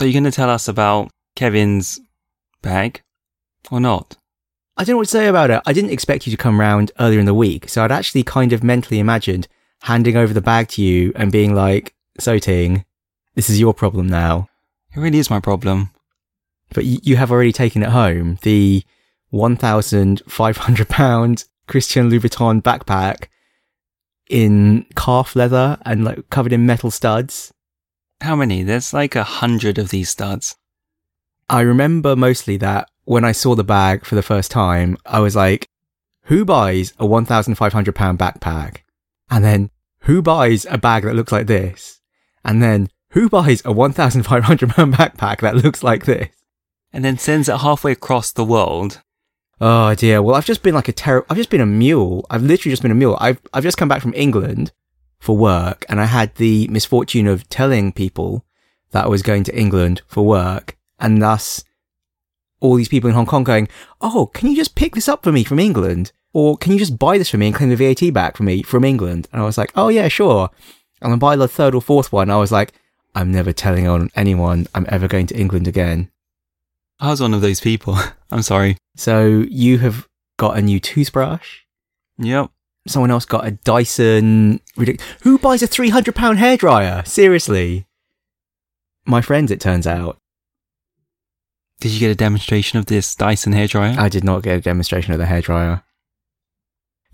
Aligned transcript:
So 0.00 0.06
you're 0.06 0.14
going 0.14 0.24
to 0.24 0.30
tell 0.30 0.48
us 0.48 0.66
about 0.66 1.10
Kevin's 1.36 2.00
bag 2.62 3.02
or 3.70 3.80
not? 3.80 4.16
I 4.78 4.82
don't 4.82 4.94
know 4.94 4.96
what 4.96 5.08
to 5.08 5.10
say 5.10 5.26
about 5.26 5.50
it. 5.50 5.60
I 5.66 5.74
didn't 5.74 5.90
expect 5.90 6.26
you 6.26 6.30
to 6.30 6.38
come 6.38 6.58
round 6.58 6.90
earlier 6.98 7.20
in 7.20 7.26
the 7.26 7.34
week, 7.34 7.68
so 7.68 7.84
I'd 7.84 7.92
actually 7.92 8.22
kind 8.22 8.54
of 8.54 8.64
mentally 8.64 8.98
imagined 8.98 9.46
handing 9.82 10.16
over 10.16 10.32
the 10.32 10.40
bag 10.40 10.68
to 10.68 10.82
you 10.82 11.12
and 11.16 11.30
being 11.30 11.54
like, 11.54 11.94
"So 12.18 12.38
Ting, 12.38 12.86
this 13.34 13.50
is 13.50 13.60
your 13.60 13.74
problem 13.74 14.06
now." 14.06 14.48
It 14.96 15.00
really 15.00 15.18
is 15.18 15.28
my 15.28 15.38
problem. 15.38 15.90
But 16.72 16.84
y- 16.84 17.00
you 17.02 17.16
have 17.16 17.30
already 17.30 17.52
taken 17.52 17.82
it 17.82 17.90
home. 17.90 18.38
The 18.40 18.82
one 19.28 19.54
thousand 19.54 20.22
five 20.26 20.56
hundred 20.56 20.88
pound 20.88 21.44
Christian 21.66 22.08
Louboutin 22.08 22.62
backpack 22.62 23.26
in 24.30 24.86
calf 24.96 25.36
leather 25.36 25.76
and 25.84 26.04
like 26.04 26.30
covered 26.30 26.54
in 26.54 26.64
metal 26.64 26.90
studs. 26.90 27.52
How 28.20 28.36
many? 28.36 28.62
There's 28.62 28.92
like 28.92 29.16
a 29.16 29.24
hundred 29.24 29.78
of 29.78 29.88
these 29.88 30.10
studs. 30.10 30.56
I 31.48 31.62
remember 31.62 32.14
mostly 32.14 32.56
that 32.58 32.90
when 33.04 33.24
I 33.24 33.32
saw 33.32 33.54
the 33.54 33.64
bag 33.64 34.04
for 34.04 34.14
the 34.14 34.22
first 34.22 34.50
time, 34.50 34.96
I 35.06 35.20
was 35.20 35.34
like, 35.34 35.66
who 36.24 36.44
buys 36.44 36.92
a 36.98 37.04
£1,500 37.04 38.16
backpack? 38.16 38.78
And 39.30 39.44
then 39.44 39.70
who 40.00 40.22
buys 40.22 40.66
a 40.68 40.78
bag 40.78 41.04
that 41.04 41.16
looks 41.16 41.32
like 41.32 41.46
this? 41.46 42.00
And 42.44 42.62
then 42.62 42.88
who 43.10 43.28
buys 43.28 43.60
a 43.62 43.74
£1,500 43.74 44.22
backpack 44.94 45.40
that 45.40 45.56
looks 45.56 45.82
like 45.82 46.04
this? 46.04 46.28
And 46.92 47.04
then 47.04 47.18
sends 47.18 47.48
it 47.48 47.58
halfway 47.58 47.92
across 47.92 48.32
the 48.32 48.44
world. 48.44 49.02
Oh 49.60 49.94
dear. 49.94 50.22
Well, 50.22 50.36
I've 50.36 50.46
just 50.46 50.62
been 50.62 50.74
like 50.74 50.88
a 50.88 50.92
terror. 50.92 51.24
I've 51.28 51.36
just 51.36 51.50
been 51.50 51.60
a 51.60 51.66
mule. 51.66 52.26
I've 52.30 52.42
literally 52.42 52.72
just 52.72 52.82
been 52.82 52.90
a 52.90 52.94
mule. 52.94 53.16
I've, 53.20 53.40
I've 53.52 53.62
just 53.62 53.76
come 53.76 53.88
back 53.88 54.02
from 54.02 54.14
England 54.14 54.72
for 55.20 55.36
work 55.36 55.84
and 55.88 56.00
I 56.00 56.06
had 56.06 56.34
the 56.36 56.66
misfortune 56.68 57.26
of 57.26 57.48
telling 57.48 57.92
people 57.92 58.44
that 58.90 59.04
I 59.04 59.08
was 59.08 59.22
going 59.22 59.44
to 59.44 59.56
England 59.56 60.02
for 60.08 60.26
work 60.26 60.76
and 60.98 61.22
thus 61.22 61.62
all 62.58 62.74
these 62.74 62.88
people 62.88 63.08
in 63.08 63.14
Hong 63.14 63.26
Kong 63.26 63.44
going, 63.44 63.68
Oh, 64.00 64.26
can 64.34 64.48
you 64.50 64.56
just 64.56 64.74
pick 64.74 64.94
this 64.94 65.08
up 65.08 65.22
for 65.22 65.32
me 65.32 65.44
from 65.44 65.58
England? 65.58 66.12
Or 66.32 66.56
can 66.56 66.72
you 66.72 66.78
just 66.78 66.98
buy 66.98 67.18
this 67.18 67.30
for 67.30 67.38
me 67.38 67.46
and 67.48 67.56
claim 67.56 67.70
the 67.70 67.76
VAT 67.76 68.12
back 68.12 68.36
for 68.36 68.42
me 68.42 68.62
from 68.62 68.84
England? 68.84 69.28
And 69.32 69.40
I 69.40 69.44
was 69.44 69.58
like, 69.58 69.72
Oh 69.76 69.88
yeah, 69.88 70.08
sure. 70.08 70.50
And 71.02 71.12
then 71.12 71.18
by 71.18 71.36
the 71.36 71.48
third 71.48 71.74
or 71.74 71.82
fourth 71.82 72.12
one, 72.12 72.30
I 72.30 72.36
was 72.36 72.52
like, 72.52 72.72
I'm 73.14 73.32
never 73.32 73.52
telling 73.52 73.86
on 73.86 74.10
anyone 74.14 74.66
I'm 74.74 74.86
ever 74.88 75.08
going 75.08 75.26
to 75.28 75.38
England 75.38 75.66
again. 75.66 76.10
I 76.98 77.10
was 77.10 77.20
one 77.20 77.34
of 77.34 77.40
those 77.40 77.60
people. 77.60 77.98
I'm 78.30 78.42
sorry. 78.42 78.76
So 78.96 79.44
you 79.48 79.78
have 79.78 80.06
got 80.36 80.58
a 80.58 80.62
new 80.62 80.78
toothbrush. 80.78 81.60
Yep. 82.18 82.50
Someone 82.86 83.10
else 83.10 83.24
got 83.24 83.46
a 83.46 83.50
Dyson. 83.50 84.60
Who 85.22 85.38
buys 85.38 85.62
a 85.62 85.66
three 85.66 85.90
hundred 85.90 86.14
pound 86.14 86.38
hairdryer? 86.38 87.06
Seriously. 87.06 87.86
My 89.04 89.20
friends, 89.20 89.50
it 89.50 89.60
turns 89.60 89.86
out. 89.86 90.18
Did 91.80 91.92
you 91.92 92.00
get 92.00 92.10
a 92.10 92.14
demonstration 92.14 92.78
of 92.78 92.86
this 92.86 93.14
Dyson 93.14 93.52
hairdryer? 93.52 93.96
I 93.98 94.08
did 94.08 94.24
not 94.24 94.42
get 94.42 94.58
a 94.58 94.60
demonstration 94.60 95.12
of 95.12 95.18
the 95.18 95.26
hairdryer. 95.26 95.82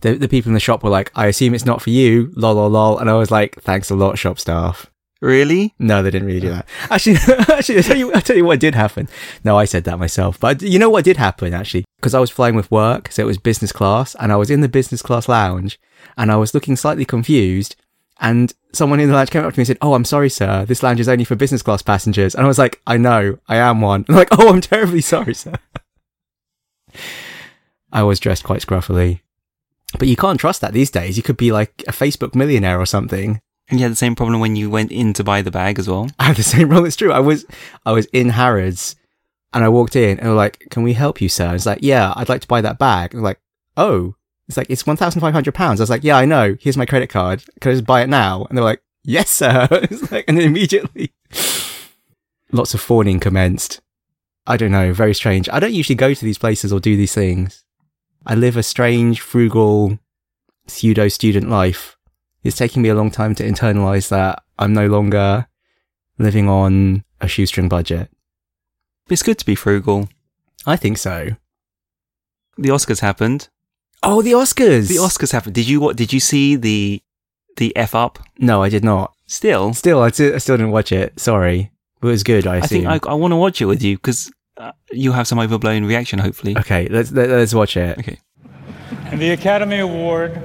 The 0.00 0.14
the 0.14 0.28
people 0.28 0.50
in 0.50 0.55
the 0.55 0.61
shop 0.61 0.83
were 0.83 0.91
like, 0.91 1.11
"I 1.14 1.27
assume 1.27 1.55
it's 1.55 1.64
not 1.64 1.83
for 1.83 1.91
you." 1.91 2.33
Lol, 2.37 2.55
lol, 2.55 2.70
lol. 2.70 2.98
And 2.98 3.09
I 3.09 3.14
was 3.14 3.31
like, 3.31 3.61
"Thanks 3.62 3.91
a 3.91 3.97
lot, 3.97 4.19
shop 4.19 4.39
staff." 4.39 4.91
Really? 5.20 5.75
No, 5.78 6.03
they 6.03 6.11
didn't 6.11 6.27
really 6.27 6.41
do 6.41 6.50
that. 6.50 6.69
Actually, 6.91 7.17
actually, 7.48 7.78
I 7.78 7.83
tell 7.83 7.97
you, 7.97 8.14
I 8.14 8.20
tell 8.20 8.36
you 8.36 8.45
what 8.45 8.61
did 8.61 8.75
happen. 8.75 9.09
No, 9.45 9.56
I 9.56 9.64
said 9.64 9.84
that 9.84 9.98
myself, 9.98 10.39
but 10.39 10.62
you 10.62 10.78
know 10.78 10.91
what 10.91 11.05
did 11.05 11.17
happen 11.17 11.55
actually? 11.55 11.84
Because 11.98 12.14
I 12.14 12.20
was 12.20 12.31
flying 12.31 12.55
with 12.55 12.70
work, 12.70 13.11
so 13.12 13.22
it 13.22 13.27
was 13.27 13.39
business 13.39 13.72
class, 13.72 14.14
and 14.17 14.33
I 14.33 14.37
was 14.37 14.50
in 14.50 14.61
the 14.61 14.69
business 14.69 15.03
class 15.03 15.28
lounge, 15.28 15.78
and 16.17 16.31
I 16.31 16.37
was 16.37 16.55
looking 16.55 16.77
slightly 16.77 17.05
confused, 17.05 17.77
and 18.20 18.53
someone 18.72 19.00
in 19.00 19.09
the 19.09 19.14
lounge 19.14 19.31
came 19.31 19.44
up 19.44 19.53
to 19.53 19.59
me 19.59 19.62
and 19.62 19.67
said, 19.67 19.78
"Oh, 19.83 19.94
I'm 19.94 20.05
sorry, 20.05 20.31
sir. 20.31 20.64
This 20.64 20.83
lounge 20.83 21.00
is 21.00 21.09
only 21.09 21.25
for 21.25 21.37
business 21.37 21.62
class 21.62 21.83
passengers." 21.83 22.34
And 22.34 22.44
I 22.44 22.48
was 22.48 22.59
like, 22.59 22.81
"I 22.87 22.97
know, 22.97 23.39
I 23.48 23.56
am 23.56 23.81
one." 23.81 24.05
And 24.09 24.17
like, 24.17 24.28
"Oh, 24.33 24.48
I'm 24.48 24.61
terribly 24.61 25.00
sorry, 25.00 25.34
sir." 25.34 25.55
I 27.92 28.03
was 28.03 28.20
dressed 28.20 28.44
quite 28.44 28.61
scruffily. 28.61 29.20
But 29.98 30.09
you 30.09 30.17
can't 30.17 30.41
trust 30.41 30.60
that 30.60 30.72
these 30.72 30.91
days. 30.91 31.16
You 31.16 31.22
could 31.22 31.37
be 31.37 31.53
like 31.53 31.84
a 31.87 31.93
Facebook 31.93 32.34
millionaire 32.34 32.81
or 32.81 32.87
something. 32.87 33.41
And 33.69 33.81
you 33.81 33.84
had 33.84 33.93
the 33.93 33.97
same 33.97 34.15
problem 34.15 34.41
when 34.41 34.56
you 34.56 34.71
went 34.71 34.93
in 34.93 35.12
to 35.15 35.25
buy 35.25 35.43
the 35.43 35.50
bag 35.50 35.78
as 35.78 35.88
well? 35.88 36.09
I 36.19 36.25
had 36.25 36.37
the 36.37 36.43
same 36.43 36.69
problem. 36.69 36.87
It's 36.87 36.97
true. 36.97 37.12
I 37.12 37.21
was, 37.21 37.44
I 37.84 37.93
was 37.93 38.06
in 38.06 38.31
Harrods 38.31 38.97
and 39.53 39.65
I 39.65 39.69
walked 39.69 39.97
in 39.97 40.19
and 40.21 40.28
were 40.28 40.37
like, 40.37 40.66
can 40.71 40.82
we 40.82 40.93
help 40.93 41.21
you, 41.21 41.28
sir? 41.28 41.49
I 41.49 41.53
was 41.53 41.66
like, 41.66 41.81
yeah, 41.82 42.12
I'd 42.16 42.28
like 42.28 42.43
to 42.43 42.47
buy 42.47 42.60
that 42.60 42.78
bag. 42.78 43.15
And 43.15 43.22
like, 43.22 43.41
oh, 43.76 44.15
it's 44.49 44.56
like, 44.56 44.71
it's 44.71 44.84
£1,500. 44.84 45.60
I 45.60 45.71
was 45.71 45.91
like, 45.91 46.05
yeah, 46.05 46.16
I 46.16 46.25
know. 46.25 46.56
Here's 46.60 46.76
my 46.76 46.87
credit 46.87 47.10
card. 47.10 47.44
Can 47.60 47.72
I 47.72 47.75
just 47.75 47.87
buy 47.87 48.03
it 48.03 48.09
now? 48.09 48.44
And 48.44 48.56
they're 48.56 48.65
like, 48.65 48.82
yes, 49.03 49.31
sir. 49.31 49.66
it's 49.72 50.12
like, 50.12 50.25
and 50.28 50.38
then 50.38 50.47
immediately 50.47 51.12
lots 52.53 52.75
of 52.75 52.81
fawning 52.81 53.21
commenced. 53.21 53.81
I 54.47 54.56
don't 54.56 54.71
know. 54.71 54.93
Very 54.93 55.15
strange. 55.15 55.49
I 55.49 55.59
don't 55.59 55.75
usually 55.75 55.97
go 55.97 56.15
to 56.15 56.25
these 56.25 56.38
places 56.38 56.72
or 56.72 56.81
do 56.81 56.97
these 56.97 57.15
things. 57.15 57.65
I 58.25 58.34
live 58.34 58.56
a 58.56 58.62
strange, 58.62 59.21
frugal, 59.21 59.99
pseudo 60.66 61.09
student 61.09 61.49
life. 61.49 61.95
It's 62.46 62.56
taking 62.56 62.82
me 62.82 62.88
a 62.88 62.94
long 62.94 63.10
time 63.10 63.34
to 63.36 63.44
internalize 63.44 64.08
that 64.08 64.42
I'm 64.58 64.72
no 64.72 64.86
longer 64.86 65.46
living 66.18 66.48
on 66.48 67.04
a 67.20 67.28
shoestring 67.28 67.68
budget. 67.68 68.10
It's 69.08 69.22
good 69.22 69.38
to 69.38 69.46
be 69.46 69.54
frugal. 69.54 70.08
I 70.66 70.76
think 70.76 70.98
so. 70.98 71.30
The 72.58 72.70
Oscars 72.70 73.00
happened. 73.00 73.48
Oh, 74.02 74.22
the 74.22 74.32
Oscars! 74.32 74.88
The 74.88 74.96
Oscars 74.96 75.32
happened. 75.32 75.54
Did 75.54 75.68
you 75.68 75.80
what? 75.80 75.96
Did 75.96 76.12
you 76.12 76.20
see 76.20 76.56
the 76.56 77.02
the 77.56 77.74
f 77.76 77.94
up? 77.94 78.18
No, 78.38 78.62
I 78.62 78.68
did 78.68 78.84
not. 78.84 79.12
Still, 79.26 79.74
Still, 79.74 80.02
I, 80.02 80.10
still 80.10 80.36
didn't 80.38 80.70
watch 80.70 80.92
it. 80.92 81.18
Sorry. 81.18 81.70
But 82.00 82.08
it 82.08 82.10
was 82.12 82.22
good, 82.22 82.46
I 82.46 82.56
I 82.58 82.60
think 82.60 82.86
I, 82.86 83.00
I 83.08 83.14
want 83.14 83.32
to 83.32 83.36
watch 83.36 83.60
it 83.60 83.64
with 83.66 83.82
you 83.82 83.96
because 83.96 84.30
uh, 84.58 84.72
you 84.92 85.12
have 85.12 85.26
some 85.26 85.38
overblown 85.38 85.84
reaction. 85.84 86.18
Hopefully, 86.18 86.56
Okay, 86.56 86.86
let's, 86.88 87.10
let, 87.10 87.28
let's 87.30 87.54
watch 87.54 87.76
it. 87.76 87.98
okay. 87.98 88.18
And 89.10 89.20
the 89.20 89.30
Academy 89.30 89.78
Award 89.80 90.40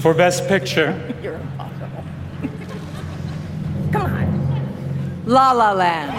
for 0.00 0.14
Best 0.14 0.46
Picture 0.46 0.94
You're 1.22 1.34
impossible. 1.34 2.04
Come 3.92 4.12
on. 4.12 5.22
La 5.26 5.52
La 5.52 5.72
Land. 5.72 6.12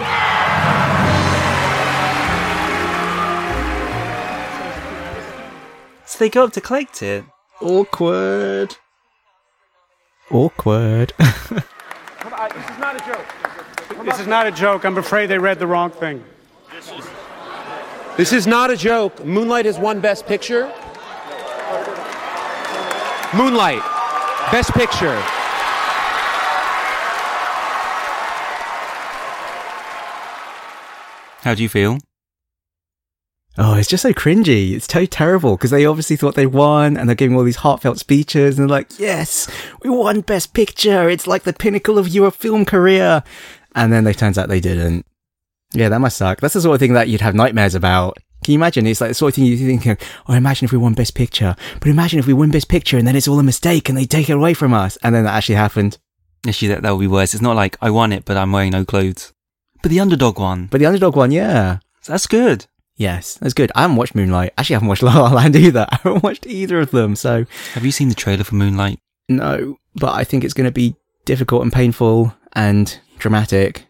So 6.06 6.18
they 6.18 6.28
go 6.28 6.44
up 6.44 6.52
to 6.54 6.60
collect 6.60 7.02
it. 7.02 7.24
Awkward. 7.60 8.76
Awkward. 10.30 11.12
This 12.54 12.70
is 12.70 12.78
not 12.78 12.96
a 12.96 13.06
joke. 13.06 14.04
This 14.04 14.20
is 14.20 14.26
not 14.26 14.46
a 14.46 14.50
joke. 14.50 14.84
I'm 14.84 14.96
afraid 14.98 15.26
they 15.26 15.38
read 15.38 15.58
the 15.58 15.66
wrong 15.66 15.90
thing. 15.90 16.24
This 18.16 18.32
is 18.32 18.46
not 18.46 18.70
a 18.70 18.76
joke. 18.76 19.24
Moonlight 19.24 19.66
has 19.66 19.78
won 19.78 20.00
Best 20.00 20.26
Picture. 20.26 20.72
Moonlight, 23.32 23.80
Best 24.50 24.72
Picture. 24.72 25.14
How 31.42 31.54
do 31.54 31.62
you 31.62 31.68
feel? 31.68 31.98
Oh, 33.56 33.74
it's 33.74 33.88
just 33.88 34.02
so 34.02 34.12
cringy. 34.12 34.72
It's 34.72 34.92
so 34.92 35.06
terrible 35.06 35.56
because 35.56 35.70
they 35.70 35.86
obviously 35.86 36.16
thought 36.16 36.34
they 36.34 36.46
won 36.46 36.96
and 36.96 37.08
they're 37.08 37.14
giving 37.14 37.36
all 37.36 37.44
these 37.44 37.56
heartfelt 37.56 38.00
speeches 38.00 38.58
and 38.58 38.68
they're 38.68 38.76
like, 38.76 38.98
yes, 38.98 39.48
we 39.84 39.90
won 39.90 40.22
best 40.22 40.52
picture. 40.52 41.08
It's 41.08 41.28
like 41.28 41.44
the 41.44 41.52
pinnacle 41.52 41.98
of 41.98 42.08
your 42.08 42.32
film 42.32 42.64
career. 42.64 43.22
And 43.76 43.92
then 43.92 44.08
it 44.08 44.18
turns 44.18 44.38
out 44.38 44.48
they 44.48 44.60
didn't. 44.60 45.06
Yeah, 45.72 45.88
that 45.88 46.00
must 46.00 46.16
suck. 46.16 46.40
That's 46.40 46.54
the 46.54 46.62
sort 46.62 46.74
of 46.74 46.80
thing 46.80 46.94
that 46.94 47.08
you'd 47.08 47.20
have 47.20 47.36
nightmares 47.36 47.76
about. 47.76 48.18
Can 48.50 48.54
you 48.54 48.58
imagine? 48.58 48.84
It's 48.88 49.00
like 49.00 49.10
the 49.10 49.14
sort 49.14 49.28
of 49.28 49.34
thing 49.36 49.44
you 49.44 49.56
think, 49.56 50.02
oh, 50.26 50.34
imagine 50.34 50.64
if 50.64 50.72
we 50.72 50.78
won 50.78 50.92
best 50.92 51.14
picture, 51.14 51.54
but 51.78 51.86
imagine 51.86 52.18
if 52.18 52.26
we 52.26 52.32
win 52.32 52.50
best 52.50 52.66
picture 52.66 52.98
and 52.98 53.06
then 53.06 53.14
it's 53.14 53.28
all 53.28 53.38
a 53.38 53.44
mistake 53.44 53.88
and 53.88 53.96
they 53.96 54.06
take 54.06 54.28
it 54.28 54.32
away 54.32 54.54
from 54.54 54.74
us. 54.74 54.98
And 55.04 55.14
then 55.14 55.22
that 55.22 55.34
actually 55.34 55.54
happened. 55.54 55.98
Actually, 56.44 56.66
that 56.66 56.82
that 56.82 56.90
would 56.90 56.98
be 57.00 57.06
worse. 57.06 57.32
It's 57.32 57.44
not 57.44 57.54
like 57.54 57.78
I 57.80 57.90
won 57.90 58.12
it, 58.12 58.24
but 58.24 58.36
I'm 58.36 58.50
wearing 58.50 58.72
no 58.72 58.84
clothes. 58.84 59.32
But 59.82 59.92
the 59.92 60.00
underdog 60.00 60.40
one. 60.40 60.66
But 60.66 60.80
the 60.80 60.86
underdog 60.86 61.14
one, 61.14 61.30
yeah. 61.30 61.78
That's 62.08 62.26
good. 62.26 62.66
Yes, 62.96 63.34
that's 63.34 63.54
good. 63.54 63.70
I 63.76 63.82
haven't 63.82 63.98
watched 63.98 64.16
Moonlight. 64.16 64.52
Actually, 64.58 64.74
I 64.74 64.78
haven't 64.78 64.88
watched 64.88 65.02
La 65.04 65.16
La 65.16 65.32
Land 65.32 65.54
either. 65.54 65.86
I 65.88 66.00
haven't 66.02 66.24
watched 66.24 66.44
either 66.48 66.80
of 66.80 66.90
them. 66.90 67.14
So 67.14 67.44
Have 67.74 67.84
you 67.84 67.92
seen 67.92 68.08
the 68.08 68.16
trailer 68.16 68.42
for 68.42 68.56
Moonlight? 68.56 68.98
No, 69.28 69.76
but 69.94 70.12
I 70.12 70.24
think 70.24 70.42
it's 70.42 70.54
going 70.54 70.66
to 70.68 70.72
be 70.72 70.96
difficult 71.24 71.62
and 71.62 71.72
painful 71.72 72.34
and 72.54 72.98
dramatic. 73.16 73.86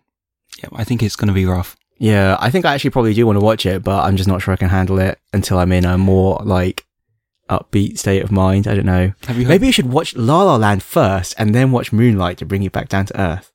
Yeah, 0.58 0.68
I 0.74 0.84
think 0.84 1.02
it's 1.02 1.16
going 1.16 1.28
to 1.28 1.32
be 1.32 1.46
rough. 1.46 1.78
Yeah, 2.00 2.38
I 2.40 2.50
think 2.50 2.64
I 2.64 2.72
actually 2.74 2.90
probably 2.90 3.12
do 3.12 3.26
want 3.26 3.38
to 3.38 3.44
watch 3.44 3.66
it, 3.66 3.84
but 3.84 4.04
I'm 4.04 4.16
just 4.16 4.26
not 4.28 4.40
sure 4.40 4.54
I 4.54 4.56
can 4.56 4.70
handle 4.70 4.98
it 4.98 5.18
until 5.34 5.58
I'm 5.58 5.70
in 5.70 5.84
a 5.84 5.98
more 5.98 6.40
like 6.42 6.86
upbeat 7.50 7.98
state 7.98 8.22
of 8.22 8.32
mind. 8.32 8.66
I 8.66 8.74
don't 8.74 8.86
know. 8.86 9.12
You? 9.28 9.46
Maybe 9.46 9.66
you 9.66 9.72
should 9.72 9.92
watch 9.92 10.16
La 10.16 10.42
La 10.42 10.56
Land 10.56 10.82
first 10.82 11.34
and 11.36 11.54
then 11.54 11.72
watch 11.72 11.92
Moonlight 11.92 12.38
to 12.38 12.46
bring 12.46 12.62
you 12.62 12.70
back 12.70 12.88
down 12.88 13.04
to 13.06 13.20
earth. 13.20 13.52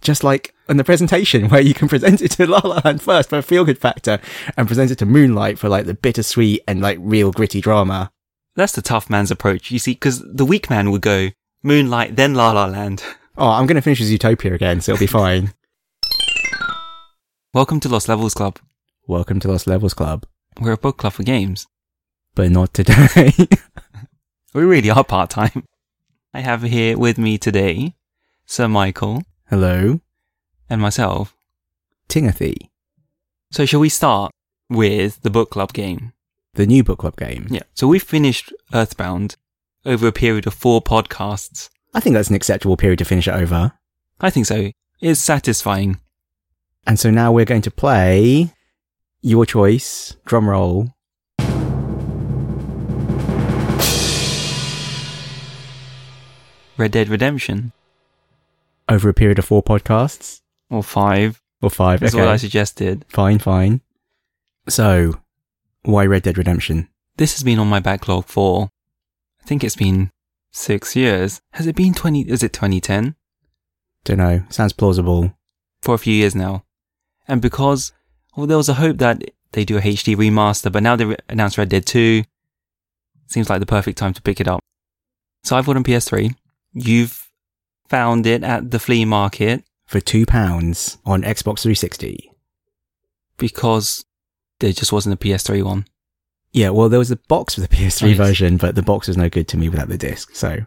Just 0.00 0.22
like 0.22 0.54
in 0.68 0.76
the 0.76 0.84
presentation 0.84 1.48
where 1.48 1.60
you 1.60 1.74
can 1.74 1.88
present 1.88 2.22
it 2.22 2.30
to 2.32 2.46
La 2.46 2.60
La 2.62 2.80
Land 2.84 3.02
first 3.02 3.30
for 3.30 3.38
a 3.38 3.42
feel 3.42 3.64
good 3.64 3.78
factor 3.78 4.20
and 4.56 4.68
present 4.68 4.92
it 4.92 4.98
to 4.98 5.06
Moonlight 5.06 5.58
for 5.58 5.68
like 5.68 5.86
the 5.86 5.94
bittersweet 5.94 6.62
and 6.68 6.80
like 6.80 6.98
real 7.00 7.32
gritty 7.32 7.60
drama. 7.60 8.12
That's 8.54 8.74
the 8.74 8.82
tough 8.82 9.10
man's 9.10 9.32
approach. 9.32 9.72
You 9.72 9.80
see, 9.80 9.94
because 9.94 10.22
the 10.24 10.44
weak 10.44 10.70
man 10.70 10.92
would 10.92 11.02
go, 11.02 11.30
Moonlight, 11.64 12.14
then 12.14 12.34
La 12.34 12.52
La 12.52 12.66
Land. 12.66 13.02
Oh, 13.36 13.50
I'm 13.50 13.66
going 13.66 13.74
to 13.74 13.82
finish 13.82 13.98
with 13.98 14.08
Zootopia 14.08 14.52
again, 14.52 14.80
so 14.80 14.92
it'll 14.92 15.00
be 15.00 15.06
fine. 15.08 15.52
Welcome 17.54 17.80
to 17.80 17.88
Lost 17.88 18.08
Levels 18.08 18.34
Club. 18.34 18.58
Welcome 19.06 19.40
to 19.40 19.48
Lost 19.48 19.66
Levels 19.66 19.94
Club. 19.94 20.26
We're 20.60 20.72
a 20.72 20.76
book 20.78 20.98
club 20.98 21.14
for 21.14 21.22
games. 21.22 21.66
But 22.34 22.50
not 22.50 22.74
today. 22.74 23.32
We 24.54 24.64
really 24.64 24.88
are 24.90 25.04
part 25.04 25.28
time. 25.30 25.64
I 26.32 26.40
have 26.40 26.62
here 26.62 26.96
with 26.98 27.18
me 27.18 27.36
today 27.36 27.94
Sir 28.46 28.66
Michael 28.66 29.22
Hello, 29.50 30.00
and 30.70 30.80
myself. 30.80 31.36
Timothy, 32.08 32.70
So 33.52 33.66
shall 33.66 33.80
we 33.80 33.90
start 33.90 34.32
with 34.70 35.20
the 35.22 35.30
book 35.30 35.50
club 35.50 35.72
game? 35.74 36.12
the 36.54 36.66
new 36.66 36.82
book 36.82 37.00
club 37.00 37.16
game. 37.16 37.46
Yeah. 37.50 37.62
So 37.74 37.86
we 37.86 37.98
finished 37.98 38.52
Earthbound 38.74 39.36
over 39.84 40.06
a 40.08 40.12
period 40.12 40.46
of 40.46 40.54
four 40.54 40.82
podcasts. 40.82 41.68
I 41.94 42.00
think 42.00 42.14
that's 42.14 42.30
an 42.30 42.34
acceptable 42.34 42.76
period 42.78 42.98
to 43.00 43.04
finish 43.04 43.28
it 43.28 43.34
over. 43.34 43.74
I 44.20 44.30
think 44.30 44.46
so. 44.46 44.72
It's 45.00 45.20
satisfying. 45.20 46.00
And 46.88 46.98
so 46.98 47.10
now 47.10 47.30
we're 47.32 47.44
going 47.44 47.62
to 47.62 47.70
play 47.70 48.52
your 49.20 49.44
choice, 49.44 50.16
drum 50.24 50.48
roll. 50.48 50.88
Red 56.76 56.92
Dead 56.92 57.08
Redemption. 57.08 57.72
over 58.88 59.08
a 59.08 59.14
period 59.14 59.38
of 59.38 59.44
four 59.44 59.62
podcasts 59.62 60.40
Or 60.70 60.82
five. 60.82 61.42
or 61.60 61.70
five. 61.70 62.00
That's 62.00 62.14
okay. 62.14 62.24
what 62.24 62.32
I 62.32 62.36
suggested. 62.36 63.04
Fine, 63.08 63.40
fine. 63.40 63.80
So, 64.68 65.20
why 65.82 66.06
Red 66.06 66.22
Dead 66.22 66.38
Redemption? 66.38 66.88
This 67.16 67.34
has 67.34 67.42
been 67.42 67.58
on 67.58 67.68
my 67.68 67.80
backlog 67.80 68.26
for, 68.26 68.70
I 69.42 69.44
think 69.46 69.64
it's 69.64 69.76
been 69.76 70.10
six 70.52 70.94
years. 70.94 71.40
Has 71.52 71.66
it 71.66 71.74
been 71.76 71.92
20, 71.94 72.22
is 72.30 72.42
it 72.42 72.52
2010? 72.52 73.16
Don't 74.04 74.18
know. 74.18 74.42
Sounds 74.50 74.72
plausible. 74.72 75.34
For 75.82 75.94
a 75.94 75.98
few 75.98 76.14
years 76.14 76.34
now. 76.34 76.64
And 77.28 77.42
because, 77.42 77.92
well, 78.36 78.46
there 78.46 78.56
was 78.56 78.68
a 78.68 78.74
hope 78.74 78.98
that 78.98 79.22
they 79.52 79.64
do 79.64 79.76
a 79.78 79.80
HD 79.80 80.16
remaster, 80.16 80.72
but 80.72 80.82
now 80.82 80.96
they 80.96 81.04
re- 81.04 81.16
announced 81.28 81.58
Red 81.58 81.68
Dead 81.68 81.84
2. 81.86 82.22
Seems 83.26 83.50
like 83.50 83.60
the 83.60 83.66
perfect 83.66 83.98
time 83.98 84.14
to 84.14 84.22
pick 84.22 84.40
it 84.40 84.48
up. 84.48 84.60
So 85.44 85.56
I've 85.56 85.66
got 85.66 85.72
it 85.72 85.76
on 85.78 85.84
PS3. 85.84 86.34
You've 86.72 87.30
found 87.88 88.26
it 88.26 88.42
at 88.42 88.70
the 88.70 88.78
flea 88.78 89.04
market 89.04 89.64
For 89.86 90.00
two 90.00 90.26
pounds 90.26 90.98
on 91.04 91.22
Xbox 91.22 91.60
360. 91.62 92.30
because 93.38 94.04
there 94.60 94.72
just 94.72 94.92
wasn't 94.92 95.14
a 95.14 95.18
PS3 95.18 95.62
one. 95.62 95.86
Yeah, 96.52 96.70
well, 96.70 96.88
there 96.88 96.98
was 96.98 97.10
a 97.10 97.16
box 97.28 97.54
for 97.54 97.60
the 97.60 97.68
PS3 97.68 98.02
Oh, 98.02 98.06
yes. 98.08 98.16
version, 98.16 98.56
but 98.56 98.74
the 98.74 98.82
box 98.82 99.06
was 99.08 99.16
no 99.16 99.28
good 99.28 99.48
to 99.48 99.56
me 99.56 99.68
without 99.68 99.88
the 99.88 99.98
disc. 99.98 100.34
So, 100.34 100.60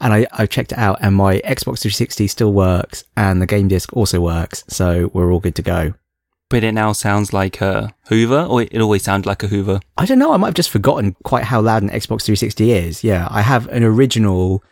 and 0.00 0.12
I, 0.12 0.26
I 0.32 0.46
checked 0.46 0.72
it 0.72 0.78
out, 0.78 0.98
and 1.00 1.14
my 1.14 1.38
Xbox 1.40 1.80
360 1.80 2.26
still 2.28 2.52
works, 2.52 3.04
and 3.16 3.40
the 3.40 3.46
game 3.46 3.68
disc 3.68 3.92
also 3.94 4.20
works. 4.20 4.64
So 4.68 5.10
we're 5.12 5.32
all 5.32 5.40
good 5.40 5.54
to 5.56 5.62
go. 5.62 5.94
But 6.48 6.62
it 6.62 6.72
now 6.72 6.92
sounds 6.92 7.32
like 7.32 7.60
a 7.60 7.92
Hoover, 8.08 8.42
or 8.42 8.62
it 8.62 8.80
always 8.80 9.02
sounded 9.02 9.26
like 9.26 9.42
a 9.42 9.48
Hoover. 9.48 9.80
I 9.96 10.06
don't 10.06 10.18
know. 10.18 10.32
I 10.32 10.36
might 10.36 10.48
have 10.48 10.54
just 10.54 10.70
forgotten 10.70 11.16
quite 11.24 11.44
how 11.44 11.60
loud 11.60 11.82
an 11.82 11.88
Xbox 11.88 12.22
360 12.22 12.70
is. 12.70 13.02
Yeah, 13.02 13.26
I 13.30 13.42
have 13.42 13.66
an 13.68 13.82
original. 13.82 14.62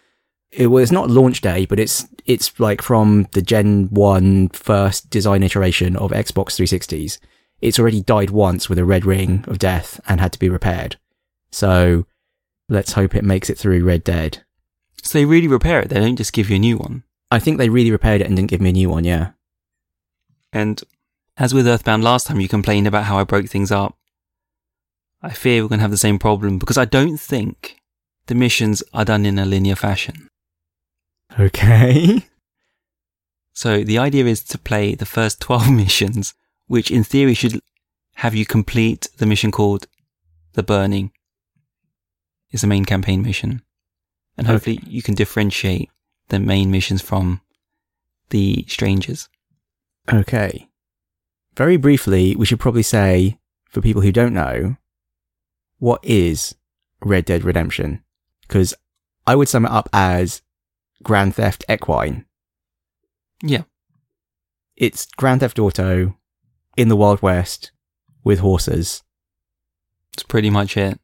It 0.52 0.68
was 0.68 0.92
not 0.92 1.10
launch 1.10 1.40
day, 1.40 1.66
but 1.66 1.80
it's 1.80 2.06
it's 2.26 2.60
like 2.60 2.80
from 2.80 3.26
the 3.32 3.42
Gen 3.42 3.88
One 3.90 4.50
first 4.50 5.10
design 5.10 5.42
iteration 5.42 5.96
of 5.96 6.12
Xbox 6.12 6.56
360s. 6.56 7.18
It's 7.60 7.78
already 7.78 8.02
died 8.02 8.30
once 8.30 8.68
with 8.68 8.78
a 8.78 8.84
red 8.84 9.04
ring 9.04 9.44
of 9.48 9.58
death 9.58 10.00
and 10.06 10.20
had 10.20 10.32
to 10.32 10.38
be 10.38 10.48
repaired. 10.48 10.96
So 11.50 12.06
let's 12.68 12.92
hope 12.92 13.14
it 13.14 13.24
makes 13.24 13.50
it 13.50 13.58
through 13.58 13.84
Red 13.84 14.04
Dead. 14.04 14.44
So 15.04 15.18
they 15.18 15.24
really 15.26 15.48
repair 15.48 15.80
it. 15.80 15.90
They 15.90 16.00
don't 16.00 16.16
just 16.16 16.32
give 16.32 16.50
you 16.50 16.56
a 16.56 16.58
new 16.58 16.78
one. 16.78 17.04
I 17.30 17.38
think 17.38 17.58
they 17.58 17.68
really 17.68 17.90
repaired 17.90 18.22
it 18.22 18.26
and 18.26 18.36
didn't 18.36 18.50
give 18.50 18.60
me 18.60 18.70
a 18.70 18.72
new 18.72 18.88
one. 18.90 19.04
Yeah. 19.04 19.32
And 20.52 20.82
as 21.36 21.52
with 21.52 21.66
Earthbound 21.66 22.02
last 22.02 22.26
time, 22.26 22.40
you 22.40 22.48
complained 22.48 22.86
about 22.86 23.04
how 23.04 23.18
I 23.18 23.24
broke 23.24 23.48
things 23.48 23.70
up. 23.70 23.96
I 25.22 25.30
fear 25.30 25.62
we're 25.62 25.68
going 25.68 25.78
to 25.78 25.82
have 25.82 25.90
the 25.90 25.96
same 25.96 26.18
problem 26.18 26.58
because 26.58 26.78
I 26.78 26.84
don't 26.84 27.18
think 27.18 27.76
the 28.26 28.34
missions 28.34 28.82
are 28.92 29.04
done 29.04 29.26
in 29.26 29.38
a 29.38 29.44
linear 29.44 29.76
fashion. 29.76 30.28
Okay. 31.38 32.24
So 33.56 33.84
the 33.84 33.98
idea 33.98 34.24
is 34.24 34.42
to 34.42 34.58
play 34.58 34.96
the 34.96 35.06
first 35.06 35.40
12 35.40 35.70
missions, 35.84 36.34
which 36.66 36.90
in 36.90 37.04
theory 37.04 37.34
should 37.34 37.60
have 38.16 38.34
you 38.34 38.44
complete 38.44 39.08
the 39.18 39.26
mission 39.26 39.52
called 39.52 39.86
The 40.54 40.64
Burning. 40.64 41.12
Is 42.50 42.62
the 42.62 42.66
main 42.66 42.84
campaign 42.84 43.22
mission. 43.22 43.62
And 44.36 44.46
hopefully 44.46 44.80
you 44.86 45.02
can 45.02 45.14
differentiate 45.14 45.90
the 46.28 46.40
main 46.40 46.70
missions 46.70 47.02
from 47.02 47.40
the 48.30 48.64
strangers. 48.68 49.28
Okay. 50.12 50.68
Very 51.56 51.76
briefly, 51.76 52.34
we 52.34 52.46
should 52.46 52.58
probably 52.58 52.82
say, 52.82 53.38
for 53.70 53.80
people 53.80 54.02
who 54.02 54.12
don't 54.12 54.34
know, 54.34 54.76
what 55.78 56.00
is 56.02 56.54
Red 57.00 57.26
Dead 57.26 57.44
Redemption? 57.44 58.02
Because 58.42 58.74
I 59.26 59.36
would 59.36 59.48
sum 59.48 59.64
it 59.64 59.70
up 59.70 59.88
as 59.92 60.42
Grand 61.02 61.36
Theft 61.36 61.64
Equine. 61.68 62.24
Yeah. 63.42 63.62
It's 64.76 65.06
Grand 65.16 65.40
Theft 65.40 65.58
Auto 65.58 66.16
in 66.76 66.88
the 66.88 66.96
Wild 66.96 67.22
West 67.22 67.70
with 68.24 68.40
horses. 68.40 69.02
That's 70.12 70.24
pretty 70.24 70.50
much 70.50 70.76
it. 70.76 70.98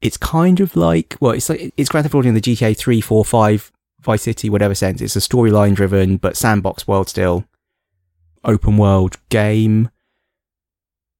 It's 0.00 0.16
kind 0.16 0.60
of 0.60 0.76
like, 0.76 1.16
well, 1.20 1.32
it's 1.32 1.48
like, 1.48 1.72
it's 1.76 1.88
Grand 1.88 2.04
Theft 2.04 2.14
Auto 2.14 2.28
in 2.28 2.34
the 2.34 2.40
GTA 2.40 2.76
3, 2.76 3.00
4, 3.00 3.24
5, 3.24 3.72
Vice 4.02 4.22
City, 4.22 4.48
whatever 4.48 4.74
sense. 4.74 5.00
It's 5.00 5.16
a 5.16 5.20
storyline 5.20 5.74
driven, 5.74 6.16
but 6.18 6.36
sandbox 6.36 6.86
world 6.86 7.08
still. 7.08 7.44
Open 8.44 8.76
world 8.76 9.16
game. 9.28 9.90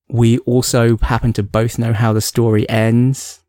We 0.08 0.38
also 0.38 0.96
happen 0.98 1.32
to 1.34 1.42
both 1.42 1.78
know 1.78 1.92
how 1.92 2.12
the 2.12 2.20
story 2.20 2.68
ends, 2.68 3.40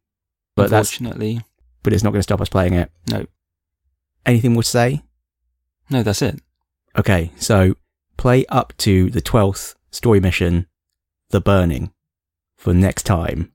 but 0.55 0.69
that's, 0.69 0.99
Unfortunately. 0.99 1.41
but 1.83 1.93
it's 1.93 2.03
not 2.03 2.09
going 2.09 2.19
to 2.19 2.23
stop 2.23 2.41
us 2.41 2.49
playing 2.49 2.73
it. 2.73 2.91
No. 3.09 3.25
Anything 4.25 4.53
more 4.53 4.63
to 4.63 4.69
say? 4.69 5.03
No, 5.89 6.03
that's 6.03 6.21
it. 6.21 6.41
Okay, 6.97 7.31
so 7.37 7.75
play 8.17 8.45
up 8.47 8.73
to 8.77 9.09
the 9.11 9.21
12th 9.21 9.75
story 9.91 10.19
mission, 10.19 10.67
The 11.29 11.39
Burning, 11.39 11.93
for 12.57 12.73
next 12.73 13.03
time. 13.03 13.53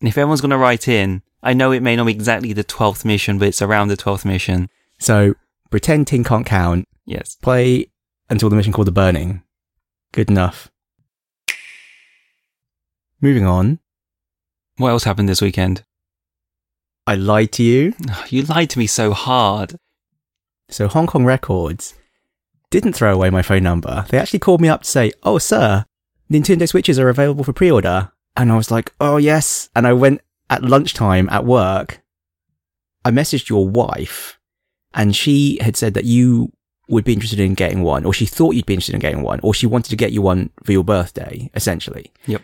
And 0.00 0.08
if 0.08 0.16
everyone's 0.16 0.40
going 0.40 0.50
to 0.50 0.56
write 0.56 0.88
in, 0.88 1.22
I 1.42 1.52
know 1.52 1.72
it 1.72 1.82
may 1.82 1.96
not 1.96 2.04
be 2.06 2.12
exactly 2.12 2.52
the 2.52 2.64
12th 2.64 3.04
mission, 3.04 3.38
but 3.38 3.48
it's 3.48 3.62
around 3.62 3.88
the 3.88 3.96
12th 3.96 4.24
mission. 4.24 4.68
So 4.98 5.34
pretend 5.70 6.06
Ting 6.06 6.24
can't 6.24 6.46
count, 6.46 6.86
Yes. 7.06 7.36
play 7.42 7.86
until 8.28 8.48
the 8.50 8.56
mission 8.56 8.72
called 8.72 8.86
The 8.86 8.92
Burning. 8.92 9.42
Good 10.12 10.30
enough. 10.30 10.70
Moving 13.20 13.46
on. 13.46 13.78
What 14.76 14.90
else 14.90 15.04
happened 15.04 15.28
this 15.28 15.42
weekend? 15.42 15.84
I 17.06 17.14
lied 17.14 17.52
to 17.52 17.62
you. 17.62 17.94
You 18.30 18.42
lied 18.42 18.70
to 18.70 18.78
me 18.78 18.86
so 18.86 19.12
hard. 19.12 19.76
So 20.68 20.86
Hong 20.88 21.06
Kong 21.06 21.24
Records 21.24 21.94
didn't 22.70 22.92
throw 22.92 23.12
away 23.12 23.28
my 23.30 23.42
phone 23.42 23.64
number. 23.64 24.06
They 24.08 24.18
actually 24.18 24.38
called 24.38 24.60
me 24.60 24.68
up 24.68 24.82
to 24.84 24.88
say, 24.88 25.12
Oh, 25.24 25.38
sir, 25.38 25.84
Nintendo 26.30 26.68
Switches 26.68 26.98
are 26.98 27.08
available 27.08 27.42
for 27.44 27.52
pre-order. 27.52 28.12
And 28.36 28.52
I 28.52 28.56
was 28.56 28.70
like, 28.70 28.92
Oh, 29.00 29.16
yes. 29.16 29.68
And 29.74 29.86
I 29.86 29.92
went 29.92 30.20
at 30.48 30.62
lunchtime 30.62 31.28
at 31.30 31.44
work. 31.44 32.02
I 33.04 33.10
messaged 33.10 33.48
your 33.48 33.68
wife 33.68 34.38
and 34.92 35.14
she 35.14 35.58
had 35.60 35.76
said 35.76 35.94
that 35.94 36.04
you 36.04 36.52
would 36.88 37.04
be 37.04 37.12
interested 37.12 37.38
in 37.38 37.54
getting 37.54 37.82
one, 37.82 38.04
or 38.04 38.12
she 38.12 38.26
thought 38.26 38.54
you'd 38.54 38.66
be 38.66 38.74
interested 38.74 38.94
in 38.94 39.00
getting 39.00 39.22
one, 39.22 39.38
or 39.42 39.54
she 39.54 39.66
wanted 39.66 39.90
to 39.90 39.96
get 39.96 40.12
you 40.12 40.20
one 40.20 40.50
for 40.64 40.72
your 40.72 40.82
birthday, 40.82 41.48
essentially. 41.54 42.12
Yep. 42.26 42.42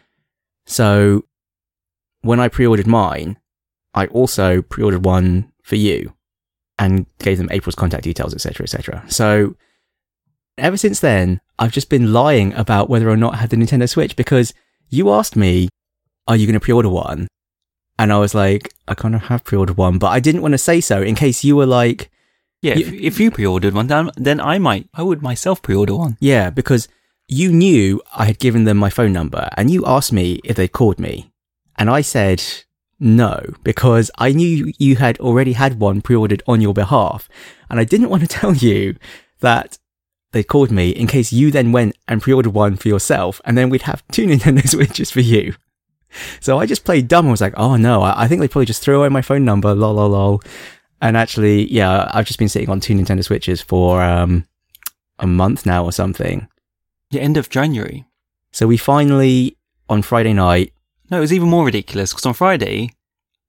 So 0.67 1.25
when 2.21 2.39
I 2.39 2.49
pre-ordered 2.49 2.87
mine, 2.87 3.39
I 3.93 4.07
also 4.07 4.63
pre-ordered 4.63 5.05
one 5.05 5.53
for 5.63 5.75
you 5.75 6.15
and 6.79 7.07
gave 7.19 7.39
them 7.39 7.49
April's 7.51 7.75
contact 7.75 8.05
details, 8.05 8.35
etc., 8.35 8.65
etc. 8.65 9.05
So 9.09 9.57
ever 10.59 10.77
since 10.77 11.01
then, 11.01 11.41
I've 11.59 11.73
just 11.73 11.89
been 11.89 12.13
lying 12.13 12.53
about 12.55 12.89
whether 12.89 13.11
or 13.11 13.17
not 13.17 13.35
I 13.35 13.39
had 13.39 13.51
the 13.51 13.57
Nintendo 13.57 13.89
Switch 13.89 14.15
because 14.15 14.55
you 14.89 15.11
asked 15.11 15.35
me, 15.35 15.69
"Are 16.27 16.37
you 16.37 16.47
going 16.47 16.55
to 16.55 16.61
pre-order 16.61 16.89
one?" 16.89 17.29
And 17.99 18.13
I 18.13 18.19
was 18.19 18.35
like, 18.35 18.75
"I 18.87 18.95
kind 18.95 19.15
of 19.15 19.23
have 19.23 19.45
pre-ordered 19.45 19.77
one, 19.77 19.99
but 19.99 20.09
I 20.09 20.21
didn't 20.21 20.43
want 20.43 20.53
to 20.53 20.59
say 20.59 20.81
so 20.81 21.03
in 21.03 21.15
case 21.15 21.45
you 21.45 21.57
were 21.57 21.67
like, 21.67 22.11
Yeah, 22.63 22.79
if, 22.79 22.93
if 22.93 23.21
you 23.21 23.31
pre-ordered 23.31 23.75
one, 23.75 23.87
then, 23.87 24.11
then 24.17 24.41
I 24.41 24.59
might, 24.59 24.89
I 24.95 25.03
would 25.03 25.23
myself 25.23 25.63
pre-order 25.63 25.95
one. 25.95 26.17
yeah, 26.21 26.51
because 26.51 26.89
you 27.29 27.51
knew 27.53 28.01
I 28.15 28.27
had 28.27 28.39
given 28.39 28.65
them 28.65 28.77
my 28.77 28.91
phone 28.91 29.13
number 29.13 29.49
and 29.57 29.71
you 29.71 29.85
asked 29.87 30.13
me 30.13 30.41
if 30.45 30.57
they'd 30.57 30.73
called 30.73 30.99
me, 30.99 31.33
and 31.77 31.89
I 31.91 32.03
said." 32.03 32.43
No, 32.99 33.53
because 33.63 34.11
I 34.17 34.33
knew 34.33 34.73
you 34.79 34.97
had 34.97 35.19
already 35.21 35.53
had 35.53 35.79
one 35.79 36.01
pre-ordered 36.01 36.43
on 36.47 36.63
your 36.63 36.73
behalf, 36.73 37.29
and 37.69 37.79
I 37.79 37.85
didn't 37.85 38.09
want 38.09 38.23
to 38.23 38.29
tell 38.41 38.55
you 38.55 38.97
that 39.41 39.77
they 40.33 40.43
called 40.43 40.71
me 40.71 40.91
in 40.91 41.07
case 41.07 41.31
you 41.31 41.51
then 41.51 41.73
went 41.73 41.95
and 42.09 42.23
pre-ordered 42.23 42.55
one 42.55 42.77
for 42.77 42.89
yourself, 42.89 43.39
and 43.45 43.57
then 43.57 43.69
we'd 43.69 43.83
have 43.83 44.03
two 44.13 44.27
Nintendo 44.31 44.67
Switches 44.67 45.11
for 45.11 45.21
you. 45.21 45.55
So 46.41 46.59
I 46.59 46.67
just 46.67 46.85
played 46.85 47.09
dumb. 47.09 47.27
and 47.27 47.31
was 47.31 47.41
like, 47.41 47.55
oh 47.57 47.77
no, 47.77 48.03
I, 48.03 48.25
I 48.25 48.29
think 48.29 48.41
they 48.41 48.49
probably 48.49 48.67
just 48.67 48.83
threw 48.83 48.99
away 48.99 49.09
my 49.09 49.23
phone 49.23 49.45
number, 49.45 49.75
lol, 49.75 49.95
lol, 49.95 50.11
lol. 50.11 50.43
And 51.01 51.17
actually, 51.17 51.71
yeah, 51.73 52.11
I've 52.13 52.27
just 52.27 52.39
been 52.39 52.49
sitting 52.49 52.71
on 52.71 52.81
two 52.81 52.95
Nintendo 52.95 53.23
Switches 53.23 53.61
for 53.61 54.03
um, 54.03 54.47
a 55.19 55.27
month 55.27 55.67
now 55.67 55.85
or 55.85 55.93
something. 55.93 56.49
The 57.11 57.21
end 57.21 57.37
of 57.37 57.51
January. 57.51 58.07
So 58.53 58.67
we 58.67 58.77
finally, 58.77 59.57
on 59.89 60.03
Friday 60.03 60.33
night, 60.33 60.73
No, 61.11 61.19
it 61.19 61.21
was 61.21 61.33
even 61.33 61.49
more 61.49 61.65
ridiculous 61.67 62.13
because 62.13 62.27
on 62.27 62.35
Friday, 62.35 62.91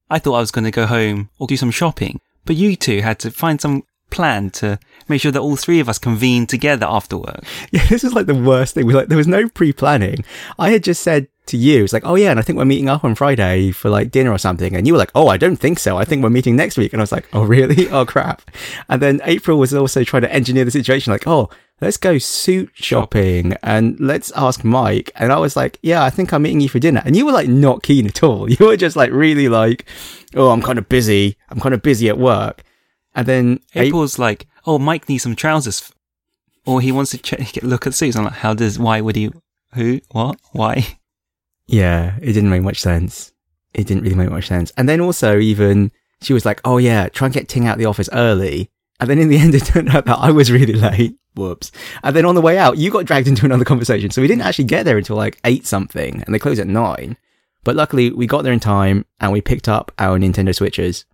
I 0.09 0.19
thought 0.19 0.35
I 0.35 0.39
was 0.41 0.51
going 0.51 0.65
to 0.65 0.71
go 0.71 0.85
home 0.85 1.29
or 1.39 1.47
do 1.47 1.57
some 1.57 1.71
shopping, 1.71 2.19
but 2.45 2.55
you 2.55 2.75
two 2.75 3.01
had 3.01 3.19
to 3.19 3.31
find 3.31 3.59
some 3.59 3.83
plan 4.09 4.49
to 4.49 4.79
make 5.09 5.21
sure 5.21 5.31
that 5.31 5.41
all 5.41 5.55
three 5.55 5.79
of 5.79 5.89
us 5.89 5.97
convened 5.99 6.49
together 6.49 6.85
after 6.89 7.17
work. 7.17 7.43
Yeah, 7.71 7.85
this 7.87 8.03
is 8.03 8.13
like 8.13 8.25
the 8.25 8.35
worst 8.35 8.73
thing. 8.73 8.85
We 8.85 8.93
like 8.93 9.07
there 9.07 9.17
was 9.17 9.27
no 9.27 9.49
pre-planning. 9.49 10.23
I 10.59 10.69
had 10.71 10.83
just 10.83 11.01
said 11.01 11.27
to 11.47 11.57
you, 11.57 11.83
it's 11.83 11.93
like, 11.93 12.05
oh 12.05 12.15
yeah, 12.15 12.31
and 12.31 12.39
I 12.39 12.43
think 12.43 12.57
we're 12.57 12.65
meeting 12.65 12.89
up 12.89 13.03
on 13.03 13.15
Friday 13.15 13.71
for 13.71 13.89
like 13.89 14.11
dinner 14.11 14.31
or 14.31 14.37
something. 14.37 14.75
And 14.75 14.85
you 14.85 14.93
were 14.93 14.99
like, 14.99 15.11
oh, 15.15 15.27
I 15.27 15.37
don't 15.37 15.55
think 15.55 15.79
so. 15.79 15.97
I 15.97 16.05
think 16.05 16.23
we're 16.23 16.29
meeting 16.29 16.55
next 16.55 16.77
week. 16.77 16.93
And 16.93 17.01
I 17.01 17.03
was 17.03 17.11
like, 17.11 17.27
oh 17.33 17.43
really? 17.55 17.89
Oh 17.89 18.05
crap. 18.05 18.41
And 18.89 19.01
then 19.01 19.21
April 19.23 19.59
was 19.59 19.73
also 19.73 20.03
trying 20.03 20.23
to 20.23 20.33
engineer 20.33 20.65
the 20.65 20.71
situation, 20.71 21.11
like, 21.11 21.27
oh, 21.27 21.49
let's 21.81 21.97
go 21.97 22.17
suit 22.17 22.71
shopping 22.73 23.53
and 23.63 23.99
let's 23.99 24.31
ask 24.35 24.63
Mike. 24.63 25.11
And 25.15 25.31
I 25.31 25.37
was 25.37 25.55
like, 25.55 25.77
yeah, 25.81 26.03
I 26.03 26.09
think 26.09 26.33
I'm 26.33 26.41
meeting 26.41 26.61
you 26.61 26.69
for 26.69 26.79
dinner. 26.79 27.01
And 27.05 27.15
you 27.15 27.25
were 27.25 27.31
like 27.31 27.47
not 27.47 27.83
keen 27.83 28.07
at 28.07 28.23
all. 28.23 28.49
You 28.57 28.65
were 28.65 28.77
just 28.77 28.95
like 28.95 29.11
really 29.11 29.49
like, 29.49 29.85
oh, 30.35 30.49
I'm 30.49 30.61
kind 30.61 30.79
of 30.79 30.89
busy. 30.89 31.37
I'm 31.49 31.59
kind 31.59 31.75
of 31.75 31.81
busy 31.81 32.09
at 32.09 32.17
work. 32.17 32.63
And 33.13 33.27
then 33.27 33.59
April, 33.73 33.87
April's 33.87 34.19
like, 34.19 34.47
oh, 34.65 34.77
Mike 34.77 35.09
needs 35.09 35.23
some 35.23 35.35
trousers, 35.35 35.91
or 36.65 36.81
he 36.81 36.91
wants 36.91 37.11
to 37.11 37.17
check, 37.17 37.55
look 37.63 37.87
at 37.87 37.93
suits. 37.93 38.15
I'm 38.15 38.25
like, 38.25 38.33
how 38.33 38.53
does, 38.53 38.77
why 38.77 39.01
would 39.01 39.15
he, 39.15 39.31
who, 39.73 40.01
what, 40.11 40.39
why? 40.51 40.96
Yeah, 41.67 42.15
it 42.21 42.33
didn't 42.33 42.49
make 42.49 42.63
much 42.63 42.79
sense. 42.79 43.33
It 43.73 43.87
didn't 43.87 44.03
really 44.03 44.15
make 44.15 44.29
much 44.29 44.47
sense. 44.47 44.71
And 44.77 44.87
then 44.87 45.01
also, 45.01 45.37
even 45.37 45.91
she 46.21 46.33
was 46.33 46.45
like, 46.45 46.61
"Oh 46.65 46.77
yeah, 46.77 47.09
try 47.09 47.27
and 47.27 47.33
get 47.33 47.47
Ting 47.47 47.67
out 47.67 47.73
of 47.73 47.79
the 47.79 47.85
office 47.85 48.09
early." 48.11 48.71
And 48.99 49.09
then 49.09 49.19
in 49.19 49.29
the 49.29 49.37
end, 49.43 49.53
it 49.53 49.65
turned 49.65 49.89
out 49.89 50.05
that 50.05 50.17
I 50.19 50.31
was 50.31 50.51
really 50.51 50.73
late. 50.73 51.17
Whoops. 51.35 51.71
And 52.03 52.15
then 52.15 52.25
on 52.25 52.33
the 52.33 52.41
way 52.41 52.57
out, 52.57 52.77
you 52.77 52.89
got 52.89 53.05
dragged 53.05 53.27
into 53.27 53.45
another 53.45 53.65
conversation, 53.65 54.09
so 54.09 54.21
we 54.21 54.27
didn't 54.27 54.41
actually 54.41 54.65
get 54.65 54.83
there 54.83 54.97
until 54.97 55.15
like 55.15 55.39
eight 55.43 55.67
something, 55.67 56.23
and 56.23 56.33
they 56.33 56.39
close 56.39 56.59
at 56.59 56.67
nine. 56.67 57.17
But 57.63 57.75
luckily, 57.75 58.11
we 58.11 58.25
got 58.27 58.43
there 58.43 58.53
in 58.53 58.59
time, 58.59 59.05
and 59.19 59.31
we 59.31 59.41
picked 59.41 59.67
up 59.67 59.91
our 59.99 60.17
Nintendo 60.17 60.55
Switches. 60.55 61.05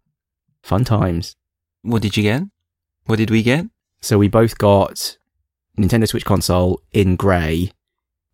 Fun 0.61 0.85
times. 0.85 1.35
What 1.81 2.01
did 2.01 2.15
you 2.15 2.23
get? 2.23 2.43
What 3.05 3.17
did 3.17 3.31
we 3.31 3.43
get? 3.43 3.65
So 4.01 4.17
we 4.17 4.29
both 4.29 4.57
got 4.57 5.17
Nintendo 5.77 6.07
Switch 6.07 6.23
console 6.23 6.81
in 6.93 7.15
grey, 7.17 7.73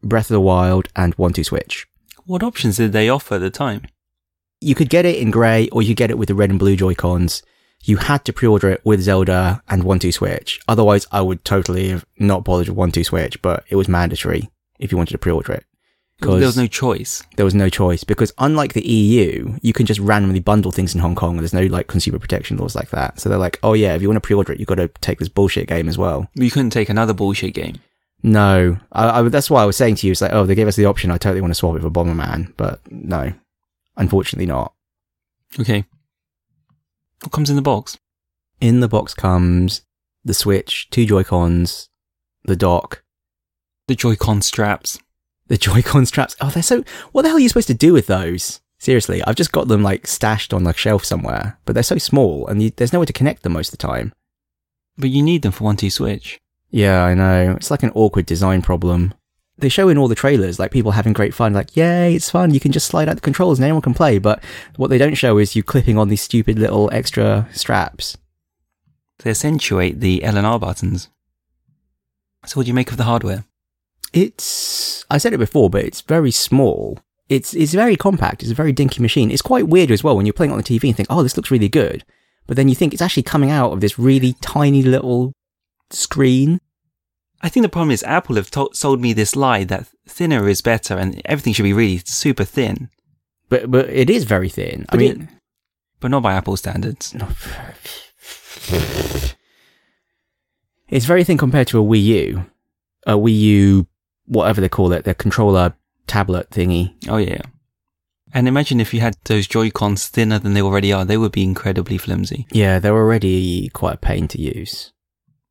Breath 0.04 0.30
of 0.30 0.36
the 0.36 0.42
Wild, 0.42 0.90
and 0.96 1.16
One 1.16 1.34
Two 1.34 1.44
Switch. 1.44 1.88
What 2.30 2.44
options 2.44 2.78
did 2.78 2.92
they 2.92 3.10
offer 3.10 3.36
at 3.36 3.42
the 3.42 3.50
time? 3.50 3.82
you 4.62 4.76
could 4.76 4.90
get 4.90 5.06
it 5.06 5.18
in 5.18 5.32
grey 5.32 5.68
or 5.70 5.82
you 5.82 5.96
get 5.96 6.12
it 6.12 6.18
with 6.18 6.28
the 6.28 6.36
red 6.36 6.50
and 6.50 6.60
blue 6.60 6.76
Joy 6.76 6.94
Cons. 6.94 7.42
You 7.82 7.98
had 7.98 8.26
to 8.26 8.34
pre-order 8.34 8.70
it 8.70 8.82
with 8.84 9.02
Zelda 9.02 9.64
and 9.70 9.84
One 9.84 9.98
Two 10.00 10.12
Switch. 10.12 10.60
Otherwise, 10.68 11.08
I 11.12 11.22
would 11.22 11.44
totally 11.46 11.90
have 11.90 12.06
not 12.20 12.44
bothered 12.44 12.68
with 12.68 12.78
One 12.78 12.92
Two 12.92 13.04
Switch, 13.04 13.42
but 13.42 13.64
it 13.70 13.78
was 13.78 13.88
mandatory 13.88 14.50
if 14.78 14.92
you 14.92 14.98
wanted 14.98 15.14
to 15.14 15.18
pre-order 15.18 15.54
it. 15.54 15.66
Because 16.20 16.40
there 16.40 16.48
was 16.48 16.58
no 16.58 16.68
choice. 16.68 17.24
there 17.38 17.46
was 17.46 17.56
no 17.56 17.70
choice 17.70 18.04
because 18.04 18.34
unlike 18.38 18.74
the 18.74 18.86
EU, 18.86 19.58
you 19.62 19.72
can 19.72 19.86
just 19.86 20.02
randomly 20.02 20.42
bundle 20.42 20.74
things 20.74 20.94
in 20.94 21.00
Hong 21.00 21.16
Kong. 21.16 21.38
There's 21.38 21.54
no 21.54 21.64
like 21.64 21.88
consumer 21.88 22.20
protection 22.20 22.58
laws 22.58 22.76
like 22.76 22.90
that. 22.90 23.22
So 23.22 23.30
they're 23.30 23.38
like, 23.40 23.58
oh 23.64 23.74
yeah, 23.74 23.96
if 23.96 24.02
you 24.02 24.10
want 24.10 24.18
to 24.18 24.28
pre-order 24.28 24.52
it, 24.52 24.60
you've 24.60 24.68
got 24.68 24.76
to 24.76 24.90
take 25.00 25.20
this 25.20 25.30
bullshit 25.30 25.70
game 25.70 25.88
as 25.88 25.98
well. 25.98 26.30
You 26.36 26.52
couldn't 26.52 26.72
take 26.72 26.90
another 26.90 27.14
bullshit 27.14 27.54
game. 27.54 27.76
No, 28.22 28.78
I, 28.92 29.20
I, 29.20 29.22
that's 29.30 29.50
why 29.50 29.64
I 29.64 29.66
was 29.66 29.78
saying 29.78 29.96
to 29.96 30.08
you, 30.08 30.12
it's 30.12 30.22
like, 30.22 30.34
oh, 30.34 30.46
they 30.46 30.56
gave 30.56 30.68
us 30.68 30.76
the 30.76 30.86
option. 30.86 31.10
I 31.12 31.18
totally 31.18 31.42
want 31.42 31.52
to 31.52 31.56
swap 31.56 31.76
it 31.78 31.82
for 31.82 31.90
Bomberman, 31.90 32.54
but 32.58 32.82
no, 32.92 33.32
unfortunately 33.96 34.46
not. 34.46 34.74
Okay. 35.60 35.86
What 37.24 37.32
comes 37.32 37.50
in 37.50 37.56
the 37.56 37.62
box? 37.62 37.98
In 38.60 38.82
the 38.82 38.88
box 38.90 39.14
comes 39.14 39.84
the 40.26 40.34
Switch, 40.34 40.90
two 40.90 41.06
Joy-Cons, 41.06 41.90
the 42.44 42.56
dock, 42.58 43.04
The 43.88 43.96
Joy-Con 43.96 44.42
straps. 44.42 45.00
the 45.48 45.58
Joy-Con 45.58 46.06
straps. 46.06 46.36
Oh, 46.42 46.50
they're 46.50 46.62
so, 46.62 46.84
what 47.14 47.22
the 47.24 47.30
hell 47.30 47.38
are 47.38 47.40
you 47.40 47.48
supposed 47.50 47.68
to 47.70 47.74
do 47.74 47.94
with 47.94 48.08
those? 48.08 48.60
Seriously, 48.80 49.22
I've 49.24 49.36
just 49.36 49.52
got 49.52 49.68
them 49.70 49.82
like 49.82 50.08
stashed 50.08 50.54
on 50.54 50.64
like 50.66 50.78
shelf 50.78 51.04
somewhere, 51.06 51.58
but 51.66 51.74
they're 51.74 51.84
so 51.84 51.98
small 51.98 52.48
and 52.48 52.62
you, 52.62 52.70
there's 52.72 52.94
nowhere 52.94 53.06
to 53.06 53.14
connect 53.14 53.44
them 53.44 53.54
most 53.54 53.70
of 53.70 53.78
the 53.80 53.88
time. 53.88 54.14
But 54.98 55.10
you 55.10 55.24
need 55.24 55.42
them 55.42 55.52
for 55.54 55.64
one 55.64 55.76
two 55.78 55.90
switch. 55.90 56.40
Yeah, 56.72 57.04
I 57.04 57.14
know. 57.14 57.56
It's 57.58 57.72
like 57.72 57.84
an 57.84 57.92
awkward 57.96 58.26
design 58.26 58.62
problem. 58.62 59.14
They 59.58 59.70
show 59.70 59.90
in 59.90 59.98
all 59.98 60.08
the 60.08 60.16
trailers, 60.16 60.60
like 60.60 60.72
people 60.72 60.92
having 60.92 61.14
great 61.14 61.34
fun, 61.34 61.54
like, 61.54 61.76
yay, 61.76 62.16
it's 62.16 62.30
fun, 62.30 62.54
you 62.54 62.62
can 62.62 62.72
just 62.72 62.88
slide 62.88 63.10
out 63.10 63.16
the 63.16 63.22
controls 63.22 63.60
and 63.60 63.66
anyone 63.66 63.82
can 63.82 63.94
play. 63.94 64.18
But 64.18 64.42
what 64.78 64.90
they 64.90 64.98
don't 64.98 65.16
show 65.16 65.38
is 65.38 65.56
you 65.56 65.64
clipping 65.64 65.98
on 65.98 66.08
these 66.08 66.22
stupid 66.22 66.58
little 66.58 66.90
extra 66.94 67.48
straps. 67.52 68.18
They 69.20 69.32
accentuate 69.32 70.00
the 70.00 70.24
L 70.24 70.38
and 70.38 70.48
R 70.48 70.60
buttons. 70.60 71.10
So 72.46 72.58
what 72.58 72.64
do 72.64 72.68
you 72.70 72.74
make 72.74 72.92
of 72.92 72.98
the 72.98 73.04
hardware? 73.04 73.44
It's, 74.14 75.06
I 75.10 75.18
said 75.18 75.34
it 75.34 75.40
before, 75.40 75.70
but 75.70 75.84
it's 75.84 76.02
very 76.02 76.32
small. 76.32 77.00
It's, 77.28 77.54
it's 77.54 77.74
very 77.74 77.98
compact. 77.98 78.42
It's 78.42 78.52
a 78.52 78.56
very 78.56 78.72
dinky 78.72 79.02
machine. 79.02 79.30
It's 79.30 79.42
quite 79.42 79.68
weird 79.68 79.92
as 79.92 80.06
well 80.06 80.16
when 80.16 80.26
you're 80.26 80.34
playing 80.34 80.54
on 80.54 80.58
the 80.58 80.64
TV 80.64 80.86
and 80.86 80.96
think, 80.96 81.10
oh, 81.12 81.22
this 81.22 81.36
looks 81.36 81.52
really 81.52 81.70
good. 81.70 82.06
But 82.48 82.56
then 82.56 82.70
you 82.70 82.76
think 82.76 82.94
it's 82.94 83.02
actually 83.02 83.24
coming 83.24 83.52
out 83.52 83.74
of 83.74 83.82
this 83.82 84.00
really 84.00 84.36
tiny 84.42 84.82
little 84.82 85.34
screen. 85.92 86.60
I 87.42 87.50
think 87.50 87.64
the 87.64 87.70
problem 87.70 87.92
is 87.92 88.04
Apple 88.04 88.36
have 88.36 88.52
to- 88.52 88.70
sold 88.74 89.00
me 89.02 89.14
this 89.14 89.36
lie 89.36 89.64
that 89.66 89.88
thinner 90.08 90.48
is 90.50 90.62
better 90.62 90.98
and 90.98 91.22
everything 91.26 91.54
should 91.54 91.64
be 91.64 91.74
really 91.74 92.02
super 92.06 92.44
thin, 92.44 92.90
But, 93.48 93.72
but 93.72 93.90
it 93.90 94.10
is 94.10 94.26
very 94.26 94.50
thin. 94.50 94.86
I 94.90 94.96
But 94.96 95.02
it- 95.02 95.18
mean, 95.18 95.30
but 96.00 96.12
not 96.12 96.22
by 96.24 96.34
Apple 96.34 96.58
standards. 96.58 97.14
it's 100.90 101.06
very 101.06 101.24
thin 101.24 101.38
compared 101.38 101.68
to 101.68 101.80
a 101.80 101.84
Wii 101.84 102.04
U. 102.04 102.46
A 103.08 103.14
Wii 103.14 103.40
U, 103.40 103.88
whatever 104.26 104.60
they 104.62 104.70
call 104.70 104.92
it, 104.92 105.06
the 105.06 105.14
controller 105.14 105.74
tablet 106.08 106.50
thingy. 106.52 106.94
Oh 107.10 107.18
yeah. 107.18 107.42
And 108.34 108.48
imagine 108.48 108.80
if 108.80 108.94
you 108.94 109.00
had 109.00 109.16
those 109.26 109.48
Joy-Cons 109.48 110.08
thinner 110.08 110.38
than 110.38 110.54
they 110.54 110.62
already 110.62 110.94
are, 110.94 111.04
they 111.04 111.18
would 111.18 111.32
be 111.32 111.44
incredibly 111.44 111.98
flimsy. 111.98 112.46
Yeah, 112.52 112.78
they're 112.78 112.96
already 112.96 113.70
quite 113.70 113.96
a 113.96 113.98
pain 113.98 114.28
to 114.28 114.40
use. 114.42 114.92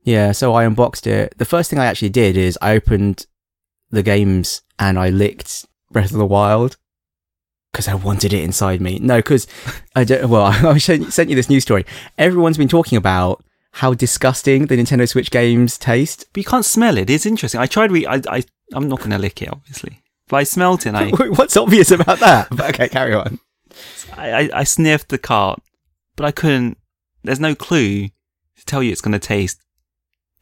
Yeah, 0.08 0.32
so 0.32 0.54
I 0.54 0.64
unboxed 0.64 1.06
it. 1.06 1.36
The 1.36 1.44
first 1.44 1.68
thing 1.68 1.78
I 1.78 1.84
actually 1.84 2.08
did 2.08 2.34
is 2.34 2.58
I 2.62 2.74
opened 2.74 3.26
the 3.90 4.02
games 4.02 4.62
and 4.78 4.98
I 4.98 5.10
licked 5.10 5.66
Breath 5.90 6.12
of 6.12 6.16
the 6.16 6.24
Wild 6.24 6.78
because 7.70 7.88
I 7.88 7.94
wanted 7.94 8.32
it 8.32 8.42
inside 8.42 8.80
me. 8.80 8.98
No, 9.00 9.16
because 9.18 9.46
I 9.94 10.04
don't, 10.04 10.30
well, 10.30 10.44
I 10.66 10.78
sent 10.78 11.12
sent 11.12 11.28
you 11.28 11.36
this 11.36 11.50
news 11.50 11.64
story. 11.64 11.84
Everyone's 12.16 12.56
been 12.56 12.68
talking 12.68 12.96
about 12.96 13.44
how 13.72 13.92
disgusting 13.92 14.64
the 14.64 14.78
Nintendo 14.78 15.06
Switch 15.06 15.30
games 15.30 15.76
taste. 15.76 16.24
But 16.32 16.40
you 16.40 16.46
can't 16.46 16.64
smell 16.64 16.96
it. 16.96 17.10
It's 17.10 17.26
interesting. 17.26 17.60
I 17.60 17.66
tried 17.66 17.92
re- 17.92 18.06
I, 18.06 18.22
I, 18.30 18.42
I'm 18.72 18.88
not 18.88 19.00
going 19.00 19.10
to 19.10 19.18
lick 19.18 19.42
it, 19.42 19.52
obviously. 19.52 20.00
But 20.28 20.38
I 20.38 20.44
smelt 20.44 20.86
it 20.86 20.94
and 20.94 20.96
I, 20.96 21.10
What's 21.28 21.58
obvious 21.58 21.90
about 21.90 22.20
that? 22.20 22.48
But 22.50 22.60
okay, 22.70 22.88
carry 22.88 23.12
on. 23.12 23.40
I, 24.16 24.30
I, 24.30 24.50
I 24.54 24.64
sniffed 24.64 25.10
the 25.10 25.18
cart, 25.18 25.60
but 26.16 26.24
I 26.24 26.30
couldn't, 26.30 26.78
there's 27.24 27.40
no 27.40 27.54
clue 27.54 28.08
to 28.08 28.64
tell 28.64 28.82
you 28.82 28.90
it's 28.90 29.02
going 29.02 29.12
to 29.12 29.18
taste 29.18 29.60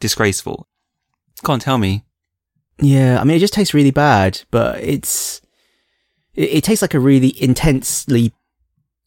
disgraceful. 0.00 0.68
Can't 1.44 1.62
tell 1.62 1.78
me. 1.78 2.04
Yeah, 2.78 3.20
I 3.20 3.24
mean, 3.24 3.36
it 3.36 3.40
just 3.40 3.54
tastes 3.54 3.74
really 3.74 3.90
bad, 3.90 4.42
but 4.50 4.82
it's 4.82 5.40
it, 6.34 6.56
it 6.56 6.64
tastes 6.64 6.82
like 6.82 6.94
a 6.94 7.00
really 7.00 7.40
intensely 7.42 8.32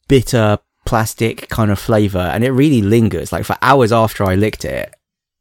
bitter 0.08 0.58
plastic 0.86 1.48
kind 1.48 1.70
of 1.70 1.78
flavor, 1.78 2.18
and 2.18 2.44
it 2.44 2.52
really 2.52 2.82
lingers. 2.82 3.32
Like 3.32 3.44
for 3.44 3.56
hours 3.62 3.92
after 3.92 4.24
I 4.24 4.34
licked 4.34 4.64
it, 4.64 4.94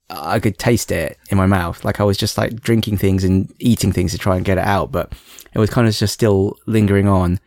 I 0.09 0.39
could 0.39 0.57
taste 0.57 0.91
it 0.91 1.17
in 1.29 1.37
my 1.37 1.45
mouth. 1.45 1.83
Like 1.83 1.99
I 1.99 2.03
was 2.03 2.17
just 2.17 2.37
like 2.37 2.61
drinking 2.61 2.97
things 2.97 3.23
and 3.23 3.53
eating 3.59 3.91
things 3.91 4.11
to 4.11 4.17
try 4.17 4.35
and 4.35 4.45
get 4.45 4.57
it 4.57 4.65
out, 4.65 4.91
but 4.91 5.13
it 5.53 5.59
was 5.59 5.69
kind 5.69 5.87
of 5.87 5.95
just 5.95 6.13
still 6.13 6.55
lingering 6.65 7.07
on. 7.07 7.39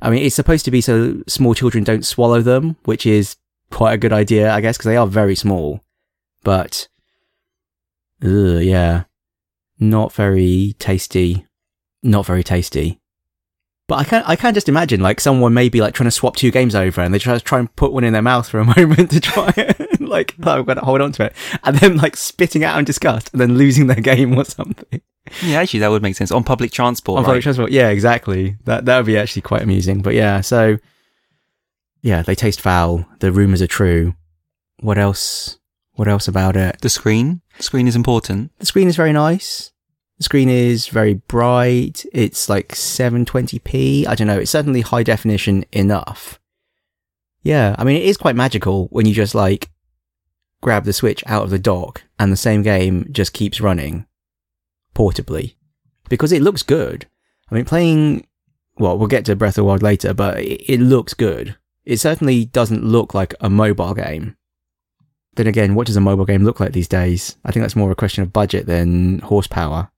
I 0.00 0.10
mean, 0.10 0.24
it's 0.24 0.36
supposed 0.36 0.64
to 0.64 0.70
be 0.70 0.80
so 0.80 1.22
small 1.26 1.54
children 1.54 1.84
don't 1.84 2.06
swallow 2.06 2.40
them, 2.40 2.76
which 2.84 3.04
is 3.04 3.36
quite 3.70 3.94
a 3.94 3.98
good 3.98 4.12
idea, 4.12 4.52
I 4.52 4.60
guess, 4.60 4.76
because 4.76 4.88
they 4.88 4.96
are 4.96 5.06
very 5.06 5.34
small. 5.34 5.82
But, 6.44 6.88
ugh, 8.22 8.62
yeah, 8.62 9.04
not 9.78 10.12
very 10.12 10.74
tasty. 10.78 11.44
Not 12.02 12.26
very 12.26 12.44
tasty. 12.44 13.00
But 13.88 14.00
I 14.00 14.04
can't, 14.04 14.28
I 14.28 14.36
can't 14.36 14.54
just 14.54 14.68
imagine 14.68 15.00
like 15.00 15.18
someone 15.18 15.54
maybe 15.54 15.80
like 15.80 15.94
trying 15.94 16.08
to 16.08 16.12
swap 16.12 16.36
two 16.36 16.50
games 16.50 16.74
over 16.74 17.00
and 17.00 17.12
they 17.12 17.18
try 17.18 17.32
to 17.36 17.42
try 17.42 17.58
and 17.58 17.74
put 17.74 17.92
one 17.92 18.04
in 18.04 18.12
their 18.12 18.22
mouth 18.22 18.46
for 18.48 18.60
a 18.60 18.64
moment 18.76 19.10
to 19.12 19.20
try 19.20 19.52
it, 19.56 20.00
like 20.00 20.34
oh, 20.42 20.58
I've 20.58 20.66
got 20.66 20.74
to 20.74 20.80
hold 20.82 21.00
on 21.00 21.12
to 21.12 21.24
it, 21.24 21.36
and 21.64 21.76
then 21.76 21.96
like 21.96 22.16
spitting 22.16 22.64
out 22.64 22.78
in 22.78 22.84
disgust 22.84 23.30
and 23.32 23.40
then 23.40 23.56
losing 23.56 23.86
their 23.86 24.00
game 24.00 24.38
or 24.38 24.44
something 24.44 25.00
Yeah, 25.42 25.60
actually, 25.60 25.80
that 25.80 25.90
would 25.90 26.02
make 26.02 26.16
sense. 26.16 26.30
On 26.30 26.44
public 26.44 26.70
transport, 26.70 27.18
on 27.18 27.22
right? 27.24 27.28
public 27.28 27.42
transport. 27.42 27.70
Yeah, 27.70 27.88
exactly. 27.88 28.56
That 28.64 28.84
that 28.84 28.98
would 28.98 29.06
be 29.06 29.18
actually 29.18 29.42
quite 29.42 29.62
amusing. 29.62 30.02
But 30.02 30.14
yeah, 30.14 30.42
so 30.42 30.76
yeah, 32.02 32.22
they 32.22 32.34
taste 32.34 32.60
foul. 32.60 33.06
The 33.20 33.32
rumors 33.32 33.62
are 33.62 33.66
true. 33.66 34.14
What 34.80 34.98
else? 34.98 35.58
What 35.94 36.08
else 36.08 36.28
about 36.28 36.56
it? 36.56 36.80
The 36.80 36.88
screen. 36.88 37.40
The 37.58 37.64
screen 37.64 37.88
is 37.88 37.96
important. 37.96 38.52
The 38.58 38.66
screen 38.66 38.88
is 38.88 38.96
very 38.96 39.12
nice. 39.12 39.72
The 40.18 40.24
screen 40.24 40.48
is 40.48 40.88
very 40.88 41.14
bright. 41.14 42.06
It's 42.12 42.48
like 42.48 42.68
720p. 42.68 44.06
I 44.06 44.14
don't 44.14 44.26
know. 44.26 44.38
It's 44.38 44.50
certainly 44.50 44.80
high 44.80 45.02
definition 45.02 45.64
enough. 45.72 46.40
Yeah, 47.42 47.74
I 47.78 47.84
mean, 47.84 47.96
it 47.96 48.04
is 48.04 48.16
quite 48.16 48.36
magical 48.36 48.86
when 48.90 49.06
you 49.06 49.14
just 49.14 49.34
like 49.34 49.70
grab 50.60 50.84
the 50.84 50.92
Switch 50.92 51.22
out 51.26 51.44
of 51.44 51.50
the 51.50 51.58
dock 51.58 52.04
and 52.18 52.32
the 52.32 52.36
same 52.36 52.62
game 52.62 53.08
just 53.10 53.32
keeps 53.32 53.60
running 53.60 54.06
portably 54.94 55.54
because 56.08 56.32
it 56.32 56.42
looks 56.42 56.62
good. 56.62 57.06
I 57.50 57.54
mean, 57.54 57.64
playing, 57.64 58.26
well, 58.76 58.98
we'll 58.98 59.08
get 59.08 59.24
to 59.26 59.36
Breath 59.36 59.52
of 59.52 59.62
the 59.62 59.64
Wild 59.64 59.82
later, 59.82 60.14
but 60.14 60.38
it, 60.38 60.62
it 60.68 60.80
looks 60.80 61.14
good. 61.14 61.56
It 61.84 61.98
certainly 61.98 62.44
doesn't 62.44 62.84
look 62.84 63.14
like 63.14 63.34
a 63.40 63.50
mobile 63.50 63.94
game. 63.94 64.36
Then 65.38 65.46
again, 65.46 65.76
what 65.76 65.86
does 65.86 65.94
a 65.94 66.00
mobile 66.00 66.24
game 66.24 66.42
look 66.42 66.58
like 66.58 66.72
these 66.72 66.88
days? 66.88 67.36
I 67.44 67.52
think 67.52 67.62
that's 67.62 67.76
more 67.76 67.92
a 67.92 67.94
question 67.94 68.24
of 68.24 68.32
budget 68.32 68.66
than 68.66 69.20
horsepower. 69.20 69.88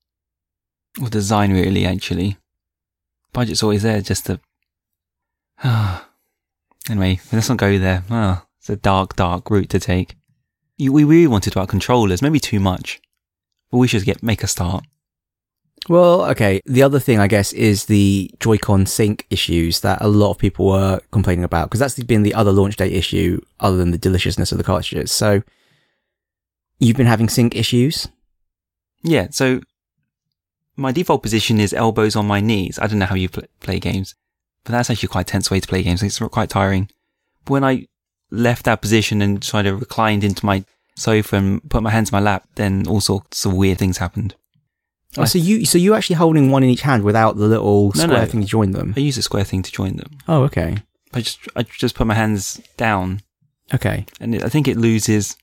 Or 1.00 1.08
design, 1.08 1.50
really, 1.50 1.86
actually. 1.86 2.36
Budget's 3.32 3.62
always 3.62 3.82
there 3.82 4.02
just 4.02 4.26
to. 4.26 4.38
anyway, 6.90 7.20
let's 7.32 7.48
not 7.48 7.56
go 7.56 7.78
there. 7.78 8.04
Oh, 8.10 8.42
it's 8.58 8.68
a 8.68 8.76
dark, 8.76 9.16
dark 9.16 9.48
route 9.48 9.70
to 9.70 9.80
take. 9.80 10.14
We 10.78 11.04
really 11.04 11.26
wanted 11.26 11.54
about 11.54 11.70
controllers, 11.70 12.20
maybe 12.20 12.38
too 12.38 12.60
much. 12.60 13.00
But 13.70 13.78
we 13.78 13.88
should 13.88 14.04
get 14.04 14.22
make 14.22 14.42
a 14.42 14.46
start. 14.46 14.84
Well, 15.88 16.24
okay. 16.30 16.60
The 16.66 16.82
other 16.82 17.00
thing, 17.00 17.18
I 17.18 17.26
guess, 17.26 17.52
is 17.52 17.86
the 17.86 18.30
Joy-Con 18.38 18.86
sync 18.86 19.26
issues 19.30 19.80
that 19.80 20.00
a 20.00 20.08
lot 20.08 20.30
of 20.30 20.38
people 20.38 20.66
were 20.66 21.00
complaining 21.10 21.44
about 21.44 21.68
because 21.68 21.80
that's 21.80 21.98
been 22.04 22.22
the 22.22 22.34
other 22.34 22.52
launch 22.52 22.76
date 22.76 22.92
issue 22.92 23.40
other 23.58 23.76
than 23.76 23.90
the 23.90 23.98
deliciousness 23.98 24.52
of 24.52 24.58
the 24.58 24.64
cartridges. 24.64 25.10
So 25.10 25.42
you've 26.78 26.96
been 26.96 27.06
having 27.06 27.28
sync 27.28 27.56
issues. 27.56 28.08
Yeah, 29.02 29.28
so 29.30 29.60
my 30.76 30.92
default 30.92 31.22
position 31.22 31.58
is 31.58 31.72
elbows 31.72 32.14
on 32.14 32.26
my 32.26 32.40
knees. 32.40 32.78
I 32.78 32.86
don't 32.86 32.98
know 32.98 33.06
how 33.06 33.14
you 33.14 33.28
pl- 33.28 33.44
play 33.60 33.78
games, 33.78 34.14
but 34.64 34.72
that's 34.72 34.90
actually 34.90 35.08
quite 35.08 35.22
a 35.22 35.32
tense 35.32 35.50
way 35.50 35.60
to 35.60 35.68
play 35.68 35.82
games. 35.82 36.02
It's 36.02 36.18
quite 36.18 36.50
tiring. 36.50 36.90
But 37.44 37.52
when 37.52 37.64
I 37.64 37.86
left 38.30 38.64
that 38.66 38.82
position 38.82 39.22
and 39.22 39.42
tried 39.42 39.62
to 39.62 39.74
reclined 39.74 40.24
into 40.24 40.44
my 40.44 40.64
sofa 40.96 41.36
and 41.36 41.70
put 41.70 41.82
my 41.82 41.90
hands 41.90 42.10
in 42.10 42.16
my 42.16 42.20
lap, 42.20 42.46
then 42.56 42.86
all 42.86 43.00
sorts 43.00 43.44
of 43.44 43.54
weird 43.54 43.78
things 43.78 43.98
happened. 43.98 44.34
Oh, 45.16 45.24
so 45.24 45.38
you, 45.38 45.64
so 45.64 45.76
you 45.78 45.94
actually 45.94 46.16
holding 46.16 46.50
one 46.50 46.62
in 46.62 46.70
each 46.70 46.82
hand 46.82 47.02
without 47.02 47.36
the 47.36 47.46
little 47.46 47.86
No, 47.96 48.02
square 48.04 48.20
no. 48.20 48.26
thing 48.26 48.40
to 48.42 48.46
join 48.46 48.70
them. 48.70 48.94
I 48.96 49.00
use 49.00 49.18
a 49.18 49.22
square 49.22 49.44
thing 49.44 49.62
to 49.62 49.72
join 49.72 49.96
them. 49.96 50.18
Oh, 50.28 50.42
okay. 50.44 50.76
I 51.12 51.20
just 51.20 51.40
I 51.56 51.64
just 51.64 51.96
put 51.96 52.06
my 52.06 52.14
hands 52.14 52.60
down, 52.76 53.20
Okay. 53.74 54.06
and 54.20 54.34
it, 54.36 54.44
I 54.44 54.48
think 54.48 54.68
it 54.68 54.76
loses. 54.76 55.36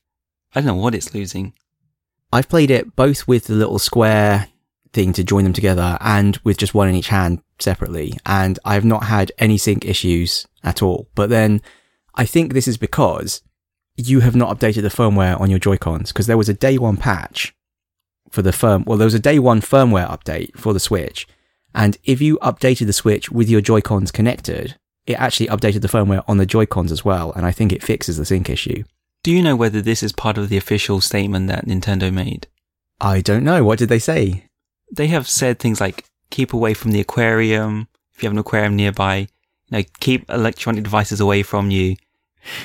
I 0.54 0.60
don't 0.60 0.66
know 0.68 0.74
what 0.82 0.94
it's 0.94 1.14
losing. 1.14 1.52
I've 2.32 2.48
played 2.48 2.70
it 2.70 2.96
both 2.96 3.28
with 3.28 3.44
the 3.46 3.54
little 3.54 3.78
square 3.78 4.48
thing 4.94 5.12
to 5.12 5.22
join 5.24 5.44
them 5.44 5.52
together 5.52 5.98
and 6.00 6.38
with 6.44 6.56
just 6.56 6.72
one 6.74 6.88
in 6.88 6.94
each 6.94 7.08
hand 7.08 7.40
separately. 7.58 8.14
And 8.24 8.58
I 8.64 8.72
have 8.74 8.84
not 8.86 9.04
had 9.04 9.32
any 9.38 9.58
sync 9.58 9.84
issues 9.84 10.46
at 10.64 10.82
all. 10.82 11.08
But 11.14 11.28
then 11.28 11.60
I 12.14 12.24
think 12.24 12.52
this 12.54 12.68
is 12.68 12.78
because 12.78 13.42
you 13.96 14.20
have 14.20 14.34
not 14.36 14.58
updated 14.58 14.82
the 14.82 14.88
firmware 14.88 15.38
on 15.38 15.50
your 15.50 15.58
Joy-Cons 15.58 16.12
because 16.12 16.26
there 16.26 16.38
was 16.38 16.48
a 16.48 16.54
day 16.54 16.78
one 16.78 16.96
patch 16.96 17.54
for 18.30 18.42
the 18.42 18.52
firm. 18.52 18.84
Well, 18.86 18.98
there 18.98 19.06
was 19.06 19.14
a 19.14 19.18
day 19.18 19.38
one 19.38 19.60
firmware 19.60 20.08
update 20.08 20.56
for 20.56 20.72
the 20.72 20.80
Switch. 20.80 21.26
And 21.74 21.96
if 22.04 22.20
you 22.20 22.38
updated 22.38 22.86
the 22.86 22.92
Switch 22.92 23.30
with 23.30 23.48
your 23.48 23.60
Joy-Cons 23.60 24.10
connected, 24.10 24.76
it 25.06 25.14
actually 25.14 25.46
updated 25.46 25.82
the 25.82 25.88
firmware 25.88 26.24
on 26.26 26.38
the 26.38 26.46
Joy-Cons 26.46 26.92
as 26.92 27.04
well. 27.04 27.32
And 27.32 27.44
I 27.46 27.52
think 27.52 27.72
it 27.72 27.82
fixes 27.82 28.16
the 28.16 28.24
sync 28.24 28.48
issue. 28.50 28.84
Do 29.22 29.32
you 29.32 29.42
know 29.42 29.56
whether 29.56 29.82
this 29.82 30.02
is 30.02 30.12
part 30.12 30.38
of 30.38 30.48
the 30.48 30.56
official 30.56 31.00
statement 31.00 31.48
that 31.48 31.66
Nintendo 31.66 32.12
made? 32.12 32.46
I 33.00 33.20
don't 33.20 33.44
know. 33.44 33.64
What 33.64 33.78
did 33.78 33.88
they 33.88 33.98
say? 33.98 34.44
They 34.90 35.08
have 35.08 35.28
said 35.28 35.58
things 35.58 35.80
like 35.80 36.04
keep 36.30 36.52
away 36.52 36.74
from 36.74 36.92
the 36.92 37.00
aquarium. 37.00 37.88
If 38.14 38.22
you 38.22 38.26
have 38.28 38.32
an 38.34 38.38
aquarium 38.38 38.76
nearby, 38.76 39.16
you 39.16 39.28
know, 39.70 39.82
keep 40.00 40.28
electronic 40.30 40.84
devices 40.84 41.20
away 41.20 41.42
from 41.42 41.70
you. 41.70 41.96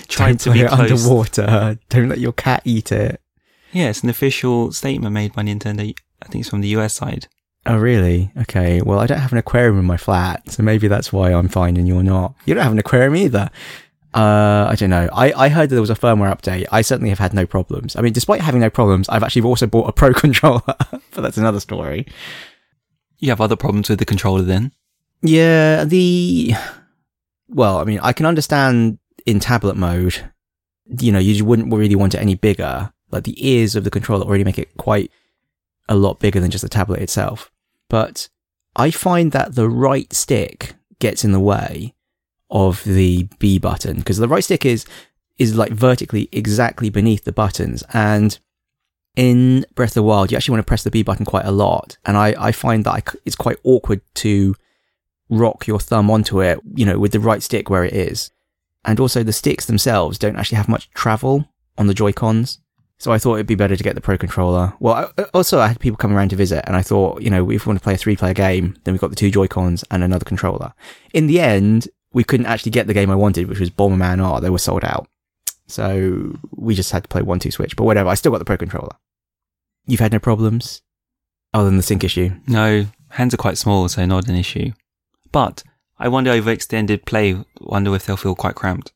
Try 0.08 0.30
Don't 0.30 0.40
to 0.42 0.52
be 0.52 0.62
it 0.62 0.70
close. 0.70 0.92
underwater. 0.92 1.78
Don't 1.90 2.10
let 2.10 2.20
your 2.20 2.34
cat 2.34 2.62
eat 2.66 2.92
it. 2.92 3.20
Yeah, 3.74 3.90
it's 3.90 4.04
an 4.04 4.10
official 4.10 4.72
statement 4.72 5.14
made 5.14 5.34
by 5.34 5.42
Nintendo. 5.42 5.94
I 6.22 6.28
think 6.28 6.42
it's 6.44 6.50
from 6.50 6.62
the 6.62 6.70
US 6.70 6.94
side. 6.94 7.28
Oh, 7.66 7.78
really? 7.78 8.32
Okay. 8.42 8.82
Well, 8.82 9.00
I 9.00 9.08
don't 9.08 9.20
have 9.20 9.32
an 9.32 9.38
aquarium 9.38 9.80
in 9.80 9.86
my 9.86 9.98
flat, 9.98 10.52
so 10.52 10.64
maybe 10.64 10.88
that's 10.88 11.12
why 11.12 11.34
I'm 11.34 11.48
fine 11.48 11.78
and 11.78 11.88
you're 11.88 12.04
not. 12.04 12.36
You 12.46 12.54
don't 12.54 12.64
have 12.64 12.74
an 12.74 12.80
aquarium 12.80 13.16
either. 13.16 13.50
Uh, 14.14 14.68
I 14.70 14.76
don't 14.78 14.92
know. 14.92 15.10
I, 15.12 15.34
I 15.34 15.50
heard 15.50 15.70
that 15.70 15.76
there 15.76 15.82
was 15.82 15.90
a 15.90 15.96
firmware 15.96 16.32
update. 16.32 16.68
I 16.72 16.82
certainly 16.82 17.10
have 17.10 17.20
had 17.20 17.34
no 17.34 17.48
problems. 17.48 17.96
I 17.96 18.02
mean, 18.02 18.14
despite 18.14 18.42
having 18.42 18.62
no 18.62 18.70
problems, 18.70 19.10
I've 19.10 19.24
actually 19.24 19.42
also 19.42 19.66
bought 19.66 19.90
a 19.90 19.92
Pro 19.92 20.14
controller, 20.14 20.62
but 20.66 21.22
that's 21.22 21.38
another 21.38 21.60
story. 21.60 22.06
You 23.18 23.30
have 23.30 23.42
other 23.42 23.56
problems 23.56 23.90
with 23.90 24.00
the 24.00 24.06
controller 24.06 24.44
then? 24.44 24.72
Yeah, 25.22 25.86
the, 25.86 26.54
well, 27.48 27.78
I 27.78 27.86
mean, 27.86 28.00
I 28.04 28.14
can 28.14 28.26
understand 28.26 29.00
in 29.26 29.40
tablet 29.40 29.78
mode, 29.78 30.30
you 31.00 31.12
know, 31.12 31.20
you 31.20 31.44
wouldn't 31.46 31.74
really 31.74 31.96
want 31.96 32.14
it 32.14 32.20
any 32.20 32.36
bigger. 32.36 32.93
Like 33.14 33.24
the 33.24 33.48
ears 33.48 33.76
of 33.76 33.84
the 33.84 33.92
controller 33.92 34.26
already 34.26 34.44
make 34.44 34.60
it 34.60 34.76
quite 34.78 35.12
a 35.88 35.96
lot 35.96 36.20
bigger 36.20 36.40
than 36.40 36.52
just 36.52 36.64
the 36.64 36.70
tablet 36.70 37.02
itself. 37.02 37.52
But 37.90 38.30
I 38.76 38.92
find 38.92 39.32
that 39.32 39.56
the 39.56 39.70
right 39.70 40.12
stick 40.14 40.74
gets 41.00 41.24
in 41.24 41.32
the 41.32 41.40
way 41.40 41.94
of 42.50 42.84
the 42.84 43.28
B 43.40 43.60
button 43.60 43.98
because 43.98 44.18
the 44.18 44.28
right 44.28 44.44
stick 44.44 44.66
is, 44.66 44.86
is 45.38 45.56
like 45.56 45.72
vertically 45.72 46.30
exactly 46.32 46.90
beneath 46.90 47.24
the 47.24 47.32
buttons. 47.32 47.84
And 47.94 48.38
in 49.16 49.66
Breath 49.76 49.92
of 49.92 49.96
the 49.96 50.04
Wild, 50.04 50.32
you 50.32 50.38
actually 50.38 50.54
want 50.54 50.66
to 50.66 50.70
press 50.70 50.84
the 50.84 50.92
B 50.92 51.04
button 51.04 51.26
quite 51.26 51.46
a 51.46 51.52
lot. 51.52 51.98
And 52.06 52.18
I, 52.18 52.36
I 52.38 52.52
find 52.52 52.84
that 52.84 53.16
it's 53.26 53.36
quite 53.36 53.58
awkward 53.64 54.02
to 54.16 54.56
rock 55.30 55.68
your 55.68 55.80
thumb 55.80 56.10
onto 56.10 56.42
it, 56.42 56.60
you 56.74 56.86
know, 56.86 57.00
with 57.00 57.12
the 57.12 57.20
right 57.20 57.44
stick 57.44 57.70
where 57.70 57.84
it 57.84 57.94
is. 57.94 58.32
And 58.86 59.00
also 59.00 59.24
the 59.24 59.34
sticks 59.34 59.66
themselves 59.66 60.18
don't 60.18 60.36
actually 60.36 60.58
have 60.58 60.68
much 60.68 60.90
travel 60.92 61.48
on 61.78 61.88
the 61.88 61.94
Joy-Cons. 61.94 62.60
So 63.04 63.12
I 63.12 63.18
thought 63.18 63.34
it'd 63.34 63.48
be 63.48 63.56
better 63.56 63.76
to 63.76 63.84
get 63.84 63.96
the 63.96 64.02
Pro 64.02 64.18
Controller. 64.18 64.72
Well, 64.80 64.94
I, 64.94 65.22
uh, 65.22 65.26
also 65.34 65.60
I 65.60 65.68
had 65.68 65.82
people 65.82 65.98
come 65.98 66.16
around 66.16 66.30
to 66.30 66.38
visit 66.38 66.64
and 66.66 66.74
I 66.74 66.82
thought, 66.82 67.22
you 67.22 67.30
know, 67.30 67.52
if 67.52 67.66
we 67.66 67.70
want 67.70 67.78
to 67.78 67.84
play 67.84 67.96
a 67.96 67.98
three 67.98 68.16
player 68.16 68.34
game, 68.34 68.78
then 68.86 68.94
we've 68.94 69.02
got 69.02 69.10
the 69.10 69.18
two 69.18 69.30
Joy-Cons 69.30 69.84
and 69.92 70.06
another 70.06 70.24
controller. 70.24 70.74
In 71.14 71.28
the 71.28 71.42
end, 71.42 71.90
we 72.14 72.24
couldn't 72.24 72.46
actually 72.46 72.72
get 72.72 72.88
the 72.88 72.94
game 72.94 73.12
I 73.12 73.16
wanted, 73.16 73.50
which 73.50 73.60
was 73.60 73.70
Bomberman 73.70 74.24
R. 74.24 74.40
They 74.40 74.50
were 74.50 74.58
sold 74.58 74.86
out. 74.86 75.06
So 75.68 76.40
we 76.52 76.76
just 76.76 76.94
had 76.94 77.04
to 77.04 77.10
play 77.10 77.22
one, 77.22 77.40
two 77.40 77.52
switch, 77.52 77.76
but 77.76 77.84
whatever. 77.84 78.08
I 78.08 78.14
still 78.14 78.32
got 78.32 78.38
the 78.38 78.46
Pro 78.46 78.56
Controller. 78.56 78.96
You've 79.86 80.00
had 80.00 80.14
no 80.14 80.20
problems 80.20 80.82
other 81.54 81.66
than 81.66 81.76
the 81.76 81.84
sync 81.84 82.06
issue. 82.06 82.30
No, 82.48 82.86
hands 83.10 83.34
are 83.34 83.38
quite 83.38 83.58
small, 83.58 83.90
so 83.90 84.06
not 84.06 84.30
an 84.30 84.36
issue. 84.36 84.72
But 85.34 85.62
I 86.00 86.08
wonder 86.08 86.32
over 86.32 86.52
extended 86.52 87.06
play, 87.06 87.36
wonder 87.60 87.94
if 87.98 88.06
they'll 88.06 88.16
feel 88.16 88.34
quite 88.34 88.56
cramped. 88.56 88.94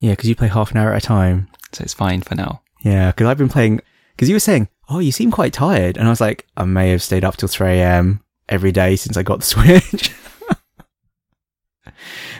Yeah, 0.00 0.14
because 0.14 0.28
you 0.28 0.34
play 0.34 0.48
half 0.48 0.72
an 0.72 0.78
hour 0.78 0.92
at 0.92 1.04
a 1.04 1.06
time. 1.06 1.46
So 1.70 1.84
it's 1.84 1.94
fine 1.94 2.22
for 2.22 2.34
now. 2.34 2.62
Yeah, 2.80 3.10
because 3.10 3.26
I've 3.26 3.38
been 3.38 3.48
playing. 3.48 3.80
Because 4.14 4.28
you 4.28 4.34
were 4.34 4.40
saying, 4.40 4.68
"Oh, 4.88 4.98
you 4.98 5.12
seem 5.12 5.30
quite 5.30 5.52
tired," 5.52 5.96
and 5.96 6.06
I 6.06 6.10
was 6.10 6.20
like, 6.20 6.46
"I 6.56 6.64
may 6.64 6.90
have 6.90 7.02
stayed 7.02 7.24
up 7.24 7.36
till 7.36 7.48
three 7.48 7.80
a.m. 7.80 8.22
every 8.48 8.72
day 8.72 8.96
since 8.96 9.16
I 9.16 9.22
got 9.22 9.40
the 9.40 9.44
Switch." 9.54 10.12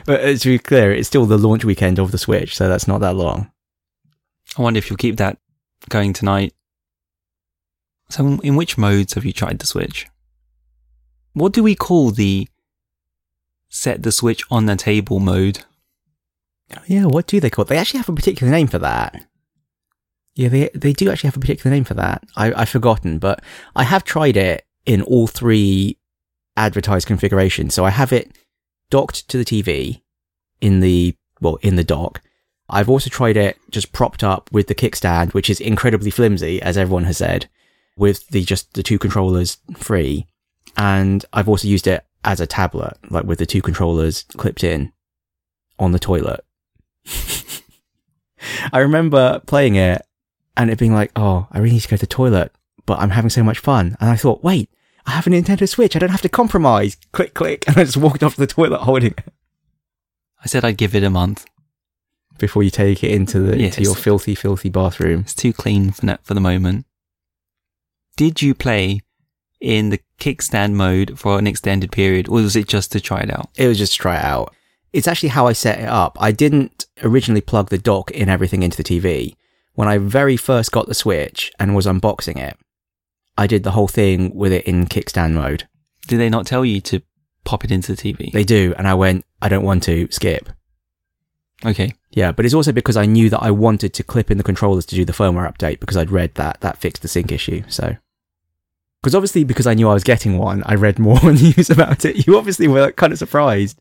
but 0.04 0.20
uh, 0.24 0.34
to 0.36 0.48
be 0.48 0.58
clear, 0.58 0.92
it's 0.92 1.08
still 1.08 1.26
the 1.26 1.38
launch 1.38 1.64
weekend 1.64 1.98
of 1.98 2.10
the 2.12 2.18
Switch, 2.18 2.56
so 2.56 2.68
that's 2.68 2.88
not 2.88 3.00
that 3.00 3.16
long. 3.16 3.50
I 4.56 4.62
wonder 4.62 4.78
if 4.78 4.88
you'll 4.90 4.96
keep 4.96 5.16
that 5.16 5.38
going 5.88 6.12
tonight. 6.12 6.54
So, 8.10 8.38
in 8.42 8.56
which 8.56 8.78
modes 8.78 9.14
have 9.14 9.24
you 9.24 9.32
tried 9.32 9.58
the 9.58 9.66
Switch? 9.66 10.06
What 11.34 11.52
do 11.52 11.62
we 11.62 11.74
call 11.74 12.10
the 12.10 12.48
set 13.68 14.02
the 14.02 14.12
Switch 14.12 14.42
on 14.50 14.66
the 14.66 14.76
table 14.76 15.20
mode? 15.20 15.64
Oh, 16.76 16.82
yeah, 16.86 17.04
what 17.04 17.26
do 17.26 17.40
they 17.40 17.50
call 17.50 17.64
it? 17.64 17.68
They 17.68 17.76
actually 17.76 17.98
have 17.98 18.08
a 18.08 18.14
particular 18.14 18.50
name 18.50 18.66
for 18.66 18.78
that. 18.78 19.26
Yeah, 20.38 20.48
they 20.50 20.70
they 20.72 20.92
do 20.92 21.10
actually 21.10 21.26
have 21.26 21.36
a 21.36 21.40
particular 21.40 21.74
name 21.74 21.82
for 21.82 21.94
that. 21.94 22.22
I 22.36 22.52
I've 22.52 22.68
forgotten, 22.68 23.18
but 23.18 23.42
I 23.74 23.82
have 23.82 24.04
tried 24.04 24.36
it 24.36 24.64
in 24.86 25.02
all 25.02 25.26
three 25.26 25.98
advertised 26.56 27.08
configurations. 27.08 27.74
So 27.74 27.84
I 27.84 27.90
have 27.90 28.12
it 28.12 28.30
docked 28.88 29.28
to 29.30 29.36
the 29.36 29.44
TV 29.44 30.00
in 30.60 30.78
the 30.78 31.16
well 31.40 31.56
in 31.56 31.74
the 31.74 31.82
dock. 31.82 32.22
I've 32.70 32.88
also 32.88 33.10
tried 33.10 33.36
it 33.36 33.58
just 33.72 33.90
propped 33.90 34.22
up 34.22 34.48
with 34.52 34.68
the 34.68 34.76
kickstand, 34.76 35.34
which 35.34 35.50
is 35.50 35.58
incredibly 35.58 36.12
flimsy, 36.12 36.62
as 36.62 36.78
everyone 36.78 37.04
has 37.04 37.16
said, 37.16 37.48
with 37.96 38.28
the 38.28 38.44
just 38.44 38.74
the 38.74 38.84
two 38.84 38.98
controllers 39.00 39.56
free. 39.76 40.24
And 40.76 41.24
I've 41.32 41.48
also 41.48 41.66
used 41.66 41.88
it 41.88 42.04
as 42.22 42.40
a 42.40 42.46
tablet, 42.46 42.96
like 43.10 43.24
with 43.24 43.40
the 43.40 43.46
two 43.46 43.60
controllers 43.60 44.22
clipped 44.36 44.62
in 44.62 44.92
on 45.80 45.90
the 45.90 45.98
toilet. 45.98 46.44
I 48.72 48.78
remember 48.78 49.40
playing 49.44 49.74
it 49.74 50.02
and 50.58 50.70
it 50.70 50.78
being 50.78 50.92
like, 50.92 51.12
oh, 51.16 51.46
I 51.50 51.58
really 51.58 51.74
need 51.74 51.80
to 51.82 51.88
go 51.88 51.96
to 51.96 52.00
the 52.00 52.06
toilet, 52.06 52.52
but 52.84 52.98
I'm 52.98 53.10
having 53.10 53.30
so 53.30 53.42
much 53.42 53.58
fun. 53.60 53.96
And 54.00 54.10
I 54.10 54.16
thought, 54.16 54.44
wait, 54.44 54.68
I 55.06 55.12
have 55.12 55.26
a 55.26 55.30
Nintendo 55.30 55.66
Switch. 55.66 55.96
I 55.96 55.98
don't 56.00 56.10
have 56.10 56.20
to 56.22 56.28
compromise. 56.28 56.96
Click, 57.12 57.32
click. 57.32 57.66
And 57.66 57.78
I 57.78 57.84
just 57.84 57.96
walked 57.96 58.22
off 58.22 58.34
to 58.34 58.40
the 58.40 58.46
toilet 58.46 58.80
holding 58.80 59.12
it 59.12 59.24
I 60.44 60.46
said 60.46 60.64
I'd 60.64 60.76
give 60.76 60.94
it 60.94 61.02
a 61.02 61.10
month. 61.10 61.46
before 62.38 62.62
you 62.62 62.70
take 62.70 63.02
it 63.02 63.10
into 63.10 63.40
the, 63.40 63.58
Yes. 63.58 63.78
into 63.78 63.82
your 63.82 63.96
filthy, 63.96 64.34
filthy 64.34 64.68
bathroom. 64.68 65.20
It's 65.20 65.34
too 65.34 65.52
clean 65.52 65.90
for 65.92 66.06
that 66.06 66.24
for 66.24 66.34
the 66.34 66.40
moment. 66.40 66.86
Did 68.16 68.42
you 68.42 68.54
play 68.54 69.00
in 69.60 69.90
the 69.90 70.00
kickstand 70.20 70.74
mode 70.74 71.18
for 71.18 71.38
an 71.38 71.46
extended 71.48 71.90
period, 71.92 72.28
or 72.28 72.34
was 72.34 72.54
it 72.56 72.68
just 72.68 72.92
to 72.92 73.00
try 73.00 73.20
it 73.20 73.30
out? 73.30 73.48
It 73.56 73.66
was 73.66 73.78
just 73.78 73.92
to 73.94 73.98
try 73.98 74.16
it 74.18 74.24
out. 74.24 74.54
it's 74.92 75.06
actually 75.08 75.28
how 75.30 75.46
I 75.46 75.52
set 75.52 75.80
it 75.80 75.88
up. 75.88 76.16
I 76.20 76.30
didn't 76.32 76.86
originally 77.02 77.40
plug 77.42 77.68
the 77.70 77.76
dock 77.78 78.10
in 78.12 78.28
everything 78.28 78.62
into 78.62 78.76
the 78.76 78.84
TV. 78.84 79.34
When 79.78 79.86
I 79.86 79.98
very 79.98 80.36
first 80.36 80.72
got 80.72 80.88
the 80.88 80.92
Switch 80.92 81.52
and 81.60 81.76
was 81.76 81.86
unboxing 81.86 82.36
it, 82.36 82.58
I 83.36 83.46
did 83.46 83.62
the 83.62 83.70
whole 83.70 83.86
thing 83.86 84.34
with 84.34 84.52
it 84.52 84.64
in 84.64 84.86
kickstand 84.86 85.34
mode. 85.34 85.68
Did 86.08 86.18
they 86.18 86.28
not 86.28 86.46
tell 86.46 86.64
you 86.64 86.80
to 86.80 87.00
pop 87.44 87.64
it 87.64 87.70
into 87.70 87.94
the 87.94 88.02
TV? 88.02 88.32
They 88.32 88.42
do, 88.42 88.74
and 88.76 88.88
I 88.88 88.94
went, 88.94 89.24
I 89.40 89.48
don't 89.48 89.62
want 89.62 89.84
to 89.84 90.08
skip. 90.10 90.48
okay. 91.64 91.94
Yeah, 92.10 92.32
but 92.32 92.44
it's 92.44 92.54
also 92.54 92.72
because 92.72 92.96
I 92.96 93.06
knew 93.06 93.30
that 93.30 93.38
I 93.38 93.52
wanted 93.52 93.94
to 93.94 94.02
clip 94.02 94.32
in 94.32 94.36
the 94.38 94.42
controllers 94.42 94.84
to 94.86 94.96
do 94.96 95.04
the 95.04 95.12
firmware 95.12 95.48
update 95.48 95.78
because 95.78 95.96
I'd 95.96 96.10
read 96.10 96.34
that 96.34 96.60
that 96.60 96.78
fixed 96.78 97.02
the 97.02 97.08
sync 97.08 97.30
issue. 97.30 97.62
So, 97.68 97.98
because 99.00 99.14
obviously 99.14 99.44
because 99.44 99.68
I 99.68 99.74
knew 99.74 99.88
I 99.88 99.94
was 99.94 100.02
getting 100.02 100.38
one, 100.38 100.64
I 100.66 100.74
read 100.74 100.98
more 100.98 101.22
news 101.32 101.70
about 101.70 102.04
it. 102.04 102.26
You 102.26 102.36
obviously 102.36 102.66
were 102.66 102.90
kind 102.90 103.12
of 103.12 103.18
surprised. 103.20 103.80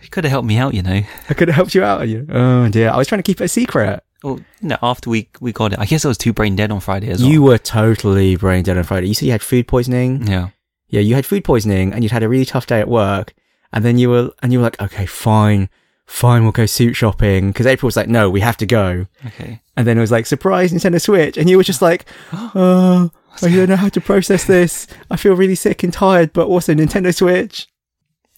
You 0.00 0.08
could 0.08 0.24
have 0.24 0.30
helped 0.30 0.48
me 0.48 0.56
out, 0.56 0.72
you 0.72 0.82
know. 0.82 1.02
I 1.28 1.34
could 1.34 1.48
have 1.48 1.56
helped 1.56 1.74
you 1.74 1.84
out. 1.84 2.08
You, 2.08 2.26
oh 2.30 2.70
dear, 2.70 2.88
I 2.88 2.96
was 2.96 3.06
trying 3.06 3.18
to 3.18 3.22
keep 3.30 3.42
it 3.42 3.44
a 3.44 3.48
secret. 3.48 4.02
Well, 4.22 4.40
no! 4.60 4.76
after 4.82 5.08
we 5.10 5.28
we 5.40 5.52
got 5.52 5.72
it, 5.72 5.78
I 5.78 5.86
guess 5.86 6.04
I 6.04 6.08
was 6.08 6.18
too 6.18 6.32
brain 6.32 6.56
dead 6.56 6.70
on 6.70 6.80
Friday 6.80 7.08
as 7.08 7.22
well. 7.22 7.30
You 7.30 7.42
were 7.42 7.58
totally 7.58 8.36
brain 8.36 8.62
dead 8.64 8.76
on 8.76 8.84
Friday. 8.84 9.08
You 9.08 9.14
said 9.14 9.26
you 9.26 9.32
had 9.32 9.42
food 9.42 9.66
poisoning. 9.66 10.26
yeah. 10.26 10.50
Yeah, 10.92 11.00
you 11.02 11.14
had 11.14 11.24
food 11.24 11.44
poisoning 11.44 11.92
and 11.92 12.02
you'd 12.02 12.10
had 12.10 12.24
a 12.24 12.28
really 12.28 12.44
tough 12.44 12.66
day 12.66 12.80
at 12.80 12.88
work. 12.88 13.32
And 13.72 13.84
then 13.84 13.96
you 13.96 14.10
were, 14.10 14.32
and 14.42 14.52
you 14.52 14.58
were 14.58 14.64
like, 14.64 14.82
okay, 14.82 15.06
fine, 15.06 15.68
fine, 16.04 16.42
we'll 16.42 16.50
go 16.50 16.66
suit 16.66 16.94
shopping. 16.94 17.52
Cause 17.52 17.64
April 17.64 17.86
was 17.86 17.96
like, 17.96 18.08
no, 18.08 18.28
we 18.28 18.40
have 18.40 18.56
to 18.56 18.66
go. 18.66 19.06
Okay. 19.24 19.60
And 19.76 19.86
then 19.86 19.96
it 19.96 20.00
was 20.00 20.10
like, 20.10 20.26
surprise, 20.26 20.72
Nintendo 20.72 21.00
Switch. 21.00 21.38
And 21.38 21.48
you 21.48 21.56
were 21.56 21.62
just 21.62 21.80
like, 21.80 22.06
oh, 22.32 23.08
I 23.40 23.48
don't 23.54 23.68
know 23.68 23.76
how 23.76 23.88
to 23.88 24.00
process 24.00 24.44
this. 24.46 24.88
I 25.08 25.16
feel 25.16 25.34
really 25.36 25.54
sick 25.54 25.84
and 25.84 25.92
tired, 25.92 26.32
but 26.32 26.48
also 26.48 26.74
Nintendo 26.74 27.14
Switch. 27.14 27.68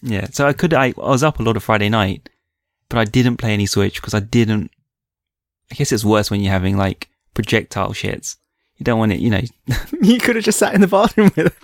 Yeah. 0.03 0.27
So 0.31 0.45
I 0.45 0.53
could 0.53 0.75
I, 0.75 0.89
I 0.89 1.09
was 1.09 1.23
up 1.23 1.39
a 1.39 1.43
lot 1.43 1.57
of 1.57 1.63
Friday 1.63 1.89
night, 1.89 2.29
but 2.87 2.99
I 2.99 3.05
didn't 3.05 3.37
play 3.37 3.53
any 3.53 3.65
Switch 3.65 3.95
because 3.99 4.13
I 4.13 4.19
didn't. 4.19 4.69
I 5.73 5.75
guess 5.75 5.91
it's 5.91 6.05
worse 6.05 6.29
when 6.29 6.39
you're 6.39 6.51
having 6.53 6.77
like 6.77 7.09
projectile 7.33 7.93
shits. 7.93 8.37
You 8.77 8.83
don't 8.83 8.99
want 8.99 9.11
it, 9.11 9.19
you 9.19 9.31
know. 9.31 9.41
You 10.03 10.19
could 10.19 10.35
have 10.35 10.45
just 10.45 10.59
sat 10.59 10.75
in 10.75 10.81
the 10.81 10.87
bathroom 10.87 11.31
with 11.35 11.55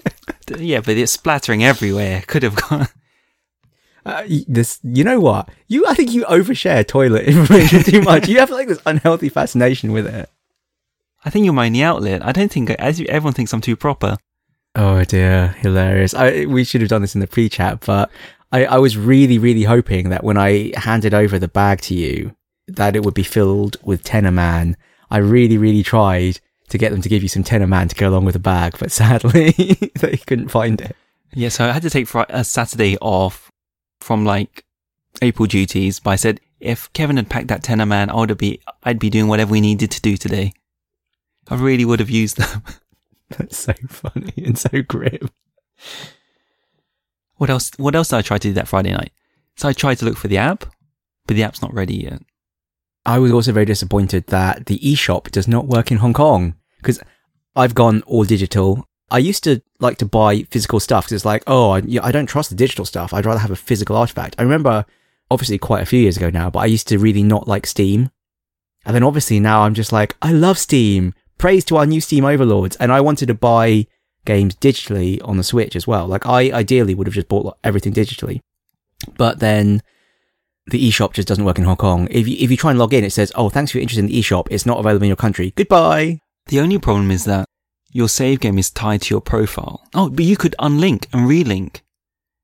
it. 0.48 0.60
yeah, 0.62 0.80
but 0.80 0.98
it's 0.98 1.12
splattering 1.12 1.64
everywhere. 1.64 2.24
Could 2.26 2.44
have 2.44 2.56
gone. 2.56 2.88
Uh, 4.06 4.24
this, 4.48 4.80
you 4.82 5.04
know 5.04 5.20
what? 5.20 5.50
You, 5.68 5.86
I 5.86 5.94
think 5.94 6.14
you 6.14 6.24
overshare 6.24 6.88
toilet 6.88 7.26
information 7.26 7.84
too 7.84 8.02
much. 8.02 8.30
You 8.30 8.40
have 8.40 8.50
like 8.50 8.70
this 8.70 8.82
unhealthy 8.86 9.28
fascination 9.28 9.92
with 9.92 10.08
it. 10.08 10.30
I 11.26 11.30
think 11.30 11.44
you're 11.44 11.54
my 11.54 11.66
only 11.66 11.84
outlet. 11.84 12.26
I 12.26 12.32
don't 12.32 12.50
think 12.52 12.72
as 12.72 13.00
you, 13.00 13.06
everyone 13.08 13.34
thinks 13.34 13.54
I'm 13.54 13.62
too 13.62 13.76
proper. 13.76 14.18
Oh 14.74 15.04
dear, 15.04 15.50
hilarious. 15.60 16.14
I, 16.14 16.46
we 16.46 16.64
should 16.64 16.80
have 16.82 16.90
done 16.90 17.02
this 17.02 17.14
in 17.14 17.22
the 17.22 17.28
pre-chat, 17.28 17.82
but 17.86 18.10
I, 18.54 18.66
I 18.66 18.78
was 18.78 18.98
really, 18.98 19.38
really 19.38 19.64
hoping 19.64 20.10
that 20.10 20.24
when 20.24 20.38
I 20.38 20.72
handed 20.76 21.14
over 21.14 21.38
the 21.38 21.50
bag 21.50 21.82
to 21.82 21.94
you, 21.94 22.34
that 22.76 22.96
it 22.96 23.04
would 23.04 23.14
be 23.14 23.24
filled 23.24 23.78
with 23.84 24.04
TENA 24.04 24.32
Men. 24.32 24.78
I 25.12 25.18
really, 25.18 25.58
really 25.58 25.84
tried 25.84 26.40
to 26.70 26.78
get 26.78 26.92
them 26.92 27.02
to 27.02 27.10
give 27.10 27.24
you 27.24 27.30
some 27.30 27.44
TENA 27.44 27.68
Men 27.68 27.88
to 27.88 27.96
go 27.96 28.10
along 28.10 28.26
with 28.26 28.34
the 28.34 28.40
bag, 28.40 28.76
but 28.80 28.92
sadly 29.02 29.52
they 30.00 30.18
couldn't 30.18 30.50
find 30.50 30.80
it. 30.82 30.96
Yeah, 31.34 31.50
so 31.50 31.66
I 31.66 31.72
had 31.72 31.84
to 31.84 31.90
take 31.90 32.14
a 32.14 32.44
Saturday 32.44 32.98
off 32.98 33.52
from 34.00 34.26
like 34.26 34.66
April 35.22 35.46
duties. 35.46 36.00
But 36.00 36.12
I 36.12 36.16
said 36.16 36.40
if 36.60 36.92
Kevin 36.94 37.18
had 37.18 37.30
packed 37.30 37.48
that 37.48 37.64
TENA 37.64 37.86
Men, 37.86 38.10
I 38.10 38.16
would 38.16 38.38
be 38.38 38.62
I'd 38.84 39.00
be 39.00 39.10
doing 39.10 39.28
whatever 39.28 39.52
we 39.52 39.62
needed 39.62 39.92
to 39.92 40.02
do 40.02 40.18
today. 40.18 40.54
I 41.48 41.56
really 41.56 41.86
would 41.86 42.00
have 42.00 42.10
used 42.10 42.38
them. 42.38 42.64
That's 43.38 43.58
so 43.58 43.74
funny 43.88 44.34
and 44.38 44.58
so 44.58 44.82
grim. 44.88 45.30
what 47.38 47.50
else? 47.50 47.72
What 47.78 47.96
else 47.96 48.10
did 48.10 48.18
I 48.18 48.22
try 48.22 48.38
to 48.38 48.48
do 48.48 48.54
that 48.54 48.68
Friday 48.68 48.92
night? 48.92 49.12
So 49.56 49.68
I 49.68 49.74
tried 49.74 49.96
to 50.00 50.06
look 50.06 50.18
for 50.18 50.28
the 50.28 50.38
app, 50.38 50.66
but 51.28 51.36
the 51.36 51.44
app's 51.44 51.62
not 51.62 51.74
ready 51.74 51.96
yet. 51.96 52.22
I 53.10 53.18
was 53.18 53.32
also 53.32 53.52
very 53.52 53.66
disappointed 53.66 54.28
that 54.28 54.68
the 54.68 54.78
eShop 54.78 55.32
does 55.32 55.48
not 55.48 55.66
work 55.66 55.90
in 55.90 55.98
Hong 55.98 56.14
Kong 56.14 56.54
because 56.78 57.02
I've 57.56 57.74
gone 57.74 58.04
all 58.04 58.24
digital. 58.24 58.86
I 59.10 59.18
used 59.18 59.44
to 59.46 59.64
like 59.80 59.98
to 59.98 60.06
buy 60.06 60.44
physical 60.52 60.80
stuff 60.80 61.06
because 61.06 61.14
it's 61.14 61.26
like, 61.26 61.42
oh, 61.48 61.72
I, 61.72 61.82
I 62.04 62.12
don't 62.12 62.28
trust 62.28 62.52
the 62.52 62.56
digital 62.56 62.86
stuff. 62.86 63.12
I'd 63.12 63.26
rather 63.26 63.40
have 63.40 63.50
a 63.50 63.56
physical 63.56 63.98
artifact. 63.98 64.36
I 64.38 64.44
remember, 64.44 64.86
obviously, 65.32 65.58
quite 65.58 65.82
a 65.82 65.88
few 65.88 66.00
years 66.00 66.18
ago 66.18 66.30
now, 66.30 66.52
but 66.52 66.60
I 66.60 66.68
used 66.68 66.88
to 66.90 67.00
really 67.00 67.24
not 67.24 67.48
like 67.48 67.66
Steam. 67.66 68.12
And 68.86 68.94
then 68.94 69.02
obviously 69.02 69.40
now 69.40 69.64
I'm 69.64 69.74
just 69.74 69.92
like, 69.92 70.16
I 70.22 70.32
love 70.32 70.60
Steam. 70.60 71.16
Praise 71.40 71.66
to 71.66 71.78
our 71.78 71.88
new 71.88 72.02
Steam 72.02 72.26
overlords. 72.26 72.76
And 72.76 72.92
I 72.92 73.02
wanted 73.02 73.26
to 73.30 73.34
buy 73.34 73.88
games 74.26 74.54
digitally 74.54 75.20
on 75.28 75.38
the 75.38 75.44
Switch 75.44 75.76
as 75.76 75.88
well. 75.88 76.06
Like 76.06 76.28
I 76.28 76.52
ideally 76.52 76.94
would 76.94 77.08
have 77.08 77.16
just 77.16 77.28
bought 77.28 77.58
everything 77.64 77.92
digitally. 77.92 78.40
But 79.18 79.40
then 79.40 79.82
the 80.70 80.90
eShop 80.90 81.14
just 81.14 81.28
doesn't 81.28 81.46
work 81.46 81.58
in 81.58 81.66
Hong 81.66 81.78
Kong. 81.78 82.08
If 82.12 82.28
you, 82.28 82.38
if 82.40 82.52
you 82.52 82.58
try 82.58 82.72
and 82.72 82.80
log 82.80 82.94
in, 82.94 83.04
it 83.04 83.12
says, 83.12 83.32
oh, 83.36 83.50
thanks 83.50 83.72
for 83.72 83.78
your 83.78 83.84
interest 83.84 84.00
in 84.00 84.08
the 84.08 84.20
eShop. 84.20 84.48
It's 84.50 84.66
not 84.66 84.80
available 84.80 85.04
in 85.04 85.10
your 85.10 85.16
country. 85.16 85.52
Goodbye. 85.56 86.20
The 86.48 86.60
only 86.60 86.80
problem 86.80 87.12
is 87.12 87.26
that 87.26 87.46
your 87.92 88.10
save 88.10 88.40
game 88.40 88.58
is 88.58 88.70
tied 88.70 89.02
to 89.04 89.14
your 89.14 89.22
profile. 89.22 89.84
Oh, 89.94 90.10
but 90.10 90.26
you 90.26 90.38
could 90.38 90.56
unlink 90.60 91.08
and 91.14 91.28
relink 91.30 91.82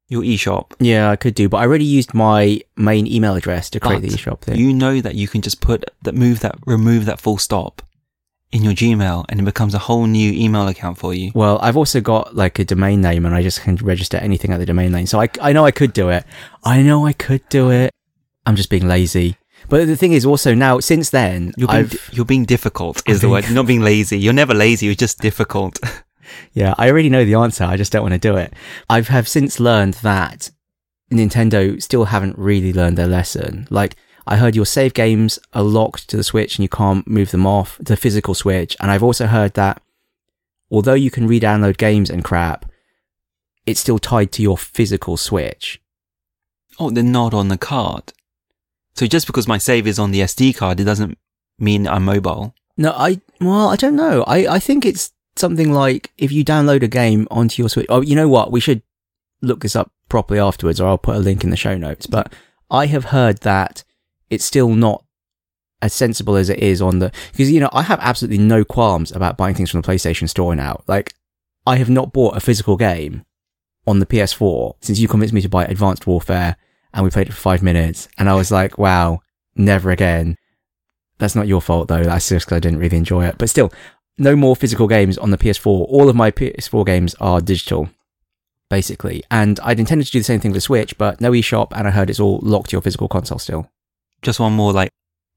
your 0.07 0.21
eShop. 0.21 0.73
Yeah, 0.79 1.09
I 1.09 1.15
could 1.15 1.35
do, 1.35 1.49
but 1.49 1.57
I 1.57 1.65
already 1.65 1.85
used 1.85 2.13
my 2.13 2.61
main 2.75 3.07
email 3.07 3.35
address 3.35 3.69
to 3.71 3.79
create 3.79 4.01
But 4.01 4.09
the 4.11 4.17
eShop 4.17 4.41
thing. 4.41 4.57
You 4.57 4.73
know 4.73 5.01
that 5.01 5.15
you 5.15 5.27
can 5.27 5.41
just 5.41 5.61
put 5.61 5.85
that 6.03 6.13
move 6.15 6.41
that 6.41 6.57
remove 6.65 7.05
that 7.05 7.19
full 7.19 7.37
stop 7.37 7.81
in 8.51 8.63
your 8.63 8.73
Gmail 8.73 9.25
and 9.27 9.39
it 9.39 9.43
becomes 9.43 9.73
a 9.73 9.79
whole 9.79 10.05
new 10.05 10.31
email 10.31 10.67
account 10.67 10.97
for 10.97 11.13
you. 11.13 11.31
well, 11.35 11.59
I've 11.61 11.75
also 11.75 11.99
got 11.99 12.35
like 12.35 12.57
a 12.59 12.63
domain 12.63 13.01
name 13.01 13.25
and 13.25 13.35
I 13.35 13.41
just 13.41 13.61
can 13.61 13.75
register 13.77 14.17
anything 14.17 14.51
at 14.51 14.59
the 14.59 14.65
domain 14.65 14.91
name. 14.91 15.07
So 15.07 15.19
I, 15.19 15.27
I 15.41 15.51
know 15.51 15.65
I 15.65 15.71
could 15.71 15.91
do 15.93 16.09
it. 16.09 16.23
I 16.63 16.81
know 16.81 17.05
I 17.05 17.13
could 17.13 17.47
do 17.49 17.69
it. 17.71 17.91
I'm 18.45 18.55
just 18.55 18.69
being 18.69 18.87
lazy. 18.87 19.37
But 19.69 19.87
the 19.87 19.95
thing 19.95 20.13
is 20.13 20.25
also 20.25 20.53
now, 20.53 20.79
since 20.79 21.09
then, 21.09 21.53
You're 21.57 21.67
being, 21.67 21.87
di- 21.87 21.97
you're 22.11 22.25
being 22.25 22.45
difficult 22.45 22.97
is 22.97 23.03
I'm 23.07 23.13
the 23.15 23.19
being- 23.21 23.31
word. 23.31 23.43
You're 23.45 23.55
not 23.55 23.67
being 23.67 23.81
lazy. 23.81 24.19
You're 24.19 24.33
never 24.33 24.53
lazy. 24.53 24.85
You're 24.85 24.95
just 24.95 25.19
difficult. 25.19 25.79
yeah, 26.53 26.75
I 26.77 26.89
already 26.89 27.09
know 27.09 27.25
the 27.25 27.33
answer. 27.35 27.63
I 27.63 27.75
just 27.77 27.91
don't 27.91 28.03
want 28.03 28.13
to 28.13 28.19
do 28.19 28.35
it. 28.37 28.53
I 28.89 28.97
have 28.97 29.07
have 29.07 29.27
since 29.27 29.59
learned 29.59 29.95
that 29.95 30.51
Nintendo 31.11 31.81
still 31.81 32.05
haven't 32.05 32.37
really 32.37 32.73
learned 32.73 32.97
their 32.97 33.07
lesson. 33.07 33.67
Like, 33.71 33.95
I 34.27 34.37
heard 34.37 34.55
your 34.55 34.65
save 34.65 34.93
games 34.93 35.39
are 35.53 35.63
locked 35.63 36.07
to 36.09 36.17
the 36.17 36.23
Switch 36.23 36.57
and 36.57 36.63
you 36.63 36.69
can't 36.69 37.07
move 37.07 37.31
them 37.31 37.45
off 37.47 37.77
the 37.79 37.95
physical 37.97 38.33
Switch. 38.35 38.75
And 38.79 38.91
I've 38.91 39.03
also 39.03 39.27
heard 39.27 39.53
that 39.55 39.81
although 40.71 40.93
you 40.95 41.09
can 41.11 41.27
re-download 41.27 41.77
games 41.77 42.09
and 42.09 42.23
crap, 42.23 42.65
it's 43.65 43.79
still 43.79 43.99
tied 43.99 44.31
to 44.33 44.41
your 44.43 44.57
physical 44.57 45.17
Switch. 45.17 45.79
oh, 46.79 46.89
they're 46.91 47.03
not 47.03 47.33
on 47.33 47.47
the 47.49 47.57
card. 47.57 48.13
So 48.95 49.07
just 49.07 49.27
because 49.27 49.47
my 49.47 49.57
save 49.57 49.87
is 49.87 49.99
on 49.99 50.11
the 50.11 50.21
SD 50.21 50.55
card, 50.55 50.79
it 50.79 50.85
doesn't 50.85 51.17
mean 51.59 51.87
I'm 51.87 52.05
mobile. 52.05 52.53
No, 52.77 52.91
I, 52.91 53.21
well, 53.41 53.69
I 53.69 53.75
don't 53.75 53.95
know. 53.95 54.23
I, 54.23 54.55
I 54.55 54.59
think 54.59 54.85
it's 54.85 55.11
something 55.35 55.71
like 55.71 56.11
if 56.17 56.31
you 56.31 56.43
download 56.45 56.83
a 56.83 56.87
game 56.87 57.27
onto 57.29 57.61
your 57.61 57.69
Switch. 57.69 57.87
Oh, 57.89 58.01
you 58.01 58.15
know 58.15 58.29
what? 58.29 58.51
We 58.51 58.59
should 58.59 58.81
look 59.41 59.61
this 59.61 59.75
up 59.75 59.91
properly 60.09 60.39
afterwards 60.39 60.79
or 60.79 60.87
I'll 60.87 60.97
put 60.97 61.15
a 61.15 61.19
link 61.19 61.43
in 61.43 61.49
the 61.49 61.57
show 61.57 61.77
notes. 61.77 62.07
But 62.07 62.33
I 62.71 62.85
have 62.87 63.05
heard 63.05 63.39
that 63.39 63.83
it's 64.29 64.45
still 64.45 64.69
not 64.69 65.03
as 65.81 65.93
sensible 65.93 66.35
as 66.35 66.49
it 66.49 66.59
is 66.59 66.81
on 66.81 66.99
the, 66.99 67.11
because, 67.31 67.51
you 67.51 67.59
know, 67.59 67.69
I 67.73 67.83
have 67.83 67.99
absolutely 68.01 68.39
no 68.39 68.63
qualms 68.63 69.11
about 69.11 69.37
buying 69.37 69.55
things 69.55 69.69
from 69.69 69.81
the 69.81 69.87
PlayStation 69.87 70.29
Store 70.29 70.55
now. 70.55 70.83
Like, 70.87 71.13
I 71.67 71.77
have 71.77 71.89
not 71.89 72.13
bought 72.13 72.37
a 72.37 72.39
physical 72.39 72.77
game 72.77 73.25
on 73.85 73.99
the 73.99 74.05
PS4 74.05 74.75
since 74.81 74.99
you 74.99 75.07
convinced 75.07 75.33
me 75.33 75.41
to 75.41 75.49
buy 75.49 75.65
Advanced 75.65 76.07
Warfare 76.07 76.55
and 76.95 77.03
we 77.03 77.11
played 77.11 77.27
it 77.27 77.33
for 77.33 77.41
five 77.41 77.61
minutes. 77.61 78.07
And 78.17 78.29
I 78.29 78.33
was 78.35 78.49
like, 78.51 78.77
wow, 78.77 79.19
never 79.55 79.91
again. 79.91 80.37
That's 81.17 81.35
not 81.35 81.47
your 81.47 81.61
fault 81.61 81.89
though. 81.89 82.03
That's 82.03 82.27
just 82.27 82.47
because 82.47 82.57
I 82.57 82.59
didn't 82.59 82.79
really 82.79 82.97
enjoy 82.97 83.25
it. 83.25 83.37
But 83.37 83.49
still, 83.49 83.71
no 84.17 84.35
more 84.35 84.55
physical 84.55 84.87
games 84.87 85.17
on 85.17 85.29
the 85.29 85.37
PS4. 85.37 85.65
All 85.65 86.09
of 86.09 86.15
my 86.15 86.31
PS4 86.31 86.85
games 86.85 87.13
are 87.19 87.41
digital, 87.41 87.89
basically. 88.69 89.23
And 89.29 89.59
I'd 89.59 89.79
intended 89.79 90.05
to 90.05 90.11
do 90.11 90.19
the 90.19 90.23
same 90.23 90.39
thing 90.39 90.51
with 90.51 90.57
the 90.57 90.61
Switch, 90.61 90.97
but 90.97 91.19
no 91.19 91.31
eShop, 91.31 91.67
and 91.75 91.85
I 91.85 91.91
heard 91.91 92.09
it's 92.09 92.19
all 92.19 92.39
locked 92.41 92.69
to 92.69 92.75
your 92.75 92.81
physical 92.81 93.09
console 93.09 93.39
still. 93.39 93.69
Just 94.21 94.39
one 94.39 94.53
more, 94.53 94.71
like, 94.71 94.89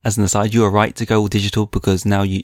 as 0.04 0.16
an 0.16 0.24
aside, 0.24 0.54
you 0.54 0.64
are 0.64 0.70
right 0.70 0.94
to 0.94 1.04
go 1.04 1.20
all 1.20 1.28
digital 1.28 1.66
because 1.66 2.06
now 2.06 2.22
you, 2.22 2.42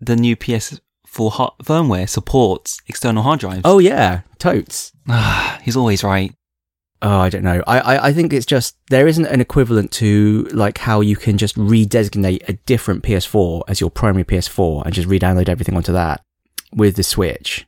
the 0.00 0.16
new 0.16 0.36
PS4 0.36 1.32
hard, 1.32 1.52
firmware 1.62 2.08
supports 2.08 2.80
external 2.88 3.22
hard 3.22 3.38
drives. 3.38 3.62
Oh 3.64 3.78
yeah, 3.78 4.22
totes. 4.38 4.92
He's 5.62 5.76
always 5.76 6.02
right. 6.02 6.34
Oh, 7.00 7.20
I 7.20 7.28
don't 7.28 7.44
know. 7.44 7.62
I, 7.66 7.78
I, 7.78 8.06
I 8.08 8.12
think 8.12 8.32
it's 8.32 8.46
just 8.46 8.76
there 8.90 9.06
isn't 9.06 9.26
an 9.26 9.40
equivalent 9.40 9.92
to 9.92 10.48
like 10.52 10.78
how 10.78 11.00
you 11.00 11.14
can 11.14 11.38
just 11.38 11.56
redesignate 11.56 12.48
a 12.48 12.54
different 12.54 13.04
PS4 13.04 13.62
as 13.68 13.80
your 13.80 13.90
primary 13.90 14.24
PS4 14.24 14.84
and 14.84 14.92
just 14.92 15.06
re-download 15.06 15.48
everything 15.48 15.76
onto 15.76 15.92
that 15.92 16.22
with 16.72 16.96
the 16.96 17.04
Switch. 17.04 17.66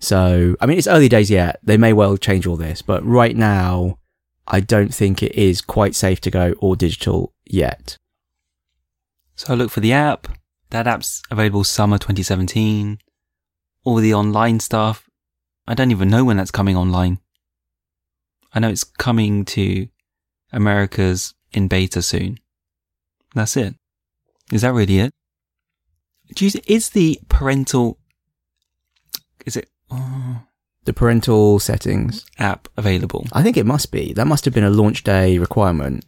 So, 0.00 0.56
I 0.60 0.66
mean, 0.66 0.78
it's 0.78 0.86
early 0.86 1.08
days 1.08 1.30
yet. 1.30 1.60
They 1.62 1.76
may 1.76 1.92
well 1.92 2.16
change 2.16 2.46
all 2.46 2.56
this, 2.56 2.80
but 2.80 3.04
right 3.04 3.36
now, 3.36 3.98
I 4.46 4.60
don't 4.60 4.94
think 4.94 5.22
it 5.22 5.34
is 5.34 5.60
quite 5.60 5.94
safe 5.94 6.20
to 6.22 6.30
go 6.30 6.52
all 6.60 6.74
digital 6.74 7.34
yet. 7.44 7.98
So 9.34 9.52
I 9.52 9.56
look 9.56 9.70
for 9.70 9.80
the 9.80 9.92
app. 9.92 10.26
That 10.70 10.86
app's 10.86 11.22
available 11.30 11.64
summer 11.64 11.98
2017. 11.98 12.98
All 13.84 13.96
the 13.96 14.14
online 14.14 14.60
stuff. 14.60 15.08
I 15.66 15.74
don't 15.74 15.90
even 15.90 16.08
know 16.08 16.24
when 16.24 16.38
that's 16.38 16.50
coming 16.50 16.76
online. 16.76 17.18
I 18.54 18.60
know 18.60 18.68
it's 18.68 18.84
coming 18.84 19.44
to 19.46 19.88
America's 20.52 21.34
in 21.52 21.68
beta 21.68 22.02
soon. 22.02 22.38
That's 23.34 23.56
it. 23.56 23.74
Is 24.52 24.62
that 24.62 24.72
really 24.72 24.98
it? 24.98 25.12
Do 26.34 26.46
you, 26.46 26.60
is 26.66 26.90
the 26.90 27.20
parental, 27.28 27.98
is 29.46 29.56
it, 29.56 29.68
oh, 29.90 30.42
The 30.84 30.92
parental 30.92 31.58
settings. 31.58 32.24
app 32.38 32.68
available? 32.76 33.26
I 33.32 33.42
think 33.42 33.56
it 33.56 33.66
must 33.66 33.90
be. 33.92 34.12
That 34.12 34.26
must 34.26 34.44
have 34.44 34.54
been 34.54 34.64
a 34.64 34.70
launch 34.70 35.04
day 35.04 35.38
requirement 35.38 36.04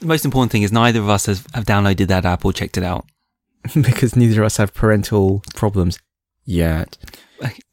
The 0.00 0.06
most 0.06 0.24
important 0.24 0.52
thing 0.52 0.62
is 0.62 0.72
neither 0.72 1.00
of 1.00 1.08
us 1.08 1.26
has, 1.26 1.44
have 1.54 1.64
downloaded 1.64 2.08
that 2.08 2.24
app 2.24 2.44
or 2.44 2.52
checked 2.52 2.76
it 2.76 2.84
out. 2.84 3.06
because 3.74 4.14
neither 4.14 4.42
of 4.42 4.46
us 4.46 4.58
have 4.58 4.74
parental 4.74 5.42
problems 5.54 5.98
yet. 6.44 6.96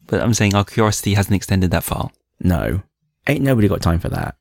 But 0.07 0.21
I'm 0.21 0.33
saying 0.33 0.53
our 0.53 0.65
curiosity 0.65 1.13
hasn't 1.13 1.35
extended 1.35 1.71
that 1.71 1.83
far. 1.83 2.11
No. 2.39 2.81
Ain't 3.27 3.43
nobody 3.43 3.67
got 3.67 3.81
time 3.81 3.99
for 3.99 4.09
that. 4.09 4.35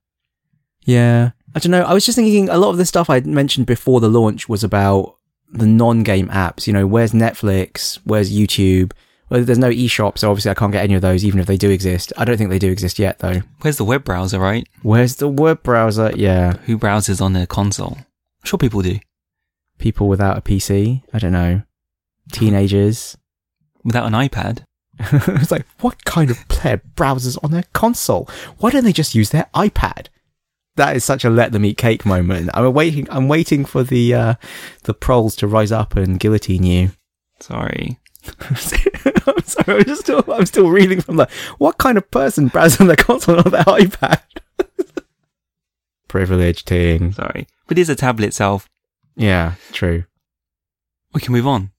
Yeah. 0.84 1.30
I 1.54 1.58
don't 1.58 1.70
know. 1.70 1.82
I 1.82 1.94
was 1.94 2.04
just 2.04 2.16
thinking 2.16 2.48
a 2.48 2.56
lot 2.56 2.70
of 2.70 2.78
the 2.78 2.86
stuff 2.86 3.10
I 3.10 3.20
mentioned 3.20 3.66
before 3.66 4.00
the 4.00 4.08
launch 4.08 4.48
was 4.48 4.64
about 4.64 5.16
the 5.50 5.66
non-game 5.66 6.28
apps. 6.28 6.66
You 6.66 6.72
know, 6.72 6.86
where's 6.86 7.12
Netflix? 7.12 7.98
Where's 8.04 8.32
YouTube? 8.32 8.92
Well, 9.28 9.44
there's 9.44 9.58
no 9.58 9.70
eShop, 9.70 10.18
so 10.18 10.30
obviously 10.30 10.50
I 10.50 10.54
can't 10.54 10.72
get 10.72 10.84
any 10.84 10.94
of 10.94 11.02
those, 11.02 11.24
even 11.24 11.40
if 11.40 11.46
they 11.46 11.56
do 11.56 11.70
exist. 11.70 12.12
I 12.16 12.24
don't 12.24 12.36
think 12.36 12.50
they 12.50 12.58
do 12.58 12.70
exist 12.70 12.98
yet, 12.98 13.20
though. 13.20 13.42
Where's 13.60 13.76
the 13.78 13.84
web 13.84 14.04
browser, 14.04 14.38
right? 14.38 14.66
Where's 14.82 15.16
the 15.16 15.28
web 15.28 15.62
browser? 15.62 16.12
Yeah. 16.14 16.54
Who 16.64 16.76
browses 16.76 17.20
on 17.20 17.32
their 17.32 17.46
console? 17.46 17.96
I'm 17.98 18.44
sure 18.44 18.58
people 18.58 18.82
do. 18.82 18.98
People 19.78 20.08
without 20.08 20.36
a 20.36 20.42
PC? 20.42 21.02
I 21.14 21.18
don't 21.18 21.32
know. 21.32 21.62
Teenagers? 22.30 23.16
Without 23.84 24.06
an 24.06 24.12
iPad. 24.12 24.64
it's 24.98 25.50
like, 25.50 25.66
what 25.80 26.04
kind 26.04 26.30
of 26.30 26.48
player 26.48 26.80
browses 26.94 27.36
on 27.38 27.50
their 27.50 27.64
console? 27.72 28.28
Why 28.58 28.70
don't 28.70 28.84
they 28.84 28.92
just 28.92 29.14
use 29.14 29.30
their 29.30 29.46
iPad? 29.54 30.08
That 30.76 30.96
is 30.96 31.04
such 31.04 31.24
a 31.24 31.30
let 31.30 31.52
them 31.52 31.64
eat 31.64 31.76
cake 31.76 32.06
moment. 32.06 32.50
I'm 32.54 32.72
waiting. 32.72 33.06
I'm 33.10 33.28
waiting 33.28 33.64
for 33.64 33.82
the 33.82 34.14
uh, 34.14 34.34
the 34.84 34.94
proles 34.94 35.36
to 35.36 35.46
rise 35.46 35.70
up 35.70 35.96
and 35.96 36.18
guillotine 36.18 36.64
you. 36.64 36.92
Sorry. 37.40 37.98
I'm 38.40 38.56
sorry. 38.56 39.84
I'm 39.86 39.96
still. 39.96 40.24
I'm 40.32 40.46
still 40.46 40.70
reeling 40.70 41.02
from 41.02 41.16
the. 41.16 41.28
What 41.58 41.76
kind 41.76 41.98
of 41.98 42.10
person 42.10 42.48
browses 42.48 42.80
on 42.80 42.86
their 42.86 42.96
console 42.96 43.36
on 43.38 43.50
their 43.50 43.64
iPad? 43.64 44.22
Privileged 46.08 46.66
thing. 46.66 47.12
Sorry. 47.12 47.46
But 47.66 47.78
it 47.78 47.82
is 47.82 47.90
a 47.90 47.96
tablet 47.96 48.26
itself. 48.28 48.68
Yeah, 49.14 49.54
true. 49.72 50.04
We 51.12 51.20
can 51.20 51.32
move 51.32 51.46
on. 51.46 51.70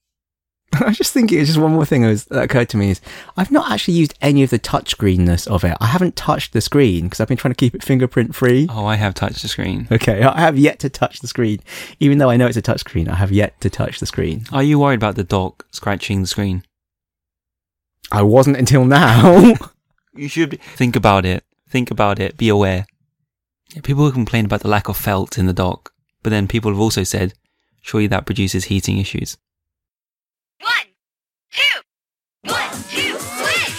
I 0.81 0.85
was 0.85 0.97
just 0.97 1.13
thinking, 1.13 1.39
it's 1.39 1.49
just 1.49 1.59
one 1.59 1.73
more 1.73 1.85
thing 1.85 2.01
that, 2.01 2.07
was, 2.09 2.25
that 2.25 2.43
occurred 2.43 2.69
to 2.69 2.77
me 2.77 2.89
is 2.91 3.01
I've 3.37 3.51
not 3.51 3.71
actually 3.71 3.95
used 3.95 4.15
any 4.21 4.43
of 4.43 4.49
the 4.49 4.59
touchscreenness 4.59 5.47
of 5.47 5.63
it. 5.63 5.77
I 5.79 5.85
haven't 5.87 6.15
touched 6.15 6.53
the 6.53 6.61
screen 6.61 7.05
because 7.05 7.19
I've 7.19 7.27
been 7.27 7.37
trying 7.37 7.53
to 7.53 7.57
keep 7.57 7.75
it 7.75 7.83
fingerprint 7.83 8.33
free. 8.35 8.67
Oh, 8.69 8.85
I 8.85 8.95
have 8.95 9.13
touched 9.13 9.41
the 9.41 9.47
screen. 9.47 9.87
Okay, 9.91 10.23
I 10.23 10.39
have 10.41 10.57
yet 10.57 10.79
to 10.79 10.89
touch 10.89 11.19
the 11.19 11.27
screen. 11.27 11.59
Even 11.99 12.17
though 12.17 12.29
I 12.29 12.37
know 12.37 12.47
it's 12.47 12.57
a 12.57 12.61
touchscreen, 12.61 13.07
I 13.07 13.15
have 13.15 13.31
yet 13.31 13.59
to 13.61 13.69
touch 13.69 13.99
the 13.99 14.05
screen. 14.05 14.45
Are 14.51 14.63
you 14.63 14.79
worried 14.79 14.95
about 14.95 15.15
the 15.15 15.23
dock 15.23 15.65
scratching 15.71 16.21
the 16.21 16.27
screen? 16.27 16.63
I 18.11 18.21
wasn't 18.23 18.57
until 18.57 18.85
now. 18.85 19.53
You 20.15 20.27
should 20.27 20.51
be- 20.51 20.57
think 20.57 20.95
about 20.95 21.25
it. 21.25 21.43
Think 21.67 21.89
about 21.89 22.19
it. 22.19 22.37
Be 22.37 22.47
aware. 22.47 22.85
People 23.81 24.11
complain 24.11 24.45
about 24.45 24.61
the 24.61 24.67
lack 24.67 24.87
of 24.87 24.95
felt 24.95 25.39
in 25.39 25.47
the 25.47 25.53
dock, 25.53 25.91
but 26.21 26.29
then 26.29 26.47
people 26.47 26.69
have 26.69 26.79
also 26.79 27.03
said, 27.03 27.33
surely 27.81 28.05
that 28.05 28.27
produces 28.27 28.65
heating 28.65 28.99
issues. 28.99 29.37
One, 30.63 30.87
two, 31.51 31.81
one, 32.49 32.71
two, 32.89 33.17
three. 33.17 33.73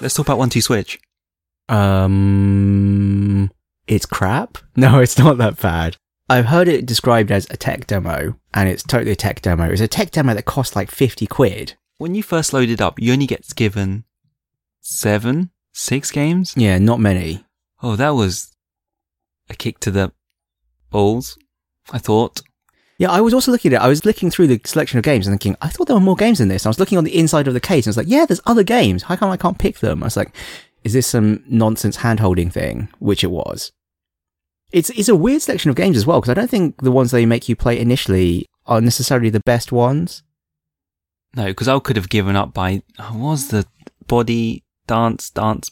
Let's 0.00 0.14
talk 0.14 0.26
about 0.26 0.38
one 0.38 0.50
two 0.50 0.60
switch. 0.60 0.98
um, 1.68 3.50
it's 3.86 4.06
crap? 4.06 4.58
No, 4.78 4.98
it's 5.00 5.16
not 5.18 5.38
that 5.38 5.58
bad. 5.58 5.96
I've 6.28 6.44
heard 6.46 6.68
it 6.68 6.84
described 6.84 7.32
as 7.32 7.46
a 7.48 7.56
tech 7.56 7.86
demo, 7.86 8.38
and 8.52 8.68
it's 8.68 8.82
totally 8.82 9.12
a 9.12 9.16
tech 9.16 9.40
demo. 9.40 9.70
It's 9.70 9.80
a 9.80 9.88
tech 9.88 10.10
demo 10.10 10.34
that 10.34 10.44
costs 10.44 10.76
like 10.76 10.90
50 10.90 11.26
quid. 11.26 11.74
When 11.96 12.14
you 12.14 12.22
first 12.22 12.52
load 12.52 12.68
it 12.68 12.82
up, 12.82 13.00
you 13.00 13.12
only 13.14 13.26
get 13.26 13.46
given 13.56 14.04
seven, 14.82 15.48
six 15.72 16.10
games. 16.10 16.52
Yeah, 16.58 16.78
not 16.78 17.00
many. 17.00 17.46
Oh, 17.82 17.96
that 17.96 18.10
was 18.10 18.54
a 19.48 19.54
kick 19.54 19.80
to 19.80 19.90
the 19.90 20.12
balls. 20.90 21.38
I 21.92 21.98
thought. 21.98 22.42
Yeah, 22.98 23.10
I 23.10 23.20
was 23.20 23.34
also 23.34 23.52
looking 23.52 23.72
at 23.74 23.80
it. 23.80 23.84
I 23.84 23.88
was 23.88 24.04
looking 24.04 24.30
through 24.30 24.46
the 24.46 24.60
selection 24.64 24.98
of 24.98 25.04
games 25.04 25.26
and 25.26 25.34
thinking, 25.34 25.56
I 25.60 25.68
thought 25.68 25.86
there 25.86 25.96
were 25.96 26.00
more 26.00 26.16
games 26.16 26.38
than 26.38 26.48
this. 26.48 26.64
I 26.64 26.70
was 26.70 26.80
looking 26.80 26.96
on 26.96 27.04
the 27.04 27.16
inside 27.16 27.46
of 27.46 27.54
the 27.54 27.60
case 27.60 27.86
and 27.86 27.90
I 27.90 27.92
was 27.92 27.96
like, 27.98 28.08
yeah, 28.08 28.24
there's 28.24 28.40
other 28.46 28.62
games. 28.62 29.04
How 29.04 29.16
come 29.16 29.30
I 29.30 29.36
can't 29.36 29.58
pick 29.58 29.80
them? 29.80 30.02
I 30.02 30.06
was 30.06 30.16
like, 30.16 30.34
is 30.82 30.94
this 30.94 31.06
some 31.06 31.44
nonsense 31.46 31.96
hand 31.96 32.20
holding 32.20 32.48
thing? 32.48 32.88
Which 32.98 33.22
it 33.22 33.30
was. 33.30 33.70
It's, 34.72 34.88
it's 34.90 35.10
a 35.10 35.14
weird 35.14 35.42
selection 35.42 35.68
of 35.68 35.76
games 35.76 35.96
as 35.96 36.06
well, 36.06 36.20
because 36.20 36.30
I 36.30 36.34
don't 36.34 36.50
think 36.50 36.80
the 36.80 36.90
ones 36.90 37.10
they 37.10 37.26
make 37.26 37.48
you 37.48 37.54
play 37.54 37.78
initially 37.78 38.46
are 38.64 38.80
necessarily 38.80 39.30
the 39.30 39.40
best 39.40 39.72
ones. 39.72 40.22
No, 41.34 41.46
because 41.46 41.68
I 41.68 41.78
could 41.78 41.96
have 41.96 42.08
given 42.08 42.34
up 42.34 42.54
by. 42.54 42.82
What 42.96 43.14
was 43.14 43.48
the 43.48 43.66
body 44.06 44.64
dance 44.86 45.28
dance? 45.30 45.70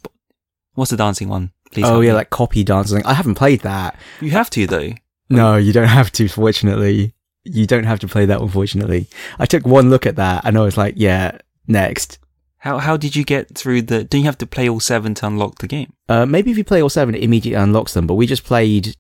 What's 0.75 0.91
the 0.91 0.97
dancing 0.97 1.29
one? 1.29 1.53
Please. 1.75 1.85
oh 1.87 2.01
yeah, 2.01 2.11
me. 2.11 2.17
like 2.17 2.31
copy 2.31 2.65
dance 2.65 2.91
dancing. 2.91 3.07
I 3.07 3.15
haven't 3.15 3.35
played 3.35 3.61
that. 3.61 3.99
you 4.21 4.31
have 4.31 4.51
to 4.51 4.67
though. 4.67 4.93
No, 5.29 5.57
you 5.57 5.73
don't 5.73 5.89
have 5.89 6.13
to, 6.13 6.29
fortunately. 6.29 7.15
You 7.45 7.67
don't 7.67 7.85
have 7.85 8.01
to 8.01 8.09
play 8.09 8.25
that, 8.27 8.41
unfortunately. 8.41 9.07
I 9.39 9.47
took 9.47 9.67
one 9.67 9.91
look 9.91 10.07
at 10.07 10.17
that 10.17 10.45
and 10.45 10.57
I 10.57 10.63
was 10.63 10.77
like, 10.77 10.95
yeah, 10.97 11.39
next. 11.67 12.19
How 12.59 12.79
how 12.79 12.97
did 12.97 13.15
you 13.15 13.25
get 13.25 13.55
through 13.55 13.83
the? 13.83 14.05
Do 14.05 14.17
you 14.17 14.25
have 14.25 14.39
to 14.39 14.47
play 14.47 14.69
all 14.69 14.81
seven 14.81 15.13
to 15.15 15.27
unlock 15.27 15.59
the 15.59 15.67
game? 15.67 15.93
Uh, 16.09 16.25
maybe 16.25 16.51
if 16.51 16.57
you 16.57 16.65
play 16.65 16.81
all 16.83 16.89
seven, 16.89 17.15
it 17.15 17.23
immediately 17.23 17.63
unlocks 17.63 17.93
them, 17.93 18.07
but 18.07 18.15
we 18.15 18.27
just 18.27 18.45
played 18.45 18.97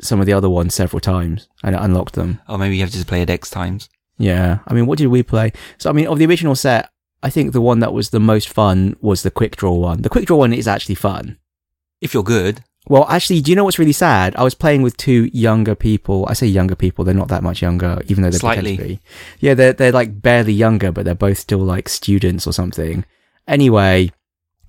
some 0.00 0.18
of 0.18 0.26
the 0.26 0.32
other 0.32 0.50
ones 0.50 0.74
several 0.74 0.98
times 0.98 1.48
and 1.62 1.76
it 1.76 1.80
unlocked 1.80 2.14
them. 2.14 2.40
Or 2.48 2.58
maybe 2.58 2.74
you 2.76 2.82
have 2.82 2.90
to 2.90 2.96
just 2.96 3.06
play 3.06 3.22
it 3.22 3.30
X 3.30 3.50
times. 3.50 3.88
Yeah. 4.18 4.58
I 4.66 4.74
mean, 4.74 4.86
what 4.86 4.98
did 4.98 5.06
we 5.06 5.22
play? 5.22 5.52
So, 5.78 5.90
I 5.90 5.92
mean, 5.92 6.06
of 6.06 6.18
the 6.18 6.26
original 6.26 6.54
set, 6.56 6.90
I 7.22 7.30
think 7.30 7.52
the 7.52 7.60
one 7.60 7.80
that 7.80 7.92
was 7.92 8.10
the 8.10 8.20
most 8.20 8.48
fun 8.48 8.96
was 9.00 9.22
the 9.22 9.30
quick 9.30 9.56
draw 9.56 9.72
one. 9.72 10.02
The 10.02 10.08
quick 10.08 10.26
draw 10.26 10.38
one 10.38 10.52
is 10.52 10.68
actually 10.68 10.96
fun. 10.96 11.38
If 12.00 12.12
you're 12.14 12.22
good, 12.22 12.62
Well, 12.86 13.06
actually, 13.08 13.40
do 13.40 13.50
you 13.50 13.56
know 13.56 13.64
what's 13.64 13.78
really 13.78 13.92
sad? 13.92 14.36
I 14.36 14.42
was 14.44 14.54
playing 14.54 14.82
with 14.82 14.96
two 14.98 15.30
younger 15.32 15.74
people. 15.74 16.26
I 16.28 16.34
say 16.34 16.46
younger 16.46 16.74
people; 16.76 17.02
they're 17.04 17.14
not 17.14 17.28
that 17.28 17.42
much 17.42 17.62
younger, 17.62 18.02
even 18.08 18.22
though 18.22 18.30
they're 18.30 18.40
Slightly. 18.40 18.76
potentially. 18.76 19.00
Yeah, 19.40 19.54
they're 19.54 19.72
they're 19.72 19.92
like 19.92 20.20
barely 20.20 20.52
younger, 20.52 20.92
but 20.92 21.04
they're 21.06 21.14
both 21.14 21.38
still 21.38 21.60
like 21.60 21.88
students 21.88 22.46
or 22.46 22.52
something. 22.52 23.04
Anyway, 23.48 24.10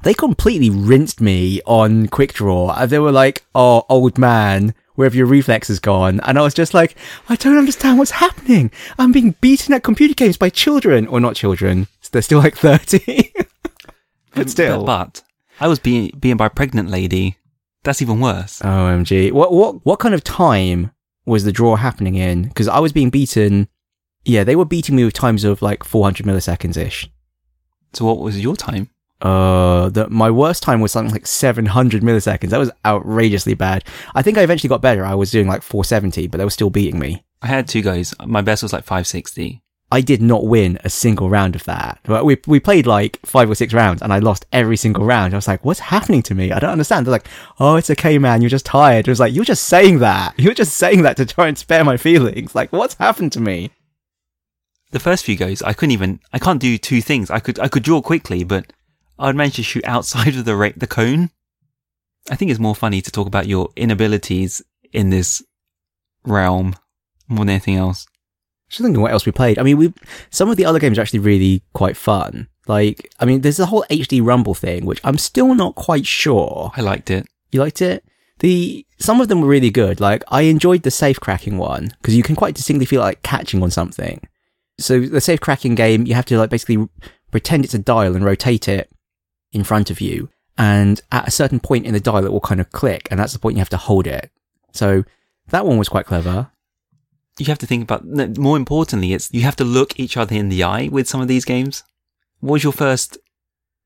they 0.04 0.14
completely 0.14 0.70
rinsed 0.70 1.20
me 1.20 1.60
on 1.66 2.08
quick 2.08 2.34
draw. 2.34 2.70
Uh, 2.70 2.86
They 2.86 3.00
were 3.00 3.12
like, 3.12 3.44
"Oh, 3.54 3.84
old 3.90 4.18
man, 4.18 4.74
where 4.96 5.06
have 5.06 5.16
your 5.16 5.26
reflexes 5.28 5.80
gone?" 5.80 6.22
And 6.24 6.38
I 6.40 6.42
was 6.42 6.54
just 6.54 6.74
like, 6.74 6.96
"I 7.28 7.36
don't 7.36 7.58
understand 7.58 7.98
what's 8.00 8.12
happening. 8.12 8.72
I'm 8.98 9.12
being 9.12 9.36
beaten 9.42 9.74
at 9.74 9.84
computer 9.84 10.14
games 10.14 10.38
by 10.38 10.50
children, 10.50 11.06
or 11.08 11.20
not 11.20 11.36
children. 11.36 11.88
They're 12.12 12.22
still 12.22 12.40
like 12.40 12.56
thirty, 12.68 13.34
but 14.34 14.50
still." 14.50 14.86
But 14.86 15.22
I 15.60 15.68
was 15.68 15.80
being 15.80 16.12
being 16.20 16.38
by 16.38 16.48
a 16.48 16.50
pregnant 16.50 16.90
lady. 16.90 17.38
That's 17.84 18.02
even 18.02 18.20
worse. 18.20 18.60
OMG. 18.60 19.32
What 19.32 19.52
what 19.52 19.86
what 19.86 20.00
kind 20.00 20.14
of 20.14 20.24
time 20.24 20.92
was 21.26 21.44
the 21.44 21.52
draw 21.52 21.76
happening 21.76 22.16
in? 22.16 22.44
Because 22.44 22.68
I 22.68 22.80
was 22.80 22.92
being 22.94 23.10
beaten. 23.10 23.68
Yeah, 24.26 24.44
they 24.44 24.56
were 24.56 24.66
beating 24.66 24.96
me 24.96 25.06
with 25.06 25.14
times 25.14 25.44
of 25.44 25.62
like 25.62 25.84
400 25.84 26.26
milliseconds 26.26 26.78
ish. 26.78 27.10
So 27.94 28.06
what 28.06 28.20
was 28.20 28.42
your 28.42 28.56
time? 28.56 28.90
Uh, 29.22 29.90
the, 29.90 30.10
my 30.10 30.30
worst 30.30 30.62
time 30.62 30.82
was 30.82 30.92
something 30.92 31.14
like 31.14 31.28
700 31.28 32.02
milliseconds. 32.02 32.50
That 32.50 32.58
was 32.58 32.72
outrageously 32.86 33.54
bad. 33.54 33.84
I 34.14 34.22
think 34.22 34.38
I 34.38 34.42
eventually 34.42 34.68
got 34.68 34.82
better. 34.82 35.06
I 35.06 35.14
was 35.14 35.32
doing 35.32 35.48
like 35.48 35.62
470, 35.62 36.28
but 36.28 36.38
they 36.38 36.44
were 36.44 36.50
still 36.50 36.70
beating 36.70 37.00
me. 37.00 37.24
I 37.42 37.48
had 37.48 37.68
two 37.68 37.82
guys. 37.82 38.14
My 38.26 38.42
best 38.42 38.64
was 38.64 38.74
like 38.74 38.84
560. 38.84 39.62
I 39.96 40.02
did 40.02 40.22
not 40.22 40.46
win 40.46 40.78
a 40.84 40.90
single 40.90 41.30
round 41.30 41.56
of 41.56 41.64
that. 41.64 42.00
But 42.04 42.26
we 42.26 42.38
we 42.48 42.60
played 42.60 42.86
like 42.86 43.18
five 43.26 43.50
or 43.50 43.56
six 43.56 43.74
rounds, 43.74 44.02
and 44.02 44.12
I 44.12 44.20
lost 44.20 44.46
every 44.52 44.76
single 44.76 45.06
round. 45.06 45.34
I 45.34 45.38
was 45.38 45.48
like, 45.48 45.64
"What's 45.64 45.80
happening 45.80 46.22
to 46.24 46.36
me? 46.36 46.52
I 46.52 46.60
don't 46.60 46.72
understand." 46.78 47.06
They're 47.06 47.14
like, 47.14 47.30
"Oh, 47.62 47.78
it's 47.78 47.90
okay, 47.92 48.18
man. 48.18 48.42
You're 48.42 48.58
just 48.58 48.66
tired." 48.66 49.08
I 49.08 49.12
was 49.12 49.22
like, 49.22 49.34
"You're 49.34 49.46
just 49.46 49.64
saying 49.64 50.00
that. 50.00 50.34
You're 50.44 50.54
just 50.54 50.76
saying 50.76 51.04
that 51.04 51.16
to 51.16 51.26
try 51.26 51.48
and 51.48 51.58
spare 51.58 51.86
my 51.86 51.96
feelings. 51.96 52.54
Like, 52.54 52.74
what's 52.74 52.96
happened 52.96 53.32
to 53.34 53.40
me?" 53.40 53.72
The 54.92 55.00
first 55.00 55.24
few 55.24 55.38
goes, 55.38 55.62
I 55.62 55.72
couldn't 55.72 55.94
even. 55.94 56.20
I 56.34 56.40
can't 56.40 56.60
do 56.60 56.78
two 56.78 57.02
things. 57.02 57.32
I 57.32 57.40
could 57.40 57.58
I 57.58 57.70
could 57.70 57.84
draw 57.84 58.02
quickly, 58.02 58.44
but 58.44 58.74
I'd 59.18 59.38
manage 59.38 59.56
to 59.56 59.64
shoot 59.64 59.86
outside 59.86 60.36
of 60.36 60.44
the 60.44 60.58
ra- 60.58 60.76
the 60.76 60.88
cone. 60.88 61.30
I 62.30 62.36
think 62.36 62.52
it's 62.52 62.60
more 62.60 62.76
funny 62.76 63.02
to 63.02 63.12
talk 63.12 63.28
about 63.28 63.48
your 63.48 63.70
inabilities 63.78 64.62
in 64.92 65.10
this 65.10 65.42
realm 66.26 66.76
more 67.30 67.46
than 67.46 67.56
anything 67.56 67.78
else. 67.78 68.08
Just 68.70 68.82
thinking 68.82 69.02
what 69.02 69.12
else 69.12 69.26
we 69.26 69.32
played. 69.32 69.60
I 69.60 69.64
mean, 69.64 69.78
we 69.78 69.94
some 70.30 70.50
of 70.50 70.58
the 70.58 70.66
other 70.66 70.80
games 70.80 70.98
are 70.98 71.02
actually 71.02 71.20
really 71.20 71.64
quite 71.74 71.98
fun. 71.98 72.48
Like, 72.68 73.10
I 73.20 73.26
mean, 73.26 73.42
there's 73.42 73.58
the 73.58 73.68
whole 73.68 73.86
HD 73.92 74.26
Rumble 74.26 74.56
thing, 74.56 74.86
which 74.86 75.02
I'm 75.04 75.18
still 75.18 75.54
not 75.54 75.76
quite 75.76 76.08
sure. 76.08 76.72
I 76.76 76.82
liked 76.82 77.12
it. 77.12 77.28
You 77.52 77.60
liked 77.60 77.82
it? 77.82 78.04
The 78.40 78.86
some 79.00 79.22
of 79.22 79.28
them 79.28 79.42
were 79.42 79.48
really 79.48 79.70
good. 79.70 80.00
Like 80.00 80.24
I 80.28 80.42
enjoyed 80.44 80.84
the 80.84 80.92
safe 80.92 81.20
cracking 81.20 81.58
one 81.58 81.94
because 82.02 82.16
you 82.16 82.24
can 82.24 82.36
quite 82.36 82.56
distinctly 82.56 82.86
feel 82.86 83.02
like 83.02 83.22
catching 83.22 83.64
on 83.64 83.72
something. 83.72 84.28
So 84.80 85.00
the 85.00 85.22
safe 85.22 85.40
cracking 85.40 85.76
game, 85.76 86.06
you 86.06 86.16
have 86.16 86.26
to 86.26 86.38
like 86.38 86.50
basically 86.50 86.90
pretend 87.32 87.64
it's 87.64 87.74
a 87.74 87.80
dial 87.80 88.16
and 88.16 88.26
rotate 88.26 88.68
it 88.68 88.90
in 89.52 89.64
front 89.64 89.90
of 89.90 90.02
you. 90.02 90.30
And 90.58 91.02
at 91.12 91.28
a 91.28 91.32
certain 91.32 91.60
point 91.60 91.86
in 91.86 91.94
the 91.94 92.00
dial, 92.00 92.26
it 92.26 92.32
will 92.32 92.40
kind 92.40 92.62
of 92.62 92.72
click, 92.72 93.08
and 93.12 93.20
that's 93.20 93.34
the 93.34 93.40
point 93.40 93.56
you 93.56 93.62
have 93.62 93.70
to 93.70 93.78
hold 93.78 94.08
it. 94.08 94.32
So 94.72 95.04
that 95.50 95.66
one 95.66 95.78
was 95.78 95.90
quite 95.90 96.06
clever. 96.06 96.52
You 97.38 97.48
have 97.48 97.60
to 97.60 97.66
think 97.66 97.84
about, 97.84 98.06
no, 98.06 98.32
more 98.38 98.56
importantly, 98.56 99.14
it's, 99.14 99.34
you 99.34 99.42
have 99.42 99.58
to 99.58 99.66
look 99.66 100.00
each 100.00 100.16
other 100.16 100.36
in 100.36 100.50
the 100.50 100.64
eye 100.64 100.88
with 100.90 101.08
some 101.10 101.22
of 101.22 101.28
these 101.28 101.44
games. 101.44 101.84
What 102.40 102.54
was 102.54 102.64
your 102.64 102.74
first 102.74 103.18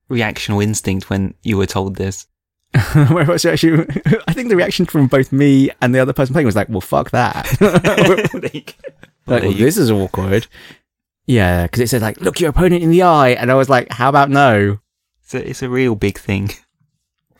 reaction 0.08 0.54
or 0.54 0.62
instinct 0.62 1.10
when 1.10 1.34
you 1.42 1.56
were 1.56 1.66
told 1.66 1.96
this? 1.96 2.26
Where 3.08 3.24
was 3.24 3.44
actually? 3.44 3.84
I 4.28 4.32
think 4.32 4.48
the 4.48 4.56
reaction 4.56 4.86
from 4.86 5.08
both 5.08 5.32
me 5.32 5.70
and 5.82 5.92
the 5.92 5.98
other 5.98 6.12
person 6.12 6.32
playing 6.32 6.46
was 6.46 6.54
like, 6.54 6.68
"Well, 6.68 6.80
fuck 6.80 7.10
that." 7.10 7.46
There 7.58 8.50
you 8.52 8.60
go. 8.60 8.72
like, 9.26 9.42
well, 9.42 9.52
this 9.52 9.76
is 9.76 9.90
awkward. 9.90 10.46
Yeah, 11.26 11.64
because 11.64 11.80
it 11.80 11.88
said 11.88 12.02
like, 12.02 12.20
"Look 12.20 12.38
your 12.38 12.50
opponent 12.50 12.84
in 12.84 12.90
the 12.90 13.02
eye," 13.02 13.30
and 13.30 13.50
I 13.50 13.54
was 13.54 13.68
like, 13.68 13.90
"How 13.90 14.08
about 14.08 14.30
no?" 14.30 14.78
It's 15.22 15.34
a, 15.34 15.48
it's 15.48 15.62
a 15.62 15.68
real 15.68 15.96
big 15.96 16.18
thing. 16.18 16.50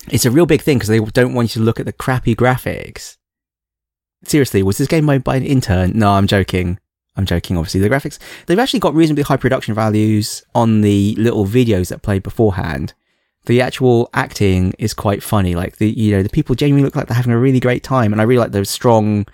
It's 0.09 0.25
a 0.25 0.31
real 0.33 0.47
big 0.47 0.63
thing 0.63 0.79
because 0.79 0.89
they 0.89 0.99
don't 0.99 1.35
want 1.35 1.55
you 1.55 1.61
to 1.61 1.65
look 1.65 1.79
at 1.79 1.87
the 1.87 1.93
crappy 1.93 2.35
graphics. 2.35 3.17
Seriously, 4.25 4.63
was 4.63 4.79
this 4.79 4.89
game 4.89 5.07
made 5.07 5.25
by 5.25 5.37
an 5.37 5.45
intern? 5.45 5.93
No, 5.95 6.11
I'm 6.13 6.27
joking. 6.27 6.79
I'm 7.17 7.27
joking. 7.27 7.57
Obviously, 7.57 7.81
the 7.81 7.89
graphics 7.89 8.19
they've 8.47 8.59
actually 8.59 8.81
got 8.81 8.95
reasonably 8.95 9.23
high 9.23 9.37
production 9.37 9.75
values 9.75 10.45
on 10.55 10.81
the 10.81 11.15
little 11.19 11.47
videos 11.47 11.89
that 11.89 12.03
played 12.03 12.23
beforehand. 12.23 12.95
The 13.47 13.61
actual 13.61 14.11
acting 14.13 14.75
is 14.79 14.95
quite 14.95 15.23
funny. 15.23 15.55
Like 15.55 15.77
the 15.77 15.91
you 15.91 16.13
know 16.15 16.23
the 16.23 16.29
people 16.29 16.55
genuinely 16.55 16.85
look 16.85 16.97
like 16.97 17.09
they're 17.09 17.17
having 17.17 17.33
a 17.33 17.39
really 17.39 17.61
great 17.61 17.83
time, 17.83 18.13
and 18.13 18.21
I 18.21 18.25
really 18.25 18.41
like 18.41 18.53
the 18.53 18.65
strong. 18.65 19.27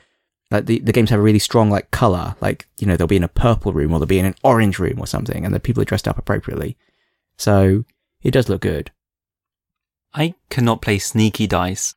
Like 0.53 0.67
the, 0.67 0.79
the 0.79 0.93
games 0.93 1.11
have 1.11 1.19
a 1.19 1.23
really 1.23 1.41
strong 1.41 1.71
like 1.71 1.91
color. 1.91 2.37
Like 2.41 2.69
you 2.79 2.87
know 2.87 2.97
they'll 2.97 3.09
be 3.09 3.17
in 3.17 3.25
a 3.25 3.29
purple 3.29 3.73
room 3.73 3.93
or 3.93 3.99
they'll 3.99 4.07
be 4.07 4.21
in 4.21 4.27
an 4.27 4.37
orange 4.45 4.79
room 4.79 5.01
or 5.01 5.07
something, 5.07 5.45
and 5.45 5.55
the 5.55 5.61
people 5.61 5.83
are 5.83 5.87
dressed 5.87 6.07
up 6.07 6.19
appropriately. 6.19 6.77
So 7.37 7.85
it 8.23 8.31
does 8.31 8.49
look 8.49 8.63
good. 8.63 8.93
I 10.15 10.35
cannot 10.49 10.81
play 10.81 10.99
sneaky 10.99 11.47
dice 11.47 11.95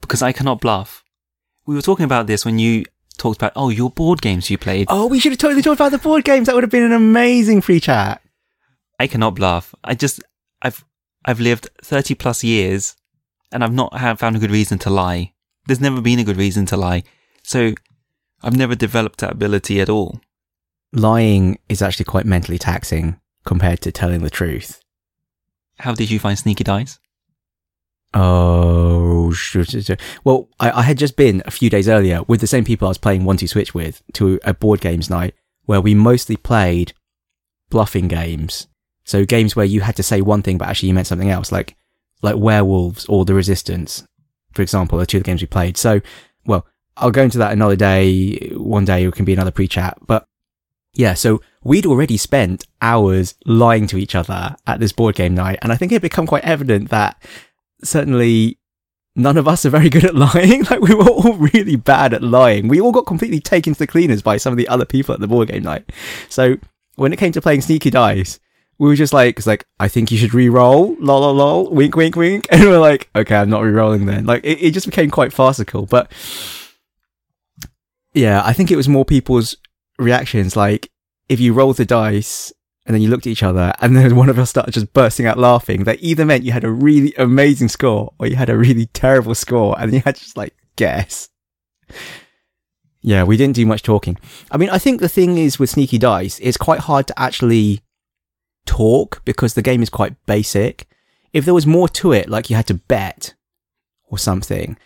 because 0.00 0.22
I 0.22 0.32
cannot 0.32 0.60
bluff. 0.60 1.04
We 1.70 1.76
were 1.76 1.82
talking 1.82 2.04
about 2.04 2.26
this 2.26 2.44
when 2.44 2.58
you 2.58 2.84
talked 3.16 3.36
about, 3.36 3.52
oh, 3.54 3.68
your 3.68 3.90
board 3.90 4.20
games 4.20 4.50
you 4.50 4.58
played. 4.58 4.88
Oh, 4.90 5.06
we 5.06 5.20
should 5.20 5.30
have 5.30 5.38
totally 5.38 5.62
talked 5.62 5.78
about 5.78 5.92
the 5.92 5.98
board 5.98 6.24
games. 6.24 6.46
That 6.48 6.56
would 6.56 6.64
have 6.64 6.70
been 6.72 6.82
an 6.82 6.90
amazing 6.90 7.60
free 7.60 7.78
chat. 7.78 8.20
I 8.98 9.06
cannot 9.06 9.36
bluff. 9.36 9.72
I 9.84 9.94
just, 9.94 10.20
I've, 10.60 10.84
I've 11.24 11.38
lived 11.38 11.68
30 11.84 12.16
plus 12.16 12.42
years 12.42 12.96
and 13.52 13.62
I've 13.62 13.72
not 13.72 13.96
have 13.96 14.18
found 14.18 14.34
a 14.34 14.40
good 14.40 14.50
reason 14.50 14.80
to 14.80 14.90
lie. 14.90 15.32
There's 15.68 15.80
never 15.80 16.00
been 16.00 16.18
a 16.18 16.24
good 16.24 16.38
reason 16.38 16.66
to 16.66 16.76
lie. 16.76 17.04
So 17.44 17.74
I've 18.42 18.56
never 18.56 18.74
developed 18.74 19.20
that 19.20 19.30
ability 19.30 19.80
at 19.80 19.88
all. 19.88 20.20
Lying 20.92 21.60
is 21.68 21.82
actually 21.82 22.06
quite 22.06 22.26
mentally 22.26 22.58
taxing 22.58 23.20
compared 23.44 23.80
to 23.82 23.92
telling 23.92 24.24
the 24.24 24.28
truth. 24.28 24.82
How 25.78 25.94
did 25.94 26.10
you 26.10 26.18
find 26.18 26.36
sneaky 26.36 26.64
dice? 26.64 26.98
Oh, 28.12 29.32
well, 30.24 30.48
I, 30.58 30.70
I 30.70 30.82
had 30.82 30.98
just 30.98 31.16
been 31.16 31.42
a 31.46 31.50
few 31.50 31.70
days 31.70 31.88
earlier 31.88 32.22
with 32.24 32.40
the 32.40 32.46
same 32.46 32.64
people 32.64 32.88
I 32.88 32.90
was 32.90 32.98
playing 32.98 33.24
One 33.24 33.36
Two 33.36 33.46
Switch 33.46 33.74
with 33.74 34.02
to 34.14 34.40
a 34.44 34.52
board 34.52 34.80
games 34.80 35.08
night 35.08 35.34
where 35.66 35.80
we 35.80 35.94
mostly 35.94 36.36
played 36.36 36.92
bluffing 37.68 38.08
games. 38.08 38.66
So 39.04 39.24
games 39.24 39.54
where 39.54 39.66
you 39.66 39.82
had 39.82 39.96
to 39.96 40.02
say 40.02 40.20
one 40.20 40.42
thing 40.42 40.58
but 40.58 40.68
actually 40.68 40.88
you 40.88 40.94
meant 40.94 41.06
something 41.06 41.30
else, 41.30 41.52
like 41.52 41.76
like 42.22 42.36
Werewolves 42.36 43.06
or 43.06 43.24
The 43.24 43.34
Resistance, 43.34 44.04
for 44.52 44.62
example, 44.62 45.00
are 45.00 45.06
two 45.06 45.18
of 45.18 45.22
the 45.22 45.26
games 45.30 45.40
we 45.40 45.46
played. 45.46 45.76
So, 45.76 46.00
well, 46.44 46.66
I'll 46.96 47.10
go 47.10 47.22
into 47.22 47.38
that 47.38 47.52
another 47.52 47.76
day. 47.76 48.52
One 48.56 48.84
day 48.84 49.04
it 49.04 49.14
can 49.14 49.24
be 49.24 49.32
another 49.32 49.52
pre-chat, 49.52 49.98
but 50.06 50.26
yeah, 50.94 51.14
so 51.14 51.40
we'd 51.62 51.86
already 51.86 52.16
spent 52.16 52.66
hours 52.82 53.34
lying 53.46 53.86
to 53.86 53.96
each 53.96 54.14
other 54.14 54.56
at 54.66 54.80
this 54.80 54.92
board 54.92 55.14
game 55.14 55.34
night, 55.34 55.60
and 55.62 55.72
I 55.72 55.76
think 55.76 55.92
it 55.92 55.96
had 55.96 56.02
become 56.02 56.26
quite 56.26 56.44
evident 56.44 56.90
that 56.90 57.22
certainly 57.82 58.58
none 59.16 59.36
of 59.36 59.48
us 59.48 59.66
are 59.66 59.70
very 59.70 59.90
good 59.90 60.04
at 60.04 60.14
lying. 60.14 60.64
Like 60.70 60.80
we 60.80 60.94
were 60.94 61.08
all 61.08 61.34
really 61.34 61.76
bad 61.76 62.14
at 62.14 62.22
lying. 62.22 62.68
We 62.68 62.80
all 62.80 62.92
got 62.92 63.06
completely 63.06 63.40
taken 63.40 63.72
to 63.72 63.78
the 63.78 63.86
cleaners 63.86 64.22
by 64.22 64.36
some 64.36 64.52
of 64.52 64.56
the 64.56 64.68
other 64.68 64.84
people 64.84 65.14
at 65.14 65.20
the 65.20 65.28
board 65.28 65.48
game 65.48 65.62
night. 65.62 65.90
So 66.28 66.56
when 66.96 67.12
it 67.12 67.18
came 67.18 67.32
to 67.32 67.40
playing 67.40 67.62
sneaky 67.62 67.90
dice, 67.90 68.38
we 68.78 68.88
were 68.88 68.96
just 68.96 69.12
like, 69.12 69.36
it's 69.36 69.46
like, 69.46 69.66
I 69.78 69.88
think 69.88 70.10
you 70.10 70.16
should 70.16 70.32
re-roll, 70.32 70.96
lol, 70.98 71.20
lol, 71.20 71.34
lol, 71.34 71.70
wink, 71.70 71.96
wink, 71.96 72.16
wink. 72.16 72.46
And 72.50 72.62
we're 72.62 72.78
like, 72.78 73.10
okay, 73.14 73.36
I'm 73.36 73.50
not 73.50 73.62
re-rolling 73.62 74.06
then. 74.06 74.24
Like, 74.24 74.42
it, 74.42 74.62
it 74.62 74.70
just 74.72 74.86
became 74.86 75.10
quite 75.10 75.32
farcical. 75.34 75.84
But 75.84 76.10
yeah, 78.14 78.42
I 78.44 78.54
think 78.54 78.70
it 78.70 78.76
was 78.76 78.88
more 78.88 79.04
people's 79.04 79.56
reactions. 79.98 80.56
Like, 80.56 80.90
if 81.28 81.40
you 81.40 81.52
roll 81.52 81.74
the 81.74 81.84
dice 81.84 82.52
and 82.90 82.94
then 82.96 83.02
you 83.02 83.08
looked 83.08 83.24
at 83.24 83.30
each 83.30 83.44
other 83.44 83.72
and 83.80 83.96
then 83.96 84.16
one 84.16 84.28
of 84.28 84.36
us 84.36 84.50
started 84.50 84.74
just 84.74 84.92
bursting 84.92 85.24
out 85.24 85.38
laughing, 85.38 85.84
that 85.84 86.02
either 86.02 86.24
meant 86.24 86.42
you 86.42 86.50
had 86.50 86.64
a 86.64 86.70
really 86.72 87.14
amazing 87.16 87.68
score 87.68 88.12
or 88.18 88.26
you 88.26 88.34
had 88.34 88.50
a 88.50 88.56
really 88.56 88.86
terrible 88.86 89.32
score 89.32 89.76
and 89.78 89.92
you 89.92 90.00
had 90.00 90.16
just 90.16 90.36
like 90.36 90.56
guess. 90.74 91.28
Yeah, 93.00 93.22
we 93.22 93.36
didn't 93.36 93.54
do 93.54 93.64
much 93.64 93.84
talking. 93.84 94.18
I 94.50 94.56
mean, 94.56 94.70
I 94.70 94.78
think 94.78 95.00
the 95.00 95.08
thing 95.08 95.38
is 95.38 95.56
with 95.56 95.70
Sneaky 95.70 95.98
Dice, 95.98 96.40
it's 96.42 96.56
quite 96.56 96.80
hard 96.80 97.06
to 97.06 97.16
actually 97.16 97.80
talk 98.66 99.22
because 99.24 99.54
the 99.54 99.62
game 99.62 99.84
is 99.84 99.88
quite 99.88 100.16
basic. 100.26 100.88
If 101.32 101.44
there 101.44 101.54
was 101.54 101.68
more 101.68 101.88
to 101.90 102.10
it, 102.10 102.28
like 102.28 102.50
you 102.50 102.56
had 102.56 102.66
to 102.66 102.74
bet 102.74 103.34
or 104.02 104.18
something, 104.18 104.76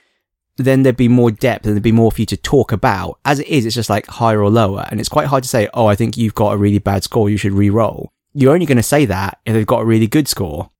then 0.57 0.83
there'd 0.83 0.97
be 0.97 1.09
more 1.09 1.31
depth 1.31 1.67
and 1.67 1.75
there'd 1.75 1.83
be 1.83 1.93
more 1.93 2.13
for 2.13 2.23
you 2.23 2.27
to 2.27 2.37
talk 2.37 2.73
about. 2.73 3.19
As 3.25 3.41
it 3.41 3.49
is, 3.49 3.67
it's 3.67 3.75
just 3.75 3.91
like 3.91 4.07
higher 4.07 4.41
or 4.41 4.51
lower. 4.51 4.87
And 4.91 5.01
it's 5.01 5.09
quite 5.09 5.27
hard 5.27 5.43
to 5.43 5.49
say, 5.49 5.69
oh, 5.75 5.87
I 5.87 5.97
think 5.97 6.17
you've 6.17 6.35
got 6.35 6.53
a 6.53 6.57
really 6.57 6.79
bad 6.79 7.03
score. 7.03 7.29
You 7.29 7.37
should 7.37 7.53
re-roll. 7.53 8.13
You're 8.35 8.53
only 8.53 8.67
going 8.67 8.77
to 8.77 8.83
say 8.83 9.05
that 9.07 9.39
if 9.45 9.55
they've 9.55 9.67
got 9.67 9.83
a 9.83 9.85
really 9.85 10.07
good 10.07 10.29
score. 10.29 10.71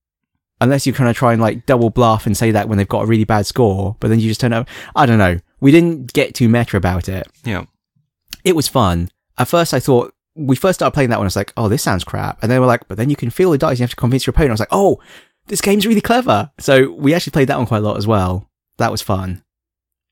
Unless 0.61 0.87
you're 0.87 0.95
kind 0.95 1.11
of 1.11 1.17
try 1.17 1.33
and 1.33 1.43
like 1.43 1.67
double 1.67 1.91
bluff 1.91 2.27
and 2.27 2.37
say 2.37 2.53
that 2.53 2.69
when 2.69 2.79
they've 2.79 2.89
got 2.89 3.03
a 3.03 3.07
really 3.07 3.25
bad 3.25 3.47
score, 3.47 3.97
but 4.01 4.09
then 4.09 4.21
you 4.21 4.29
just 4.29 4.41
turn 4.41 4.53
up. 4.53 4.69
I 4.95 5.07
don't 5.07 5.19
know. 5.19 5.39
We 5.61 5.73
didn't 5.73 6.13
get 6.13 6.35
too 6.35 6.49
meta 6.49 6.77
about 6.77 7.09
it. 7.09 7.27
Yeah. 7.45 7.65
It 8.45 8.55
was 8.55 8.69
fun. 8.69 9.11
At 9.37 9.49
first, 9.49 9.75
I 9.75 9.81
thought 9.81 10.15
we 10.37 10.57
first 10.57 10.79
started 10.79 10.95
playing 10.95 11.11
that 11.11 11.19
one. 11.19 11.25
I 11.25 11.29
was 11.29 11.37
like, 11.37 11.53
oh, 11.57 11.69
this 11.69 11.83
sounds 11.83 12.05
crap. 12.05 12.43
And 12.43 12.51
then 12.51 12.61
we're 12.61 12.67
like, 12.67 12.87
but 12.89 12.97
then 12.97 13.11
you 13.11 13.17
can 13.17 13.31
feel 13.31 13.51
the 13.51 13.59
dice. 13.59 13.79
You 13.79 13.83
have 13.85 13.91
to 13.91 13.97
convince 13.97 14.27
your 14.27 14.33
opponent. 14.33 14.51
I 14.51 14.55
was 14.55 14.61
like, 14.61 14.69
oh, 14.71 15.01
this 15.47 15.61
game's 15.61 15.87
really 15.87 16.01
clever. 16.01 16.51
So 16.59 16.93
we 16.93 17.15
actually 17.15 17.33
played 17.33 17.49
that 17.49 17.59
one 17.59 17.67
quite 17.67 17.79
a 17.79 17.87
lot 17.87 17.97
as 17.97 18.07
well. 18.07 18.49
That 18.79 18.91
was 18.91 19.03
fun. 19.03 19.44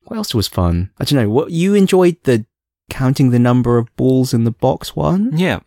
What 0.05 0.17
else 0.17 0.35
was 0.35 0.47
fun? 0.47 0.91
I 0.99 1.05
don't 1.05 1.21
know. 1.21 1.29
What 1.29 1.51
you 1.51 1.73
enjoyed 1.73 2.17
the 2.23 2.45
counting 2.89 3.31
the 3.31 3.39
number 3.39 3.77
of 3.77 3.93
balls 3.95 4.33
in 4.33 4.43
the 4.43 4.51
box 4.51 4.95
one? 4.95 5.37
Yeah. 5.37 5.59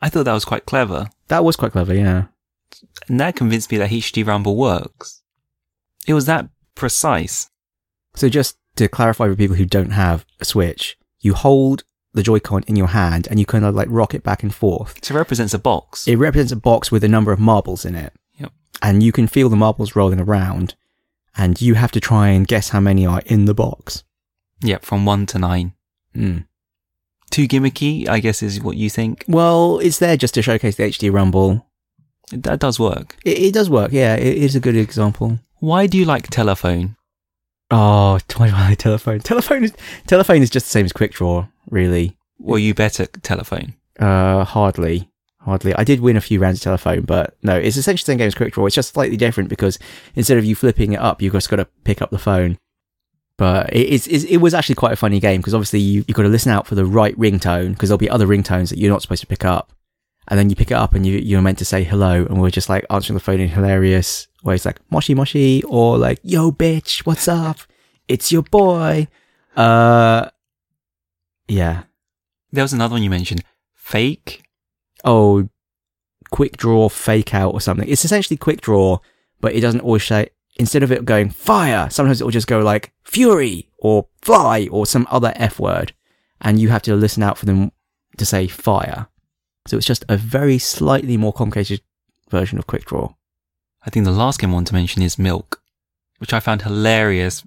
I 0.00 0.08
thought 0.08 0.24
that 0.24 0.32
was 0.32 0.44
quite 0.44 0.66
clever. 0.66 1.10
That 1.28 1.44
was 1.44 1.56
quite 1.56 1.72
clever. 1.72 1.94
Yeah. 1.94 2.26
And 3.08 3.20
that 3.20 3.36
convinced 3.36 3.70
me 3.70 3.78
that 3.78 3.90
HD 3.90 4.26
Rumble 4.26 4.56
works. 4.56 5.22
It 6.06 6.14
was 6.14 6.26
that 6.26 6.48
precise. 6.74 7.50
So 8.14 8.28
just 8.28 8.56
to 8.76 8.88
clarify 8.88 9.26
for 9.26 9.36
people 9.36 9.56
who 9.56 9.66
don't 9.66 9.90
have 9.90 10.24
a 10.40 10.44
Switch, 10.44 10.96
you 11.20 11.34
hold 11.34 11.84
the 12.12 12.22
Joy-Con 12.22 12.64
in 12.66 12.76
your 12.76 12.88
hand 12.88 13.28
and 13.30 13.38
you 13.38 13.46
kind 13.46 13.64
of 13.64 13.74
like 13.74 13.88
rock 13.90 14.14
it 14.14 14.22
back 14.22 14.42
and 14.42 14.54
forth. 14.54 15.04
So 15.04 15.14
it 15.14 15.18
represents 15.18 15.54
a 15.54 15.58
box. 15.58 16.08
It 16.08 16.16
represents 16.16 16.52
a 16.52 16.56
box 16.56 16.90
with 16.90 17.04
a 17.04 17.08
number 17.08 17.32
of 17.32 17.38
marbles 17.38 17.84
in 17.84 17.94
it. 17.94 18.12
Yep. 18.38 18.52
And 18.82 19.02
you 19.02 19.12
can 19.12 19.26
feel 19.26 19.48
the 19.48 19.56
marbles 19.56 19.94
rolling 19.94 20.20
around 20.20 20.74
and 21.40 21.60
you 21.60 21.74
have 21.74 21.90
to 21.92 22.00
try 22.00 22.28
and 22.28 22.46
guess 22.46 22.68
how 22.68 22.80
many 22.80 23.06
are 23.06 23.22
in 23.24 23.46
the 23.46 23.54
box. 23.54 24.04
yeah, 24.62 24.78
from 24.82 25.06
one 25.06 25.24
to 25.24 25.38
nine. 25.38 25.72
Mm. 26.14 26.44
Too 27.30 27.48
gimmicky, 27.48 28.06
I 28.08 28.20
guess, 28.20 28.42
is 28.42 28.60
what 28.60 28.76
you 28.76 28.90
think. 28.90 29.24
Well, 29.26 29.78
it's 29.78 29.98
there 29.98 30.18
just 30.18 30.34
to 30.34 30.42
showcase 30.42 30.76
the 30.76 30.82
HD 30.84 31.10
Rumble. 31.10 31.66
That 32.32 32.60
does 32.60 32.78
work. 32.78 33.16
It, 33.24 33.38
it 33.38 33.54
does 33.54 33.70
work, 33.70 33.90
yeah. 33.90 34.16
It 34.16 34.36
is 34.36 34.54
a 34.54 34.60
good 34.60 34.76
example. 34.76 35.38
Why 35.60 35.86
do 35.86 35.96
you 35.96 36.04
like 36.04 36.28
telephone? 36.28 36.96
Oh, 37.70 38.18
telephone. 38.28 39.20
Telephone 39.20 39.64
is 39.64 39.72
telephone 40.06 40.42
is 40.42 40.50
just 40.50 40.66
the 40.66 40.70
same 40.70 40.84
as 40.84 40.92
Quick 40.92 41.12
Draw, 41.12 41.46
really. 41.70 42.18
Were 42.38 42.58
you 42.58 42.74
better 42.74 43.06
telephone? 43.06 43.74
Uh, 43.98 44.44
hardly, 44.44 45.09
hardly. 45.40 45.74
I 45.74 45.84
did 45.84 46.00
win 46.00 46.16
a 46.16 46.20
few 46.20 46.40
rounds 46.40 46.58
of 46.58 46.64
telephone, 46.64 47.02
but 47.02 47.36
no, 47.42 47.56
it's 47.56 47.76
essentially 47.76 48.04
the 48.04 48.12
same 48.12 48.18
game 48.18 48.26
as 48.26 48.34
Quick 48.34 48.52
Draw. 48.52 48.66
It's 48.66 48.74
just 48.74 48.94
slightly 48.94 49.16
different 49.16 49.48
because 49.48 49.78
instead 50.14 50.38
of 50.38 50.44
you 50.44 50.54
flipping 50.54 50.92
it 50.92 51.00
up, 51.00 51.22
you've 51.22 51.32
just 51.32 51.50
got 51.50 51.56
to 51.56 51.66
pick 51.84 52.02
up 52.02 52.10
the 52.10 52.18
phone. 52.18 52.58
But 53.36 53.72
it, 53.72 54.06
it's, 54.06 54.06
it 54.06 54.36
was 54.36 54.52
actually 54.52 54.74
quite 54.74 54.92
a 54.92 54.96
funny 54.96 55.18
game 55.18 55.40
because 55.40 55.54
obviously 55.54 55.80
you, 55.80 56.04
you've 56.06 56.16
got 56.16 56.24
to 56.24 56.28
listen 56.28 56.52
out 56.52 56.66
for 56.66 56.74
the 56.74 56.84
right 56.84 57.16
ringtone 57.16 57.70
because 57.72 57.88
there'll 57.88 57.98
be 57.98 58.10
other 58.10 58.26
ringtones 58.26 58.68
that 58.68 58.78
you're 58.78 58.92
not 58.92 59.00
supposed 59.00 59.22
to 59.22 59.26
pick 59.26 59.44
up. 59.44 59.72
And 60.28 60.38
then 60.38 60.50
you 60.50 60.56
pick 60.56 60.70
it 60.70 60.74
up 60.74 60.92
and 60.92 61.06
you, 61.06 61.18
you're 61.18 61.40
meant 61.40 61.58
to 61.58 61.64
say 61.64 61.82
hello 61.82 62.26
and 62.26 62.40
we're 62.40 62.50
just 62.50 62.68
like 62.68 62.84
answering 62.90 63.14
the 63.14 63.24
phone 63.24 63.40
in 63.40 63.48
hilarious 63.48 64.28
ways 64.42 64.64
like 64.64 64.78
moshi 64.90 65.14
moshi 65.14 65.62
or 65.64 65.96
like, 65.96 66.20
yo 66.22 66.52
bitch, 66.52 67.06
what's 67.06 67.28
up? 67.28 67.60
It's 68.08 68.30
your 68.30 68.42
boy. 68.42 69.08
Uh, 69.56 70.28
yeah. 71.48 71.84
There 72.52 72.62
was 72.62 72.74
another 72.74 72.92
one 72.92 73.02
you 73.02 73.10
mentioned. 73.10 73.42
Fake? 73.74 74.42
Oh, 75.04 75.48
quick 76.30 76.56
draw 76.56 76.88
fake 76.88 77.34
out 77.34 77.52
or 77.52 77.60
something. 77.60 77.88
It's 77.88 78.04
essentially 78.04 78.36
quick 78.36 78.60
draw, 78.60 78.98
but 79.40 79.54
it 79.54 79.60
doesn't 79.60 79.80
always 79.80 80.04
say, 80.04 80.30
instead 80.56 80.82
of 80.82 80.92
it 80.92 81.04
going 81.04 81.30
fire, 81.30 81.88
sometimes 81.90 82.20
it 82.20 82.24
will 82.24 82.30
just 82.30 82.46
go 82.46 82.60
like 82.60 82.92
fury 83.02 83.68
or 83.78 84.06
fly 84.22 84.68
or 84.70 84.86
some 84.86 85.06
other 85.10 85.32
F 85.36 85.58
word. 85.58 85.92
And 86.40 86.58
you 86.58 86.68
have 86.70 86.82
to 86.82 86.94
listen 86.96 87.22
out 87.22 87.38
for 87.38 87.46
them 87.46 87.72
to 88.16 88.24
say 88.24 88.46
fire. 88.46 89.08
So 89.66 89.76
it's 89.76 89.86
just 89.86 90.04
a 90.08 90.16
very 90.16 90.58
slightly 90.58 91.16
more 91.16 91.32
complicated 91.32 91.82
version 92.30 92.58
of 92.58 92.66
Quick 92.66 92.86
Draw. 92.86 93.12
I 93.84 93.90
think 93.90 94.04
the 94.04 94.10
last 94.10 94.40
game 94.40 94.50
I 94.50 94.54
want 94.54 94.68
to 94.68 94.74
mention 94.74 95.02
is 95.02 95.18
Milk, 95.18 95.62
which 96.18 96.32
I 96.32 96.40
found 96.40 96.62
hilarious. 96.62 97.44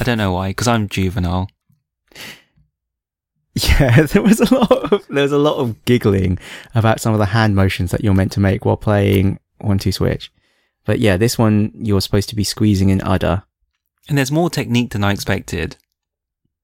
I 0.00 0.04
don't 0.04 0.18
know 0.18 0.32
why, 0.32 0.50
because 0.50 0.68
I'm 0.68 0.88
juvenile. 0.88 1.48
Yeah, 3.54 4.02
there 4.06 4.22
was 4.22 4.40
a 4.40 4.54
lot 4.54 4.92
of 4.92 5.06
there 5.08 5.22
was 5.22 5.32
a 5.32 5.38
lot 5.38 5.56
of 5.58 5.84
giggling 5.84 6.38
about 6.74 7.00
some 7.00 7.12
of 7.12 7.18
the 7.18 7.26
hand 7.26 7.54
motions 7.54 7.90
that 7.92 8.02
you're 8.02 8.14
meant 8.14 8.32
to 8.32 8.40
make 8.40 8.64
while 8.64 8.76
playing 8.76 9.38
one 9.58 9.78
two 9.78 9.92
switch. 9.92 10.32
But 10.84 10.98
yeah, 10.98 11.16
this 11.16 11.38
one 11.38 11.72
you're 11.74 12.00
supposed 12.00 12.28
to 12.30 12.36
be 12.36 12.44
squeezing 12.44 12.90
in 12.90 13.00
udder. 13.00 13.44
And 14.08 14.18
there's 14.18 14.32
more 14.32 14.50
technique 14.50 14.90
than 14.90 15.04
I 15.04 15.12
expected. 15.12 15.76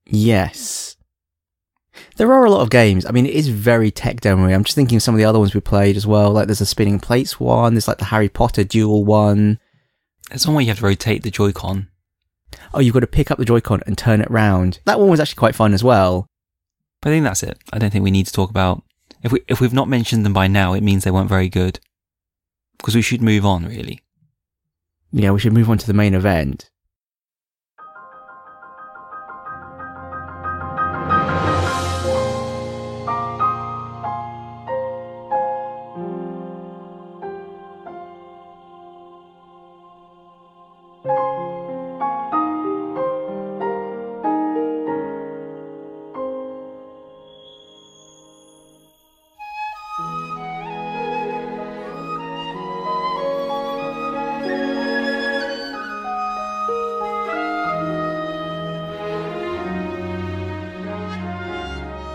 Yes. 0.06 0.96
There 2.16 2.32
are 2.32 2.44
a 2.44 2.50
lot 2.50 2.60
of 2.60 2.70
games. 2.70 3.06
I 3.06 3.12
mean, 3.12 3.26
it 3.26 3.34
is 3.34 3.48
very 3.48 3.90
tech 3.90 4.20
demo. 4.20 4.44
I'm 4.44 4.64
just 4.64 4.74
thinking 4.74 4.96
of 4.96 5.02
some 5.02 5.14
of 5.14 5.18
the 5.18 5.24
other 5.24 5.38
ones 5.38 5.54
we 5.54 5.60
played 5.60 5.96
as 5.96 6.06
well. 6.06 6.32
Like 6.32 6.46
there's 6.46 6.60
a 6.60 6.66
spinning 6.66 7.00
plates 7.00 7.40
one. 7.40 7.74
There's 7.74 7.88
like 7.88 7.98
the 7.98 8.06
Harry 8.06 8.28
Potter 8.28 8.64
duel 8.64 9.04
one. 9.04 9.58
There's 10.28 10.46
one 10.46 10.54
where 10.54 10.62
you 10.62 10.68
have 10.68 10.78
to 10.78 10.84
rotate 10.84 11.22
the 11.22 11.30
Joy-Con. 11.30 11.88
Oh, 12.74 12.80
you've 12.80 12.94
got 12.94 13.00
to 13.00 13.06
pick 13.06 13.30
up 13.30 13.38
the 13.38 13.44
Joy-Con 13.44 13.82
and 13.86 13.96
turn 13.96 14.20
it 14.20 14.30
round. 14.30 14.80
That 14.84 15.00
one 15.00 15.08
was 15.08 15.20
actually 15.20 15.38
quite 15.38 15.54
fun 15.54 15.72
as 15.72 15.82
well. 15.82 16.26
But 17.00 17.10
I 17.10 17.12
think 17.12 17.24
that's 17.24 17.42
it. 17.42 17.58
I 17.72 17.78
don't 17.78 17.90
think 17.90 18.04
we 18.04 18.10
need 18.10 18.26
to 18.26 18.32
talk 18.32 18.50
about 18.50 18.82
if 19.22 19.32
we 19.32 19.40
if 19.48 19.60
we've 19.60 19.72
not 19.72 19.88
mentioned 19.88 20.24
them 20.24 20.32
by 20.32 20.46
now, 20.46 20.74
it 20.74 20.82
means 20.82 21.04
they 21.04 21.10
weren't 21.10 21.28
very 21.28 21.48
good. 21.48 21.80
Because 22.78 22.94
we 22.94 23.02
should 23.02 23.22
move 23.22 23.44
on, 23.44 23.66
really. 23.66 24.00
Yeah, 25.12 25.32
we 25.32 25.40
should 25.40 25.52
move 25.52 25.68
on 25.68 25.78
to 25.78 25.86
the 25.86 25.92
main 25.92 26.14
event. 26.14 26.70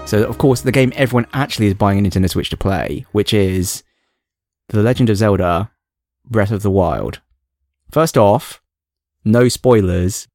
So, 0.05 0.23
of 0.23 0.37
course, 0.37 0.61
the 0.61 0.71
game 0.71 0.93
everyone 0.95 1.27
actually 1.33 1.67
is 1.67 1.73
buying 1.73 1.97
a 1.97 2.07
Nintendo 2.07 2.29
Switch 2.29 2.49
to 2.51 2.57
play, 2.57 3.05
which 3.11 3.33
is 3.33 3.83
The 4.69 4.83
Legend 4.83 5.09
of 5.09 5.17
Zelda 5.17 5.71
Breath 6.29 6.51
of 6.51 6.61
the 6.61 6.71
Wild. 6.71 7.21
First 7.89 8.17
off, 8.17 8.61
no 9.23 9.49
spoilers. 9.49 10.27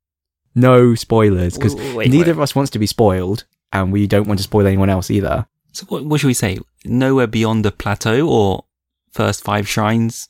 No 0.56 0.96
spoilers, 0.96 1.56
because 1.56 1.76
neither 1.76 2.18
wait. 2.18 2.28
of 2.28 2.40
us 2.40 2.56
wants 2.56 2.72
to 2.72 2.80
be 2.80 2.86
spoiled, 2.86 3.44
and 3.72 3.92
we 3.92 4.08
don't 4.08 4.26
want 4.26 4.38
to 4.40 4.44
spoil 4.44 4.66
anyone 4.66 4.90
else 4.90 5.08
either. 5.08 5.46
So 5.70 5.86
what, 5.86 6.04
what 6.04 6.18
should 6.20 6.26
we 6.26 6.34
say? 6.34 6.58
Nowhere 6.84 7.28
beyond 7.28 7.64
the 7.64 7.70
plateau 7.70 8.28
or 8.28 8.64
first 9.12 9.44
five 9.44 9.68
shrines? 9.68 10.28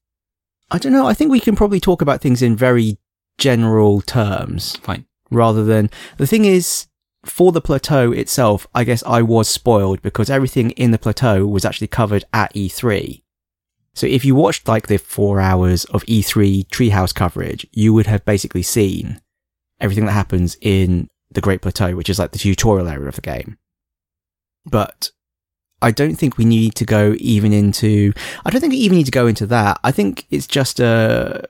I 0.71 0.77
don't 0.77 0.93
know, 0.93 1.07
I 1.07 1.15
think 1.15 1.31
we 1.31 1.41
can 1.41 1.57
probably 1.57 1.81
talk 1.81 2.03
about 2.03 2.21
things 2.21 2.43
in 2.43 2.55
very 2.55 2.99
general 3.39 4.03
terms. 4.03 4.77
Fine. 4.77 5.07
rather 5.31 5.65
than 5.65 5.89
the 6.19 6.27
thing 6.27 6.45
is 6.45 6.87
for 7.25 7.53
the 7.53 7.61
plateau 7.61 8.13
itself 8.13 8.67
i 8.75 8.85
guess 8.85 9.03
i 9.05 9.21
was 9.21 9.49
spoiled 9.49 10.01
because 10.03 10.31
everything 10.31 10.71
in 10.73 10.91
the 10.91 10.99
plateau 10.99 11.47
was 11.47 11.65
actually 11.65 11.87
covered 11.87 12.25
at 12.33 12.53
e3 12.55 13.23
so 13.95 14.07
if 14.07 14.25
you 14.25 14.35
watched 14.35 14.67
like 14.67 14.87
the 14.87 14.97
four 14.97 15.41
hours 15.41 15.85
of 15.87 16.05
e3 16.05 16.67
treehouse 16.69 17.15
coverage 17.15 17.67
you 17.73 17.93
would 17.93 18.07
have 18.07 18.25
basically 18.25 18.63
seen 18.63 19.21
everything 19.81 20.07
that 20.07 20.13
happens 20.13 20.57
in 20.61 21.09
the 21.31 21.41
great 21.41 21.63
plateau 21.63 21.95
which 21.95 22.11
is 22.11 22.19
like 22.19 22.33
the 22.33 22.39
tutorial 22.39 22.89
area 22.89 23.09
of 23.09 23.15
the 23.17 23.21
game. 23.21 23.57
But 24.65 25.11
i 25.83 25.91
don't 25.91 26.17
think 26.17 26.37
we 26.37 26.45
need 26.45 26.75
to 26.75 26.85
go 26.85 27.15
even 27.19 27.55
into 27.55 28.13
i 28.45 28.51
don't 28.51 28.61
think 28.61 28.73
we 28.73 28.79
even 28.79 28.99
need 28.99 29.07
to 29.07 29.11
go 29.11 29.27
into 29.27 29.47
that. 29.47 29.81
I 29.83 29.93
think 29.93 30.27
it's 30.31 30.47
just 30.47 30.81
a 30.81 31.49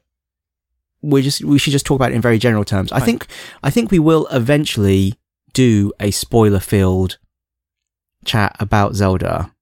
we 1.02 1.22
just 1.22 1.42
we 1.44 1.58
should 1.58 1.72
just 1.72 1.86
talk 1.86 1.96
about 1.96 2.12
it 2.12 2.14
in 2.14 2.20
very 2.20 2.38
general 2.38 2.64
terms. 2.64 2.92
I 2.92 3.00
think 3.00 3.26
I 3.62 3.70
think 3.70 3.90
we 3.90 3.98
will 3.98 4.26
eventually 4.28 5.14
do 5.52 5.92
a 6.00 6.10
spoiler 6.10 6.60
filled 6.60 7.18
chat 8.24 8.56
about 8.60 8.94
Zelda, 8.94 9.52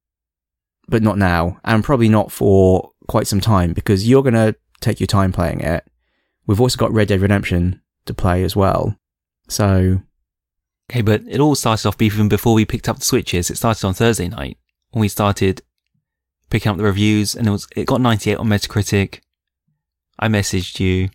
but 0.88 1.02
not 1.02 1.18
now, 1.18 1.58
and 1.64 1.84
probably 1.84 2.08
not 2.08 2.32
for 2.32 2.92
quite 3.06 3.26
some 3.26 3.40
time 3.40 3.72
because 3.72 4.08
you're 4.08 4.22
gonna 4.22 4.54
take 4.80 5.00
your 5.00 5.06
time 5.06 5.32
playing 5.32 5.60
it. 5.60 5.84
We've 6.46 6.60
also 6.60 6.78
got 6.78 6.92
Red 6.92 7.08
Dead 7.08 7.20
Redemption 7.20 7.80
to 8.06 8.14
play 8.14 8.42
as 8.42 8.56
well, 8.56 8.96
so 9.48 10.00
Okay, 10.90 11.02
but 11.02 11.22
it 11.28 11.40
all 11.40 11.54
started 11.54 11.86
off 11.86 12.00
even 12.00 12.28
before 12.28 12.54
we 12.54 12.64
picked 12.64 12.88
up 12.88 12.98
the 12.98 13.04
switches. 13.04 13.50
It 13.50 13.56
started 13.56 13.86
on 13.86 13.94
Thursday 13.94 14.28
night 14.28 14.56
when 14.90 15.02
we 15.02 15.08
started 15.08 15.60
picking 16.48 16.70
up 16.70 16.78
the 16.78 16.84
reviews, 16.84 17.34
and 17.34 17.46
it 17.46 17.50
was 17.50 17.66
it 17.76 17.86
got 17.86 18.00
98 18.00 18.36
on 18.36 18.48
Metacritic. 18.48 19.20
I 20.18 20.28
messaged 20.28 20.80
you. 20.80 21.10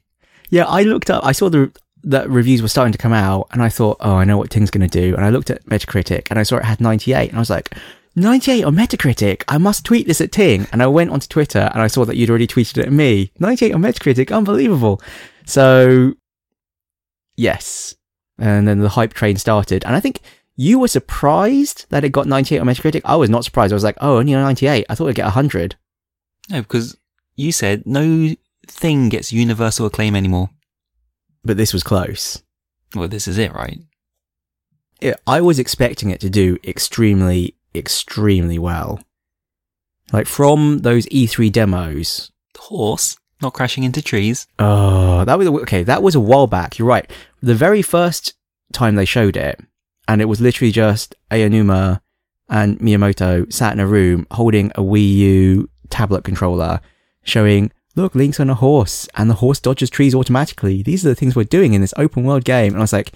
yeah, 0.49 0.65
I 0.65 0.83
looked 0.83 1.09
up. 1.09 1.25
I 1.25 1.31
saw 1.31 1.49
the 1.49 1.71
that 2.03 2.29
reviews 2.29 2.61
were 2.61 2.67
starting 2.67 2.91
to 2.91 2.97
come 2.97 3.13
out, 3.13 3.47
and 3.51 3.61
I 3.61 3.69
thought, 3.69 3.97
oh, 3.99 4.15
I 4.15 4.25
know 4.25 4.37
what 4.37 4.49
Ting's 4.49 4.71
gonna 4.71 4.87
do. 4.87 5.15
And 5.15 5.25
I 5.25 5.29
looked 5.29 5.49
at 5.49 5.65
Metacritic, 5.65 6.27
and 6.29 6.39
I 6.39 6.43
saw 6.43 6.57
it 6.57 6.65
had 6.65 6.81
98, 6.81 7.29
and 7.29 7.37
I 7.37 7.39
was 7.39 7.49
like. 7.49 7.75
98 8.15 8.63
on 8.63 8.75
Metacritic. 8.75 9.43
I 9.47 9.57
must 9.57 9.85
tweet 9.85 10.05
this 10.05 10.21
at 10.21 10.31
Ting. 10.31 10.67
And 10.71 10.83
I 10.83 10.87
went 10.87 11.09
onto 11.09 11.27
Twitter 11.27 11.71
and 11.73 11.81
I 11.81 11.87
saw 11.87 12.05
that 12.05 12.15
you'd 12.15 12.29
already 12.29 12.45
tweeted 12.45 12.77
it 12.77 12.85
at 12.85 12.93
me. 12.93 13.31
98 13.39 13.73
on 13.73 13.81
Metacritic. 13.81 14.31
Unbelievable. 14.31 15.01
So, 15.45 16.13
yes. 17.35 17.95
And 18.37 18.67
then 18.67 18.79
the 18.79 18.89
hype 18.89 19.13
train 19.13 19.37
started. 19.37 19.83
And 19.85 19.95
I 19.95 19.99
think 19.99 20.21
you 20.55 20.77
were 20.77 20.87
surprised 20.87 21.87
that 21.89 22.03
it 22.03 22.09
got 22.09 22.27
98 22.27 22.59
on 22.59 22.67
Metacritic. 22.67 23.01
I 23.03 23.15
was 23.15 23.29
not 23.29 23.45
surprised. 23.45 23.73
I 23.73 23.75
was 23.75 23.83
like, 23.83 23.97
oh, 23.99 24.17
only 24.17 24.33
98. 24.33 24.85
I 24.87 24.95
thought 24.95 25.05
it'd 25.05 25.15
get 25.15 25.25
100. 25.25 25.75
No, 26.51 26.61
because 26.61 26.95
you 27.35 27.51
said 27.51 27.87
no 27.87 28.35
thing 28.67 29.09
gets 29.09 29.33
universal 29.33 29.87
acclaim 29.87 30.15
anymore. 30.15 30.51
But 31.43 31.57
this 31.57 31.73
was 31.73 31.83
close. 31.83 32.41
Well, 32.95 33.07
this 33.07 33.27
is 33.27 33.37
it, 33.37 33.53
right? 33.53 33.79
it, 35.03 35.19
I 35.27 35.41
was 35.41 35.59
expecting 35.59 36.09
it 36.09 36.19
to 36.21 36.29
do 36.29 36.57
extremely, 36.63 37.55
extremely 37.75 38.57
well. 38.57 39.01
Like 40.11 40.27
from 40.27 40.79
those 40.79 41.05
E3 41.07 41.51
demos. 41.51 42.31
The 42.53 42.61
horse 42.61 43.17
not 43.41 43.53
crashing 43.53 43.83
into 43.83 44.01
trees. 44.01 44.47
Oh, 44.59 45.25
that 45.25 45.37
was 45.37 45.47
okay. 45.47 45.83
That 45.83 46.03
was 46.03 46.15
a 46.15 46.19
while 46.19 46.47
back. 46.47 46.79
You're 46.79 46.87
right. 46.87 47.09
The 47.41 47.55
very 47.55 47.81
first 47.81 48.35
time 48.71 48.95
they 48.95 49.05
showed 49.05 49.35
it, 49.35 49.59
and 50.07 50.21
it 50.21 50.25
was 50.25 50.39
literally 50.39 50.71
just 50.71 51.15
Aonuma 51.31 51.99
and 52.49 52.79
Miyamoto 52.79 53.51
sat 53.51 53.73
in 53.73 53.79
a 53.79 53.87
room 53.87 54.27
holding 54.31 54.71
a 54.75 54.81
Wii 54.81 55.15
U 55.15 55.69
tablet 55.89 56.23
controller, 56.23 56.79
showing, 57.23 57.71
"Look, 57.95 58.15
Link's 58.15 58.39
on 58.39 58.49
a 58.49 58.55
horse, 58.55 59.07
and 59.15 59.29
the 59.29 59.35
horse 59.35 59.59
dodges 59.59 59.89
trees 59.89 60.15
automatically. 60.15 60.81
These 60.81 61.05
are 61.05 61.09
the 61.09 61.15
things 61.15 61.35
we're 61.35 61.43
doing 61.43 61.73
in 61.73 61.81
this 61.81 61.93
open 61.97 62.23
world 62.23 62.43
game." 62.43 62.73
And 62.73 62.77
I 62.77 62.83
was 62.83 62.93
like, 62.93 63.11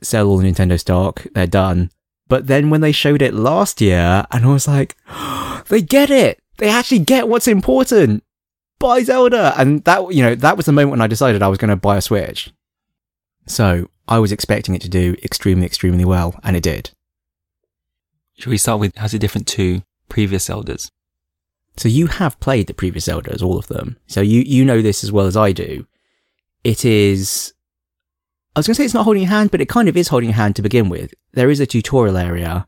"Sell 0.00 0.28
all 0.28 0.38
the 0.38 0.50
Nintendo 0.50 0.78
stock. 0.78 1.26
They're 1.34 1.46
done." 1.46 1.90
But 2.28 2.46
then 2.46 2.70
when 2.70 2.80
they 2.80 2.92
showed 2.92 3.22
it 3.22 3.34
last 3.34 3.80
year, 3.80 4.26
and 4.30 4.44
I 4.44 4.48
was 4.48 4.68
like, 4.68 4.96
"They 5.68 5.82
get 5.82 6.10
it. 6.10 6.38
They 6.58 6.68
actually 6.68 7.00
get 7.00 7.28
what's 7.28 7.48
important." 7.48 8.22
buy 8.78 9.02
Zelda. 9.02 9.54
And 9.56 9.84
that, 9.84 10.12
you 10.12 10.22
know, 10.22 10.34
that 10.34 10.56
was 10.56 10.66
the 10.66 10.72
moment 10.72 10.92
when 10.92 11.00
I 11.00 11.06
decided 11.06 11.42
I 11.42 11.48
was 11.48 11.58
going 11.58 11.70
to 11.70 11.76
buy 11.76 11.96
a 11.96 12.02
Switch. 12.02 12.50
So 13.46 13.88
I 14.08 14.18
was 14.18 14.32
expecting 14.32 14.74
it 14.74 14.82
to 14.82 14.88
do 14.88 15.16
extremely, 15.22 15.66
extremely 15.66 16.04
well, 16.04 16.38
and 16.42 16.56
it 16.56 16.62
did. 16.62 16.90
Should 18.38 18.50
we 18.50 18.58
start 18.58 18.80
with 18.80 18.96
how's 18.96 19.14
it 19.14 19.20
different 19.20 19.46
to 19.48 19.82
previous 20.08 20.48
Zeldas? 20.48 20.90
So 21.76 21.88
you 21.88 22.06
have 22.06 22.40
played 22.40 22.66
the 22.66 22.74
previous 22.74 23.06
Zeldas, 23.06 23.42
all 23.42 23.58
of 23.58 23.66
them. 23.68 23.96
So 24.06 24.20
you, 24.20 24.40
you 24.40 24.64
know 24.64 24.80
this 24.82 25.04
as 25.04 25.12
well 25.12 25.26
as 25.26 25.36
I 25.36 25.52
do. 25.52 25.86
It 26.64 26.84
is, 26.84 27.52
I 28.54 28.58
was 28.60 28.66
going 28.66 28.74
to 28.74 28.78
say 28.78 28.84
it's 28.86 28.94
not 28.94 29.04
holding 29.04 29.22
your 29.22 29.30
hand, 29.30 29.50
but 29.50 29.60
it 29.60 29.68
kind 29.68 29.88
of 29.88 29.96
is 29.96 30.08
holding 30.08 30.30
your 30.30 30.36
hand 30.36 30.56
to 30.56 30.62
begin 30.62 30.88
with. 30.88 31.12
There 31.32 31.50
is 31.50 31.60
a 31.60 31.66
tutorial 31.66 32.16
area. 32.16 32.66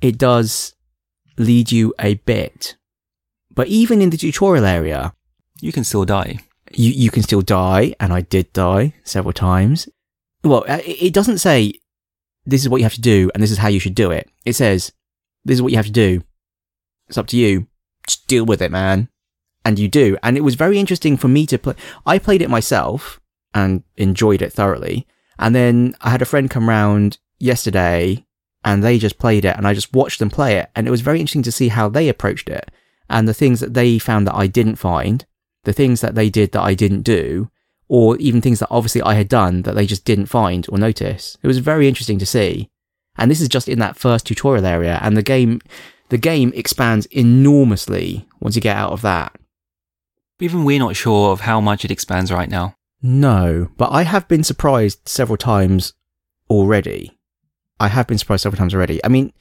It 0.00 0.16
does 0.18 0.74
lead 1.36 1.70
you 1.70 1.92
a 2.00 2.14
bit. 2.14 2.76
But 3.54 3.68
even 3.68 4.00
in 4.02 4.10
the 4.10 4.16
tutorial 4.16 4.64
area, 4.64 5.14
You 5.60 5.72
can 5.72 5.84
still 5.84 6.04
die. 6.04 6.38
you, 6.72 6.90
you 6.90 7.10
can 7.10 7.22
still 7.22 7.40
die, 7.42 7.94
and 7.98 8.12
I 8.12 8.20
did 8.20 8.52
die 8.52 8.92
several 9.04 9.32
times. 9.32 9.88
Well, 10.44 10.64
uh, 10.68 10.78
it 10.84 11.02
it 11.08 11.14
doesn't 11.14 11.38
say 11.38 11.72
this 12.44 12.62
is 12.62 12.68
what 12.68 12.78
you 12.78 12.84
have 12.84 12.94
to 12.94 13.00
do 13.00 13.30
and 13.34 13.42
this 13.42 13.50
is 13.50 13.58
how 13.58 13.68
you 13.68 13.80
should 13.80 13.94
do 13.94 14.10
it. 14.10 14.28
It 14.44 14.54
says 14.54 14.92
this 15.44 15.54
is 15.56 15.62
what 15.62 15.72
you 15.72 15.78
have 15.78 15.86
to 15.86 15.92
do. 15.92 16.22
It's 17.08 17.18
up 17.18 17.26
to 17.28 17.36
you. 17.36 17.66
Just 18.06 18.26
deal 18.26 18.44
with 18.44 18.62
it, 18.62 18.70
man. 18.70 19.08
And 19.64 19.78
you 19.78 19.88
do. 19.88 20.16
And 20.22 20.36
it 20.36 20.42
was 20.42 20.54
very 20.54 20.78
interesting 20.78 21.16
for 21.16 21.28
me 21.28 21.46
to 21.46 21.58
play. 21.58 21.74
I 22.04 22.18
played 22.18 22.42
it 22.42 22.50
myself 22.50 23.20
and 23.52 23.82
enjoyed 23.96 24.42
it 24.42 24.52
thoroughly. 24.52 25.06
And 25.38 25.54
then 25.54 25.94
I 26.00 26.10
had 26.10 26.22
a 26.22 26.26
friend 26.26 26.48
come 26.48 26.68
round 26.68 27.18
yesterday 27.38 28.24
and 28.64 28.82
they 28.82 28.98
just 28.98 29.18
played 29.18 29.44
it 29.44 29.56
and 29.56 29.66
I 29.66 29.74
just 29.74 29.92
watched 29.92 30.18
them 30.18 30.30
play 30.30 30.56
it. 30.58 30.70
And 30.74 30.86
it 30.86 30.90
was 30.90 31.00
very 31.00 31.20
interesting 31.20 31.42
to 31.42 31.52
see 31.52 31.68
how 31.68 31.88
they 31.88 32.08
approached 32.08 32.48
it. 32.48 32.70
and 33.08 33.28
the 33.28 33.34
things 33.34 33.60
that 33.60 33.74
they 33.74 33.98
found 33.98 34.26
that 34.26 34.34
I 34.34 34.46
didn't 34.46 34.76
find, 34.76 35.24
the 35.64 35.72
things 35.72 36.00
that 36.00 36.14
they 36.14 36.30
did 36.30 36.52
that 36.52 36.62
I 36.62 36.74
didn't 36.74 37.02
do, 37.02 37.50
or 37.88 38.16
even 38.16 38.40
things 38.40 38.58
that 38.58 38.68
obviously 38.70 39.02
I 39.02 39.14
had 39.14 39.28
done 39.28 39.62
that 39.62 39.74
they 39.74 39.86
just 39.86 40.04
didn't 40.04 40.26
find 40.26 40.66
or 40.68 40.78
notice. 40.78 41.38
It 41.42 41.46
was 41.46 41.58
very 41.58 41.86
interesting 41.86 42.18
to 42.18 42.26
see. 42.26 42.68
And 43.16 43.30
this 43.30 43.40
is 43.40 43.48
just 43.48 43.68
in 43.68 43.78
that 43.78 43.96
first 43.96 44.26
tutorial 44.26 44.66
area, 44.66 44.98
and 45.02 45.16
the 45.16 45.22
game, 45.22 45.60
the 46.08 46.18
game 46.18 46.52
expands 46.54 47.06
enormously 47.06 48.26
once 48.40 48.54
you 48.54 48.62
get 48.62 48.76
out 48.76 48.92
of 48.92 49.02
that. 49.02 49.36
Even 50.40 50.64
we're 50.64 50.78
not 50.78 50.96
sure 50.96 51.32
of 51.32 51.40
how 51.40 51.60
much 51.60 51.84
it 51.84 51.90
expands 51.90 52.30
right 52.30 52.48
now. 52.48 52.74
No, 53.02 53.70
but 53.76 53.90
I 53.90 54.02
have 54.02 54.28
been 54.28 54.44
surprised 54.44 55.08
several 55.08 55.36
times 55.36 55.94
already. 56.50 57.18
I 57.78 57.88
have 57.88 58.06
been 58.06 58.18
surprised 58.18 58.42
several 58.42 58.58
times 58.58 58.74
already. 58.74 59.04
I 59.04 59.08
mean, 59.08 59.32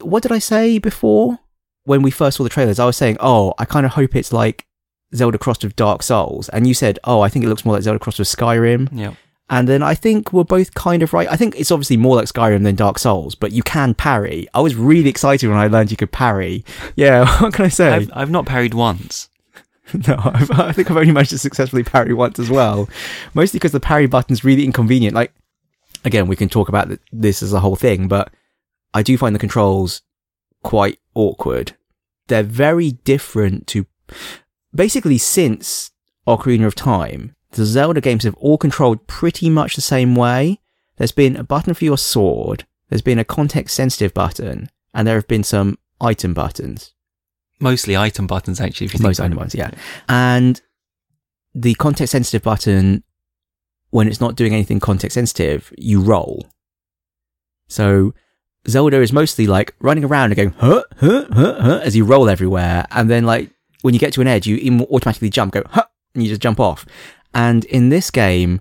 what 0.00 0.22
did 0.22 0.32
I 0.32 0.38
say 0.38 0.78
before? 0.78 1.38
When 1.84 2.02
we 2.02 2.10
first 2.10 2.36
saw 2.36 2.42
the 2.42 2.50
trailers, 2.50 2.78
I 2.78 2.84
was 2.84 2.96
saying, 2.96 3.16
oh, 3.20 3.54
I 3.58 3.64
kind 3.64 3.86
of 3.86 3.92
hope 3.92 4.14
it's 4.14 4.32
like 4.32 4.66
Zelda 5.14 5.38
Crossed 5.38 5.64
with 5.64 5.76
Dark 5.76 6.02
Souls. 6.02 6.48
And 6.50 6.66
you 6.66 6.74
said, 6.74 6.98
oh, 7.04 7.22
I 7.22 7.28
think 7.28 7.44
it 7.44 7.48
looks 7.48 7.64
more 7.64 7.74
like 7.74 7.82
Zelda 7.82 7.98
Crossed 7.98 8.18
with 8.18 8.28
Skyrim. 8.28 8.88
Yeah. 8.92 9.14
And 9.50 9.66
then 9.66 9.82
I 9.82 9.94
think 9.94 10.32
we're 10.32 10.44
both 10.44 10.74
kind 10.74 11.02
of 11.02 11.12
right. 11.12 11.28
I 11.30 11.36
think 11.36 11.58
it's 11.58 11.70
obviously 11.70 11.96
more 11.96 12.16
like 12.16 12.26
Skyrim 12.26 12.64
than 12.64 12.74
Dark 12.74 12.98
Souls, 12.98 13.34
but 13.34 13.52
you 13.52 13.62
can 13.62 13.94
parry. 13.94 14.46
I 14.52 14.60
was 14.60 14.76
really 14.76 15.08
excited 15.08 15.48
when 15.48 15.58
I 15.58 15.68
learned 15.68 15.90
you 15.90 15.96
could 15.96 16.12
parry. 16.12 16.64
Yeah, 16.96 17.24
what 17.40 17.54
can 17.54 17.64
I 17.64 17.68
say? 17.68 17.94
I've, 17.94 18.10
I've 18.14 18.30
not 18.30 18.46
parried 18.46 18.74
once. 18.74 19.28
No, 20.06 20.20
I've, 20.22 20.50
I 20.50 20.72
think 20.72 20.90
I've 20.90 20.98
only 20.98 21.12
managed 21.12 21.30
to 21.30 21.38
successfully 21.38 21.82
parry 21.82 22.12
once 22.12 22.38
as 22.38 22.50
well. 22.50 22.90
Mostly 23.32 23.56
because 23.56 23.72
the 23.72 23.80
parry 23.80 24.06
button's 24.06 24.44
really 24.44 24.66
inconvenient. 24.66 25.14
Like, 25.14 25.32
again, 26.04 26.26
we 26.28 26.36
can 26.36 26.50
talk 26.50 26.68
about 26.68 26.90
this 27.10 27.42
as 27.42 27.54
a 27.54 27.60
whole 27.60 27.74
thing, 27.74 28.06
but 28.06 28.30
I 28.92 29.02
do 29.02 29.16
find 29.16 29.34
the 29.34 29.38
controls 29.38 30.02
quite 30.62 30.98
awkward. 31.14 31.74
They're 32.26 32.42
very 32.42 32.92
different 32.92 33.66
to, 33.68 33.86
basically 34.74 35.16
since 35.16 35.90
Ocarina 36.26 36.66
of 36.66 36.74
Time, 36.74 37.34
the 37.52 37.64
Zelda 37.64 38.00
games 38.00 38.24
have 38.24 38.34
all 38.36 38.58
controlled 38.58 39.06
pretty 39.06 39.48
much 39.50 39.74
the 39.74 39.80
same 39.82 40.14
way. 40.14 40.60
There's 40.96 41.12
been 41.12 41.36
a 41.36 41.44
button 41.44 41.74
for 41.74 41.84
your 41.84 41.98
sword, 41.98 42.66
there's 42.88 43.02
been 43.02 43.18
a 43.18 43.24
context 43.24 43.74
sensitive 43.74 44.12
button, 44.14 44.70
and 44.94 45.06
there 45.06 45.14
have 45.14 45.28
been 45.28 45.44
some 45.44 45.78
item 46.00 46.34
buttons. 46.34 46.94
Mostly 47.60 47.96
item 47.96 48.26
buttons, 48.26 48.60
actually. 48.60 48.86
If 48.86 48.94
you 48.94 48.98
think 48.98 49.08
Most 49.08 49.20
item 49.20 49.32
it. 49.32 49.36
buttons, 49.36 49.54
yeah. 49.54 49.70
And 50.08 50.60
the 51.54 51.74
context 51.74 52.12
sensitive 52.12 52.42
button, 52.42 53.02
when 53.90 54.06
it's 54.08 54.20
not 54.20 54.36
doing 54.36 54.52
anything 54.54 54.80
context 54.80 55.14
sensitive, 55.14 55.72
you 55.76 56.00
roll. 56.00 56.46
So 57.68 58.14
Zelda 58.68 59.00
is 59.00 59.12
mostly 59.12 59.46
like 59.46 59.74
running 59.80 60.04
around 60.04 60.30
and 60.30 60.36
going, 60.36 60.54
huh, 60.58 60.84
huh, 60.98 61.26
huh, 61.32 61.60
huh, 61.60 61.80
as 61.82 61.96
you 61.96 62.04
roll 62.04 62.28
everywhere. 62.28 62.86
And 62.90 63.10
then 63.10 63.24
like 63.24 63.50
when 63.82 63.94
you 63.94 64.00
get 64.00 64.12
to 64.14 64.20
an 64.20 64.26
edge, 64.26 64.46
you 64.46 64.86
automatically 64.90 65.30
jump, 65.30 65.52
go, 65.52 65.62
huh, 65.68 65.84
and 66.14 66.22
you 66.22 66.28
just 66.28 66.40
jump 66.42 66.60
off. 66.60 66.86
And 67.34 67.64
in 67.66 67.88
this 67.88 68.10
game, 68.10 68.60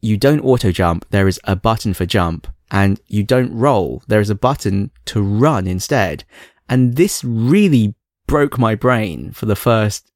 you 0.00 0.16
don't 0.16 0.40
auto 0.40 0.72
jump. 0.72 1.06
There 1.10 1.28
is 1.28 1.40
a 1.44 1.56
button 1.56 1.94
for 1.94 2.06
jump 2.06 2.48
and 2.70 3.00
you 3.06 3.22
don't 3.22 3.54
roll. 3.54 4.02
There 4.08 4.20
is 4.20 4.30
a 4.30 4.34
button 4.34 4.90
to 5.06 5.22
run 5.22 5.66
instead. 5.66 6.24
And 6.68 6.96
this 6.96 7.22
really 7.22 7.94
broke 8.26 8.58
my 8.58 8.74
brain 8.74 9.32
for 9.32 9.46
the 9.46 9.56
first 9.56 10.10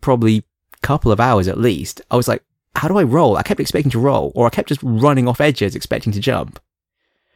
probably 0.00 0.44
couple 0.82 1.12
of 1.12 1.20
hours 1.20 1.48
at 1.48 1.58
least. 1.58 2.02
I 2.10 2.16
was 2.16 2.28
like, 2.28 2.42
how 2.74 2.88
do 2.88 2.98
I 2.98 3.04
roll? 3.04 3.36
I 3.36 3.42
kept 3.42 3.60
expecting 3.60 3.92
to 3.92 4.00
roll 4.00 4.32
or 4.34 4.46
I 4.46 4.50
kept 4.50 4.68
just 4.68 4.82
running 4.82 5.28
off 5.28 5.40
edges 5.40 5.74
expecting 5.74 6.12
to 6.12 6.20
jump. 6.20 6.60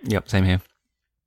Yep, 0.02 0.28
same 0.28 0.44
here. 0.44 0.60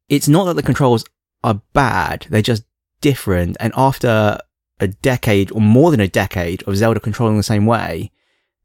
It's 0.09 0.27
not 0.27 0.45
that 0.45 0.55
the 0.55 0.63
controls 0.63 1.05
are 1.43 1.61
bad. 1.73 2.27
They're 2.29 2.41
just 2.41 2.63
different. 3.01 3.57
And 3.59 3.73
after 3.75 4.39
a 4.79 4.87
decade 4.87 5.51
or 5.51 5.61
more 5.61 5.91
than 5.91 5.99
a 5.99 6.07
decade 6.07 6.63
of 6.63 6.75
Zelda 6.75 6.99
controlling 6.99 7.37
the 7.37 7.43
same 7.43 7.65
way, 7.65 8.11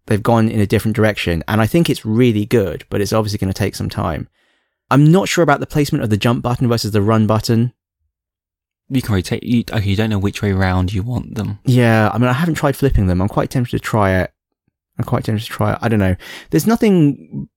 they've 0.07 0.23
gone 0.23 0.49
in 0.49 0.61
a 0.61 0.67
different 0.67 0.97
direction. 0.97 1.43
And 1.49 1.61
I 1.61 1.67
think 1.67 1.89
it's 1.89 2.05
really 2.05 2.47
good, 2.47 2.85
but 2.91 3.01
it's 3.01 3.13
obviously 3.13 3.39
going 3.39 3.53
to 3.53 3.59
take 3.59 3.75
some 3.75 3.89
time. 3.89 4.29
I'm 4.91 5.11
not 5.11 5.29
sure 5.29 5.43
about 5.43 5.61
the 5.61 5.67
placement 5.67 6.05
of 6.05 6.11
the 6.11 6.17
jump 6.17 6.43
button 6.43 6.69
versus 6.69 6.93
the 6.93 7.03
run 7.03 7.27
button. 7.27 7.73
You 8.91 9.01
can 9.01 9.15
rotate. 9.15 9.43
You, 9.43 9.65
okay, 9.73 9.89
you 9.89 9.97
don't 9.97 10.11
know 10.11 10.19
which 10.19 10.43
way 10.43 10.53
round 10.53 10.93
you 10.93 11.03
want 11.03 11.37
them. 11.37 11.59
Yeah, 11.65 12.11
I 12.13 12.19
mean, 12.19 12.29
I 12.29 12.35
haven't 12.35 12.57
tried 12.57 12.77
flipping 12.77 13.07
them. 13.07 13.23
I'm 13.23 13.29
quite 13.29 13.51
tempted 13.51 13.71
to 13.71 13.79
try 13.79 14.21
it. 14.21 14.31
I'm 14.99 15.05
quite 15.05 15.25
tempted 15.25 15.45
to 15.45 15.51
try 15.51 15.73
it. 15.73 15.79
I 15.81 15.89
don't 15.89 15.99
know. 15.99 16.17
There's 16.51 16.67
nothing, 16.67 17.49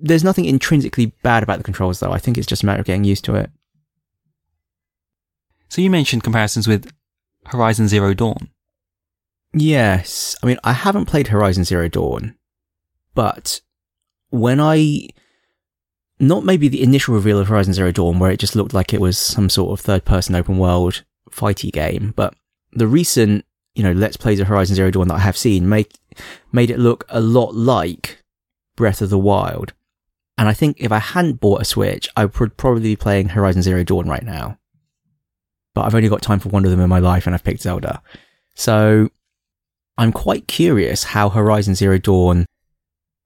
there's 0.00 0.24
nothing 0.24 0.44
intrinsically 0.44 1.06
bad 1.22 1.42
about 1.42 1.58
the 1.58 1.64
controls 1.64 2.00
though. 2.00 2.12
I 2.12 2.18
think 2.18 2.38
it's 2.38 2.46
just 2.46 2.62
a 2.62 2.66
matter 2.66 2.80
of 2.80 2.86
getting 2.86 3.04
used 3.04 3.24
to 3.24 3.34
it. 3.34 3.50
So 5.68 5.82
you 5.82 5.90
mentioned 5.90 6.22
comparisons 6.22 6.68
with 6.68 6.90
Horizon 7.46 7.88
Zero 7.88 8.14
Dawn. 8.14 8.48
Yes. 9.56 10.36
I 10.42 10.46
mean, 10.46 10.58
I 10.62 10.74
haven't 10.74 11.06
played 11.06 11.28
Horizon 11.28 11.64
Zero 11.64 11.88
Dawn, 11.88 12.36
but 13.14 13.62
when 14.28 14.60
I, 14.60 15.08
not 16.20 16.44
maybe 16.44 16.68
the 16.68 16.82
initial 16.82 17.14
reveal 17.14 17.38
of 17.38 17.48
Horizon 17.48 17.72
Zero 17.72 17.90
Dawn 17.90 18.18
where 18.18 18.30
it 18.30 18.38
just 18.38 18.54
looked 18.54 18.74
like 18.74 18.92
it 18.92 19.00
was 19.00 19.16
some 19.18 19.48
sort 19.48 19.72
of 19.72 19.82
third 19.82 20.04
person 20.04 20.34
open 20.34 20.58
world 20.58 21.04
fighty 21.30 21.72
game, 21.72 22.12
but 22.16 22.34
the 22.72 22.86
recent, 22.86 23.46
you 23.74 23.82
know, 23.82 23.92
Let's 23.92 24.18
Plays 24.18 24.40
of 24.40 24.46
Horizon 24.46 24.76
Zero 24.76 24.90
Dawn 24.90 25.08
that 25.08 25.14
I 25.14 25.20
have 25.20 25.38
seen 25.38 25.66
made, 25.66 25.88
made 26.52 26.70
it 26.70 26.78
look 26.78 27.06
a 27.08 27.20
lot 27.20 27.54
like 27.54 28.22
Breath 28.76 29.00
of 29.00 29.08
the 29.08 29.18
Wild. 29.18 29.72
And 30.36 30.48
I 30.48 30.52
think 30.52 30.76
if 30.78 30.92
I 30.92 30.98
hadn't 30.98 31.40
bought 31.40 31.62
a 31.62 31.64
Switch, 31.64 32.10
I 32.14 32.26
would 32.26 32.58
probably 32.58 32.82
be 32.82 32.96
playing 32.96 33.30
Horizon 33.30 33.62
Zero 33.62 33.84
Dawn 33.84 34.06
right 34.06 34.22
now. 34.22 34.58
But 35.72 35.86
I've 35.86 35.94
only 35.94 36.10
got 36.10 36.20
time 36.20 36.40
for 36.40 36.50
one 36.50 36.66
of 36.66 36.70
them 36.70 36.80
in 36.80 36.90
my 36.90 36.98
life 36.98 37.26
and 37.26 37.34
I've 37.34 37.44
picked 37.44 37.62
Zelda. 37.62 38.02
So 38.54 39.10
I'm 39.98 40.12
quite 40.12 40.46
curious 40.46 41.04
how 41.04 41.30
Horizon 41.30 41.74
Zero 41.74 41.98
Dawn 41.98 42.46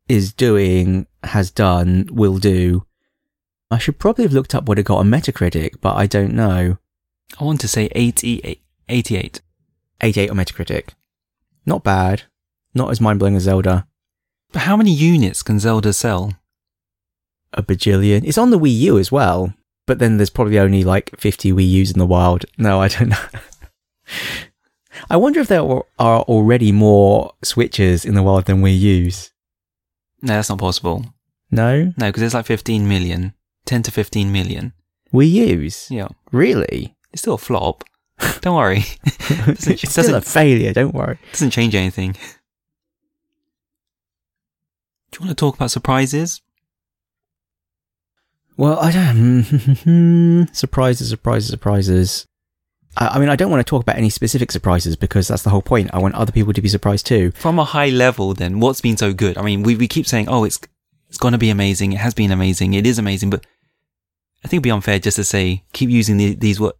is 0.08 0.32
doing, 0.32 1.06
has 1.24 1.50
done, 1.50 2.08
will 2.10 2.38
do. 2.38 2.84
I 3.70 3.78
should 3.78 3.98
probably 3.98 4.24
have 4.24 4.32
looked 4.32 4.54
up 4.54 4.68
what 4.68 4.78
it 4.78 4.84
got 4.84 4.98
on 4.98 5.08
Metacritic, 5.08 5.80
but 5.80 5.96
I 5.96 6.06
don't 6.06 6.34
know. 6.34 6.78
I 7.38 7.44
want 7.44 7.60
to 7.60 7.68
say 7.68 7.88
88. 7.94 8.60
88. 8.88 9.40
88 10.00 10.30
on 10.30 10.36
Metacritic. 10.36 10.90
Not 11.64 11.84
bad. 11.84 12.22
Not 12.74 12.90
as 12.90 13.00
mind 13.00 13.18
blowing 13.18 13.36
as 13.36 13.44
Zelda. 13.44 13.86
But 14.52 14.62
how 14.62 14.76
many 14.76 14.92
units 14.92 15.42
can 15.42 15.60
Zelda 15.60 15.92
sell? 15.92 16.34
A 17.52 17.62
bajillion. 17.62 18.24
It's 18.24 18.38
on 18.38 18.50
the 18.50 18.58
Wii 18.58 18.76
U 18.78 18.98
as 18.98 19.12
well, 19.12 19.54
but 19.86 19.98
then 19.98 20.16
there's 20.16 20.30
probably 20.30 20.58
only 20.58 20.82
like 20.84 21.16
50 21.18 21.52
Wii 21.52 21.68
U's 21.68 21.90
in 21.92 21.98
the 21.98 22.06
wild. 22.06 22.44
No, 22.58 22.80
I 22.80 22.88
don't 22.88 23.10
know. 23.10 23.16
I 25.08 25.16
wonder 25.16 25.40
if 25.40 25.48
there 25.48 25.60
are 25.62 26.20
already 26.22 26.72
more 26.72 27.32
Switches 27.42 28.04
in 28.04 28.14
the 28.14 28.22
world 28.22 28.46
than 28.46 28.62
Wii 28.62 28.78
U's. 28.78 29.30
No, 30.22 30.34
that's 30.34 30.50
not 30.50 30.58
possible. 30.58 31.04
No? 31.50 31.92
No, 31.96 32.08
because 32.08 32.20
there's 32.20 32.34
like 32.34 32.46
15 32.46 32.86
million. 32.88 33.34
10 33.64 33.82
to 33.84 33.90
15 33.90 34.30
million. 34.30 34.72
Wii 35.12 35.30
U's? 35.30 35.90
Yeah. 35.90 36.08
Really? 36.32 36.94
It's 37.12 37.22
still 37.22 37.34
a 37.34 37.38
flop. 37.38 37.84
Don't 38.40 38.56
worry. 38.56 38.84
it's 39.04 39.66
it 39.66 39.78
still 39.78 40.14
a 40.14 40.20
failure, 40.20 40.72
don't 40.72 40.94
worry. 40.94 41.18
doesn't 41.32 41.50
change 41.50 41.74
anything. 41.74 42.12
Do 45.10 45.18
you 45.18 45.26
want 45.26 45.30
to 45.30 45.34
talk 45.34 45.56
about 45.56 45.70
surprises? 45.70 46.40
Well, 48.56 48.78
I 48.78 48.92
don't. 48.92 49.42
Hmm, 49.50 49.56
hmm, 49.56 49.72
hmm. 49.72 50.42
surprises, 50.52 51.08
surprises, 51.08 51.50
surprises. 51.50 52.26
I, 52.96 53.08
I 53.08 53.18
mean, 53.18 53.28
I 53.28 53.36
don't 53.36 53.50
want 53.50 53.64
to 53.64 53.68
talk 53.68 53.82
about 53.82 53.96
any 53.96 54.10
specific 54.10 54.50
surprises 54.50 54.96
because 54.96 55.28
that's 55.28 55.42
the 55.42 55.50
whole 55.50 55.62
point. 55.62 55.90
I 55.92 55.98
want 55.98 56.14
other 56.14 56.32
people 56.32 56.52
to 56.52 56.60
be 56.60 56.68
surprised 56.68 57.06
too. 57.06 57.30
From 57.32 57.58
a 57.58 57.64
high 57.64 57.88
level, 57.88 58.34
then, 58.34 58.60
what's 58.60 58.80
been 58.80 58.96
so 58.96 59.12
good? 59.12 59.38
I 59.38 59.42
mean, 59.42 59.62
we, 59.62 59.76
we 59.76 59.88
keep 59.88 60.06
saying, 60.06 60.28
oh, 60.28 60.44
it's, 60.44 60.58
it's 61.08 61.18
going 61.18 61.32
to 61.32 61.38
be 61.38 61.50
amazing. 61.50 61.92
It 61.92 61.98
has 61.98 62.14
been 62.14 62.30
amazing. 62.30 62.74
It 62.74 62.86
is 62.86 62.98
amazing. 62.98 63.30
But 63.30 63.44
I 64.44 64.48
think 64.48 64.58
it'd 64.58 64.64
be 64.64 64.70
unfair 64.70 64.98
just 64.98 65.16
to 65.16 65.24
say, 65.24 65.64
keep 65.72 65.90
using 65.90 66.16
the, 66.16 66.34
these 66.34 66.60
what, 66.60 66.76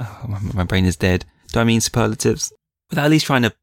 oh, 0.00 0.24
my, 0.28 0.38
my 0.54 0.64
brain 0.64 0.84
is 0.84 0.96
dead. 0.96 1.24
Do 1.52 1.60
I 1.60 1.64
mean 1.64 1.80
superlatives? 1.80 2.52
Without 2.90 3.04
at 3.04 3.10
least 3.10 3.26
trying 3.26 3.42
to 3.42 3.54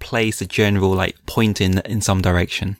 place 0.00 0.40
a 0.40 0.46
general, 0.46 0.90
like, 0.90 1.16
point 1.26 1.60
in, 1.60 1.78
in 1.80 2.00
some 2.00 2.22
direction. 2.22 2.76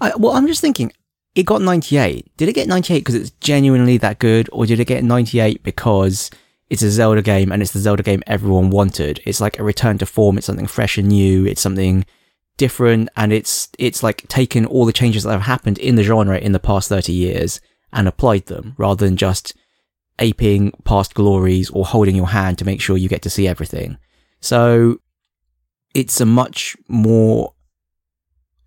I, 0.00 0.12
well, 0.16 0.32
I'm 0.32 0.46
just 0.46 0.60
thinking, 0.60 0.92
it 1.34 1.44
got 1.44 1.62
98. 1.62 2.36
Did 2.36 2.48
it 2.48 2.54
get 2.54 2.68
98 2.68 2.98
because 2.98 3.14
it's 3.14 3.30
genuinely 3.40 3.98
that 3.98 4.18
good, 4.18 4.48
or 4.52 4.66
did 4.66 4.80
it 4.80 4.86
get 4.86 5.04
98 5.04 5.62
because 5.62 6.30
it's 6.70 6.82
a 6.82 6.90
Zelda 6.90 7.22
game 7.22 7.50
and 7.50 7.62
it's 7.62 7.72
the 7.72 7.78
Zelda 7.78 8.02
game 8.02 8.22
everyone 8.26 8.70
wanted? 8.70 9.20
It's 9.24 9.40
like 9.40 9.58
a 9.58 9.64
return 9.64 9.98
to 9.98 10.06
form. 10.06 10.36
It's 10.36 10.46
something 10.46 10.66
fresh 10.66 10.98
and 10.98 11.08
new. 11.08 11.46
It's 11.46 11.60
something 11.60 12.04
different, 12.56 13.08
and 13.16 13.32
it's 13.32 13.68
it's 13.78 14.02
like 14.02 14.28
taken 14.28 14.66
all 14.66 14.84
the 14.84 14.92
changes 14.92 15.22
that 15.22 15.32
have 15.32 15.42
happened 15.42 15.78
in 15.78 15.94
the 15.94 16.02
genre 16.02 16.38
in 16.38 16.52
the 16.52 16.58
past 16.58 16.88
30 16.88 17.12
years 17.12 17.60
and 17.92 18.06
applied 18.06 18.46
them, 18.46 18.74
rather 18.76 19.06
than 19.06 19.16
just 19.16 19.54
aping 20.18 20.72
past 20.84 21.14
glories 21.14 21.70
or 21.70 21.86
holding 21.86 22.16
your 22.16 22.28
hand 22.28 22.58
to 22.58 22.64
make 22.64 22.80
sure 22.80 22.96
you 22.96 23.08
get 23.08 23.22
to 23.22 23.30
see 23.30 23.48
everything. 23.48 23.96
So 24.40 24.98
it's 25.94 26.20
a 26.20 26.26
much 26.26 26.76
more 26.88 27.54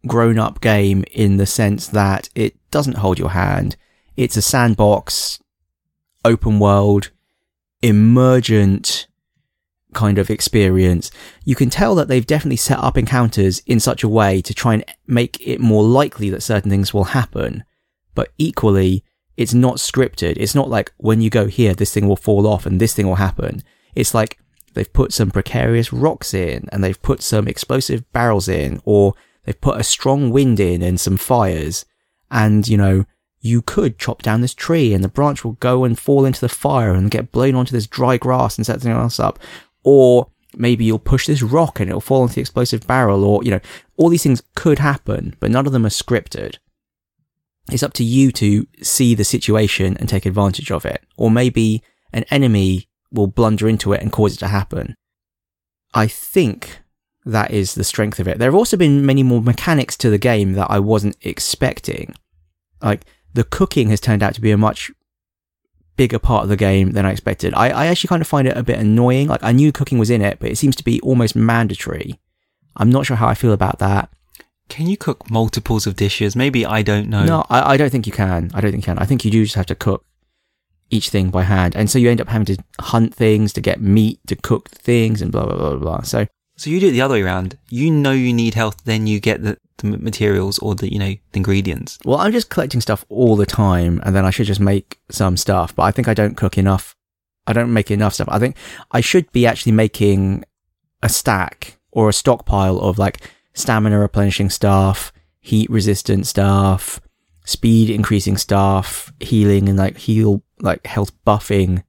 grown 0.07 0.39
up 0.39 0.61
game 0.61 1.03
in 1.11 1.37
the 1.37 1.45
sense 1.45 1.87
that 1.87 2.29
it 2.33 2.55
doesn't 2.71 2.97
hold 2.97 3.19
your 3.19 3.29
hand. 3.29 3.75
It's 4.17 4.37
a 4.37 4.41
sandbox, 4.41 5.39
open 6.25 6.59
world, 6.59 7.11
emergent, 7.81 9.07
kind 9.93 10.17
of 10.17 10.29
experience, 10.29 11.11
you 11.43 11.55
can 11.55 11.69
tell 11.69 11.95
that 11.95 12.07
they've 12.07 12.25
definitely 12.25 12.57
set 12.57 12.79
up 12.79 12.97
encounters 12.97 13.59
in 13.65 13.79
such 13.79 14.03
a 14.03 14.09
way 14.09 14.41
to 14.41 14.53
try 14.53 14.73
and 14.75 14.85
make 15.07 15.45
it 15.45 15.59
more 15.59 15.83
likely 15.83 16.29
that 16.29 16.43
certain 16.43 16.69
things 16.69 16.93
will 16.93 17.05
happen. 17.05 17.63
But 18.15 18.29
equally, 18.37 19.03
it's 19.37 19.53
not 19.53 19.77
scripted. 19.77 20.37
It's 20.37 20.55
not 20.55 20.69
like 20.69 20.93
when 20.97 21.21
you 21.21 21.29
go 21.29 21.47
here, 21.47 21.73
this 21.73 21.93
thing 21.93 22.07
will 22.07 22.15
fall 22.15 22.47
off 22.47 22.65
and 22.65 22.79
this 22.79 22.93
thing 22.93 23.07
will 23.07 23.15
happen. 23.15 23.63
It's 23.95 24.13
like 24.13 24.37
they've 24.73 24.91
put 24.91 25.13
some 25.13 25.31
precarious 25.31 25.91
rocks 25.91 26.33
in 26.33 26.67
and 26.71 26.83
they've 26.83 27.01
put 27.01 27.21
some 27.21 27.47
explosive 27.47 28.09
barrels 28.13 28.47
in 28.47 28.81
or 28.85 29.13
they've 29.45 29.59
put 29.59 29.79
a 29.79 29.83
strong 29.83 30.31
wind 30.31 30.59
in 30.59 30.81
and 30.81 30.99
some 30.99 31.17
fires. 31.17 31.85
And, 32.29 32.67
you 32.67 32.77
know, 32.77 33.05
you 33.41 33.61
could 33.61 33.97
chop 33.97 34.21
down 34.21 34.41
this 34.41 34.53
tree 34.53 34.93
and 34.93 35.03
the 35.03 35.09
branch 35.09 35.43
will 35.43 35.53
go 35.53 35.83
and 35.83 35.97
fall 35.97 36.25
into 36.25 36.39
the 36.39 36.49
fire 36.49 36.93
and 36.93 37.11
get 37.11 37.31
blown 37.31 37.55
onto 37.55 37.71
this 37.71 37.87
dry 37.87 38.17
grass 38.17 38.57
and 38.57 38.65
set 38.65 38.81
something 38.81 38.91
else 38.91 39.19
up. 39.19 39.39
Or 39.83 40.27
maybe 40.55 40.85
you'll 40.85 40.99
push 40.99 41.25
this 41.25 41.41
rock 41.41 41.79
and 41.79 41.89
it'll 41.89 42.01
fall 42.01 42.23
into 42.23 42.35
the 42.35 42.41
explosive 42.41 42.85
barrel 42.85 43.23
or, 43.23 43.43
you 43.43 43.51
know, 43.51 43.59
all 43.97 44.09
these 44.09 44.23
things 44.23 44.43
could 44.55 44.79
happen, 44.79 45.35
but 45.39 45.49
none 45.49 45.65
of 45.65 45.73
them 45.73 45.85
are 45.85 45.89
scripted. 45.89 46.57
It's 47.71 47.83
up 47.83 47.93
to 47.93 48.03
you 48.03 48.31
to 48.33 48.67
see 48.81 49.15
the 49.15 49.23
situation 49.23 49.97
and 49.97 50.07
take 50.07 50.25
advantage 50.25 50.71
of 50.71 50.85
it. 50.85 51.03
Or 51.17 51.31
maybe 51.31 51.81
an 52.13 52.25
enemy 52.29 52.89
will 53.11 53.27
blunder 53.27 53.67
into 53.67 53.93
it 53.93 54.01
and 54.01 54.11
cause 54.11 54.35
it 54.35 54.39
to 54.39 54.47
happen. 54.47 54.95
I 55.93 56.07
think 56.07 56.79
that 57.25 57.51
is 57.51 57.75
the 57.75 57.83
strength 57.83 58.19
of 58.19 58.27
it. 58.27 58.37
There 58.37 58.47
have 58.47 58.55
also 58.55 58.77
been 58.77 59.05
many 59.05 59.23
more 59.23 59.41
mechanics 59.41 59.97
to 59.97 60.09
the 60.09 60.17
game 60.17 60.53
that 60.53 60.71
I 60.71 60.79
wasn't 60.79 61.17
expecting. 61.21 62.13
Like, 62.81 63.05
the 63.33 63.43
cooking 63.43 63.89
has 63.89 63.99
turned 63.99 64.23
out 64.23 64.33
to 64.35 64.41
be 64.41 64.51
a 64.51 64.57
much 64.57 64.91
bigger 65.97 66.19
part 66.19 66.43
of 66.43 66.49
the 66.49 66.57
game 66.57 66.91
than 66.91 67.05
I 67.05 67.11
expected. 67.11 67.53
I, 67.53 67.69
I 67.69 67.85
actually 67.87 68.07
kind 68.07 68.21
of 68.21 68.27
find 68.27 68.47
it 68.47 68.57
a 68.57 68.63
bit 68.63 68.79
annoying. 68.79 69.27
Like, 69.27 69.43
I 69.43 69.51
knew 69.51 69.71
cooking 69.71 69.99
was 69.99 70.09
in 70.09 70.21
it, 70.21 70.39
but 70.39 70.49
it 70.49 70.57
seems 70.57 70.75
to 70.77 70.83
be 70.83 70.99
almost 71.01 71.35
mandatory. 71.35 72.19
I'm 72.75 72.89
not 72.89 73.05
sure 73.05 73.17
how 73.17 73.27
I 73.27 73.35
feel 73.35 73.53
about 73.53 73.79
that. 73.79 74.09
Can 74.69 74.87
you 74.87 74.95
cook 74.95 75.29
multiples 75.29 75.85
of 75.85 75.95
dishes? 75.97 76.35
Maybe 76.35 76.65
I 76.65 76.81
don't 76.81 77.09
know. 77.09 77.25
No, 77.25 77.45
I, 77.49 77.73
I 77.73 77.77
don't 77.77 77.89
think 77.89 78.07
you 78.07 78.13
can. 78.13 78.51
I 78.53 78.61
don't 78.61 78.71
think 78.71 78.83
you 78.83 78.93
can. 78.93 78.99
I 78.99 79.05
think 79.05 79.25
you 79.25 79.31
do 79.31 79.43
just 79.43 79.55
have 79.55 79.65
to 79.65 79.75
cook 79.75 80.05
each 80.89 81.09
thing 81.09 81.29
by 81.29 81.43
hand. 81.43 81.75
And 81.75 81.89
so 81.89 81.99
you 81.99 82.09
end 82.09 82.21
up 82.21 82.29
having 82.29 82.45
to 82.45 82.63
hunt 82.79 83.13
things 83.13 83.53
to 83.53 83.61
get 83.61 83.81
meat 83.81 84.19
to 84.27 84.35
cook 84.35 84.69
things 84.69 85.21
and 85.21 85.31
blah, 85.31 85.45
blah, 85.45 85.57
blah, 85.57 85.69
blah, 85.71 85.79
blah. 85.79 86.01
So 86.03 86.25
So 86.55 86.69
you 86.69 86.79
do 86.79 86.87
it 86.87 86.91
the 86.91 87.01
other 87.01 87.15
way 87.15 87.21
around. 87.21 87.57
You 87.69 87.91
know 87.91 88.11
you 88.11 88.33
need 88.33 88.53
health, 88.53 88.83
then 88.85 89.07
you 89.07 89.19
get 89.19 89.43
the, 89.43 89.57
the 89.81 89.97
materials 89.97 90.59
or 90.59 90.75
the, 90.75 90.91
you 90.91 90.99
know, 90.99 91.13
the 91.31 91.37
ingredients. 91.37 91.99
Well, 92.05 92.19
I'm 92.19 92.31
just 92.31 92.49
collecting 92.49 92.81
stuff 92.81 93.05
all 93.09 93.35
the 93.35 93.45
time, 93.45 94.01
and 94.03 94.15
then 94.15 94.25
I 94.25 94.29
should 94.29 94.47
just 94.47 94.59
make 94.59 94.99
some 95.09 95.37
stuff. 95.37 95.75
But 95.75 95.83
I 95.83 95.91
think 95.91 96.07
I 96.07 96.13
don't 96.13 96.37
cook 96.37 96.57
enough. 96.57 96.95
I 97.47 97.53
don't 97.53 97.73
make 97.73 97.91
enough 97.91 98.13
stuff. 98.13 98.29
I 98.29 98.39
think 98.39 98.55
I 98.91 99.01
should 99.01 99.31
be 99.31 99.45
actually 99.45 99.73
making 99.73 100.45
a 101.03 101.09
stack 101.09 101.79
or 101.91 102.09
a 102.09 102.13
stockpile 102.13 102.79
of 102.79 102.97
like 102.97 103.21
stamina 103.53 103.99
replenishing 103.99 104.49
stuff, 104.49 105.11
heat 105.39 105.69
resistant 105.69 106.27
stuff, 106.27 107.01
speed 107.45 107.89
increasing 107.89 108.37
stuff, 108.37 109.11
healing 109.19 109.67
and 109.67 109.77
like 109.77 109.97
heal, 109.97 110.43
like 110.59 110.85
health 110.85 111.11
buffing 111.25 111.83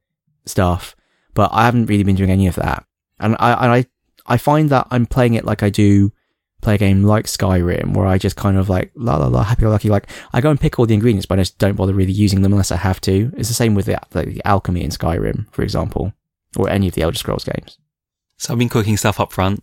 stuff. 0.47 0.97
But 1.35 1.51
I 1.53 1.65
haven't 1.65 1.87
really 1.87 2.05
been 2.05 2.17
doing 2.17 2.31
any 2.31 2.47
of 2.47 2.57
that. 2.57 2.85
And 3.21 3.37
I, 3.39 3.53
and 3.53 3.73
I, 3.73 3.87
I 4.27 4.37
find 4.37 4.71
that 4.71 4.89
I'm 4.91 5.07
playing 5.07 5.35
it 5.35 5.45
like 5.45 5.63
I 5.63 5.71
do 5.71 6.13
play 6.63 6.77
a 6.77 6.79
game 6.79 7.03
like 7.03 7.27
Skyrim, 7.27 7.95
where 7.95 8.07
I 8.07 8.17
just 8.17 8.37
kind 8.37 8.57
of 8.57 8.71
like 8.71 8.91
la 8.95 9.17
la 9.17 9.27
la 9.27 9.43
happy 9.43 9.63
go 9.63 9.71
lucky. 9.71 9.91
Like 9.91 10.09
I 10.33 10.41
go 10.41 10.51
and 10.51 10.61
pick 10.61 10.79
all 10.79 10.87
the 10.87 10.95
ingredients, 10.95 11.27
but 11.27 11.39
I 11.39 11.43
just 11.43 11.59
don't 11.59 11.77
bother 11.77 11.93
really 11.93 12.13
using 12.13 12.41
them 12.41 12.53
unless 12.53 12.73
I 12.73 12.77
have 12.77 13.01
to. 13.03 13.33
It's 13.37 13.49
the 13.49 13.55
same 13.55 13.75
with 13.75 13.87
the, 13.87 14.01
like, 14.15 14.29
the 14.29 14.43
alchemy 14.47 14.83
in 14.83 14.91
Skyrim, 14.91 15.53
for 15.53 15.63
example, 15.63 16.15
or 16.57 16.71
any 16.71 16.89
of 16.89 16.95
the 16.95 17.03
Elder 17.03 17.19
Scrolls 17.19 17.45
games. 17.45 17.79
So 18.39 18.53
I've 18.53 18.59
been 18.59 18.69
cooking 18.71 18.97
stuff 18.97 19.21
up 19.21 19.33
front, 19.33 19.63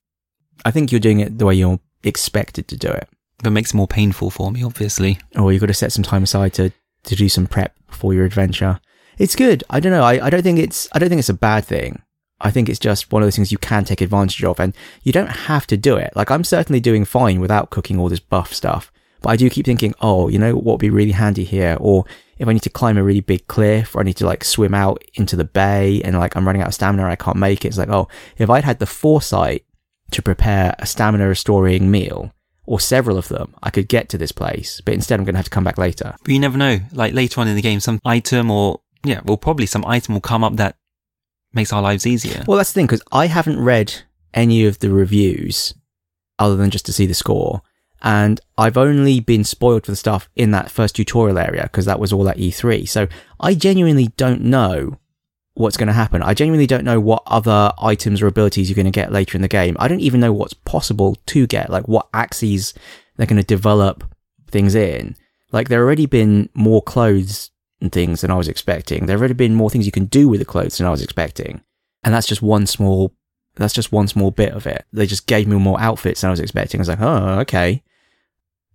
I 0.65 0.71
think 0.71 0.91
you're 0.91 0.99
doing 0.99 1.19
it 1.19 1.37
the 1.37 1.45
way 1.45 1.55
you're 1.55 1.79
expected 2.03 2.67
to 2.67 2.77
do 2.77 2.89
it, 2.89 3.07
but 3.37 3.47
it 3.47 3.51
makes 3.51 3.73
it 3.73 3.77
more 3.77 3.87
painful 3.87 4.29
for 4.29 4.51
me, 4.51 4.63
obviously. 4.63 5.19
or 5.37 5.51
you've 5.51 5.61
got 5.61 5.67
to 5.67 5.73
set 5.73 5.91
some 5.91 6.03
time 6.03 6.23
aside 6.23 6.53
to 6.55 6.71
to 7.03 7.15
do 7.15 7.29
some 7.29 7.47
prep 7.47 7.73
before 7.87 8.13
your 8.13 8.25
adventure. 8.25 8.79
It's 9.17 9.35
good. 9.35 9.63
I 9.69 9.79
don't 9.79 9.93
know. 9.93 10.03
I, 10.03 10.25
I 10.25 10.29
don't 10.29 10.43
think 10.43 10.59
it's 10.59 10.87
I 10.93 10.99
don't 10.99 11.09
think 11.09 11.19
it's 11.19 11.29
a 11.29 11.33
bad 11.33 11.65
thing. 11.65 12.01
I 12.41 12.51
think 12.51 12.69
it's 12.69 12.79
just 12.79 13.11
one 13.11 13.21
of 13.21 13.27
those 13.27 13.35
things 13.35 13.51
you 13.51 13.57
can 13.57 13.85
take 13.85 14.01
advantage 14.01 14.43
of, 14.43 14.59
and 14.59 14.73
you 15.03 15.11
don't 15.11 15.27
have 15.27 15.67
to 15.67 15.77
do 15.77 15.97
it. 15.97 16.13
Like 16.15 16.31
I'm 16.31 16.43
certainly 16.43 16.79
doing 16.79 17.05
fine 17.05 17.39
without 17.39 17.69
cooking 17.69 17.99
all 17.99 18.09
this 18.09 18.19
buff 18.19 18.53
stuff, 18.53 18.91
but 19.21 19.29
I 19.29 19.35
do 19.35 19.49
keep 19.49 19.65
thinking, 19.65 19.93
oh, 20.01 20.29
you 20.29 20.39
know 20.39 20.55
what 20.55 20.73
would 20.73 20.79
be 20.79 20.89
really 20.89 21.11
handy 21.11 21.43
here, 21.43 21.77
or 21.79 22.05
if 22.37 22.47
I 22.47 22.53
need 22.53 22.63
to 22.63 22.69
climb 22.69 22.97
a 22.97 23.03
really 23.03 23.21
big 23.21 23.47
cliff, 23.47 23.95
or 23.95 23.99
I 23.99 24.03
need 24.03 24.17
to 24.17 24.25
like 24.25 24.43
swim 24.43 24.73
out 24.73 25.03
into 25.15 25.35
the 25.35 25.43
bay, 25.43 26.01
and 26.03 26.17
like 26.17 26.35
I'm 26.35 26.45
running 26.45 26.61
out 26.61 26.69
of 26.69 26.73
stamina, 26.73 27.05
I 27.05 27.15
can't 27.15 27.37
make 27.37 27.65
it. 27.65 27.69
It's 27.69 27.77
like, 27.77 27.89
oh, 27.89 28.07
if 28.37 28.49
I'd 28.49 28.63
had 28.63 28.79
the 28.79 28.85
foresight 28.85 29.65
to 30.11 30.21
prepare 30.21 30.75
a 30.79 30.85
stamina 30.85 31.27
restoring 31.27 31.91
meal, 31.91 32.33
or 32.65 32.79
several 32.79 33.17
of 33.17 33.27
them, 33.29 33.53
I 33.63 33.71
could 33.71 33.87
get 33.87 34.09
to 34.09 34.17
this 34.17 34.31
place, 34.31 34.79
but 34.79 34.93
instead 34.93 35.19
I'm 35.19 35.25
going 35.25 35.33
to 35.33 35.39
have 35.39 35.45
to 35.45 35.51
come 35.51 35.63
back 35.63 35.79
later. 35.79 36.15
But 36.23 36.31
you 36.31 36.39
never 36.39 36.55
know. 36.55 36.79
Like 36.93 37.15
later 37.15 37.41
on 37.41 37.47
in 37.47 37.55
the 37.55 37.63
game, 37.63 37.79
some 37.79 37.99
item 38.05 38.51
or, 38.51 38.81
yeah, 39.03 39.21
well, 39.25 39.37
probably 39.37 39.65
some 39.65 39.83
item 39.85 40.13
will 40.13 40.21
come 40.21 40.43
up 40.43 40.55
that 40.57 40.77
makes 41.53 41.73
our 41.73 41.81
lives 41.81 42.05
easier. 42.05 42.43
Well, 42.47 42.57
that's 42.57 42.71
the 42.71 42.75
thing, 42.79 42.85
because 42.87 43.03
I 43.11 43.27
haven't 43.27 43.59
read 43.59 43.93
any 44.33 44.65
of 44.65 44.79
the 44.79 44.91
reviews 44.91 45.73
other 46.37 46.55
than 46.55 46.69
just 46.69 46.85
to 46.85 46.93
see 46.93 47.05
the 47.05 47.13
score. 47.13 47.61
And 48.01 48.39
I've 48.57 48.77
only 48.77 49.19
been 49.19 49.43
spoiled 49.43 49.85
for 49.85 49.91
the 49.91 49.97
stuff 49.97 50.29
in 50.35 50.51
that 50.51 50.71
first 50.71 50.95
tutorial 50.95 51.37
area 51.37 51.63
because 51.63 51.85
that 51.85 51.99
was 51.99 52.13
all 52.13 52.29
at 52.29 52.37
E3. 52.37 52.87
So 52.87 53.07
I 53.39 53.55
genuinely 53.55 54.07
don't 54.15 54.41
know 54.41 54.97
what's 55.55 55.75
going 55.75 55.87
to 55.87 55.93
happen. 55.93 56.23
I 56.23 56.33
genuinely 56.33 56.67
don't 56.67 56.85
know 56.85 57.01
what 57.01 57.23
other 57.25 57.73
items 57.81 58.21
or 58.21 58.27
abilities 58.27 58.69
you're 58.69 58.75
going 58.75 58.85
to 58.85 58.91
get 58.91 59.11
later 59.11 59.37
in 59.37 59.41
the 59.41 59.49
game. 59.49 59.75
I 59.79 59.89
don't 59.89 59.99
even 59.99 60.21
know 60.21 60.31
what's 60.31 60.53
possible 60.53 61.17
to 61.25 61.45
get, 61.45 61.69
like 61.69 61.89
what 61.89 62.07
axes 62.13 62.73
they're 63.17 63.27
going 63.27 63.41
to 63.41 63.43
develop 63.43 64.05
things 64.49 64.75
in. 64.75 65.17
Like 65.51 65.67
there 65.67 65.83
already 65.83 66.05
been 66.05 66.49
more 66.53 66.81
clothes 66.81 67.51
and 67.81 67.91
things 67.91 68.21
than 68.21 68.31
I 68.31 68.35
was 68.35 68.47
expecting. 68.47 69.05
There 69.05 69.13
have 69.13 69.21
already 69.21 69.33
been 69.33 69.55
more 69.55 69.69
things 69.69 69.85
you 69.85 69.91
can 69.91 70.05
do 70.05 70.27
with 70.27 70.39
the 70.39 70.45
clothes 70.45 70.77
than 70.77 70.87
I 70.87 70.91
was 70.91 71.01
expecting. 71.01 71.61
And 72.03 72.13
that's 72.13 72.27
just 72.27 72.41
one 72.41 72.65
small, 72.65 73.13
that's 73.55 73.73
just 73.73 73.91
one 73.91 74.07
small 74.07 74.31
bit 74.31 74.53
of 74.53 74.67
it. 74.67 74.85
They 74.91 75.05
just 75.05 75.27
gave 75.27 75.47
me 75.47 75.57
more 75.57 75.79
outfits 75.79 76.21
than 76.21 76.29
I 76.29 76.31
was 76.31 76.39
expecting. 76.39 76.79
I 76.79 76.81
was 76.81 76.89
like, 76.89 77.01
oh, 77.01 77.39
okay. 77.39 77.83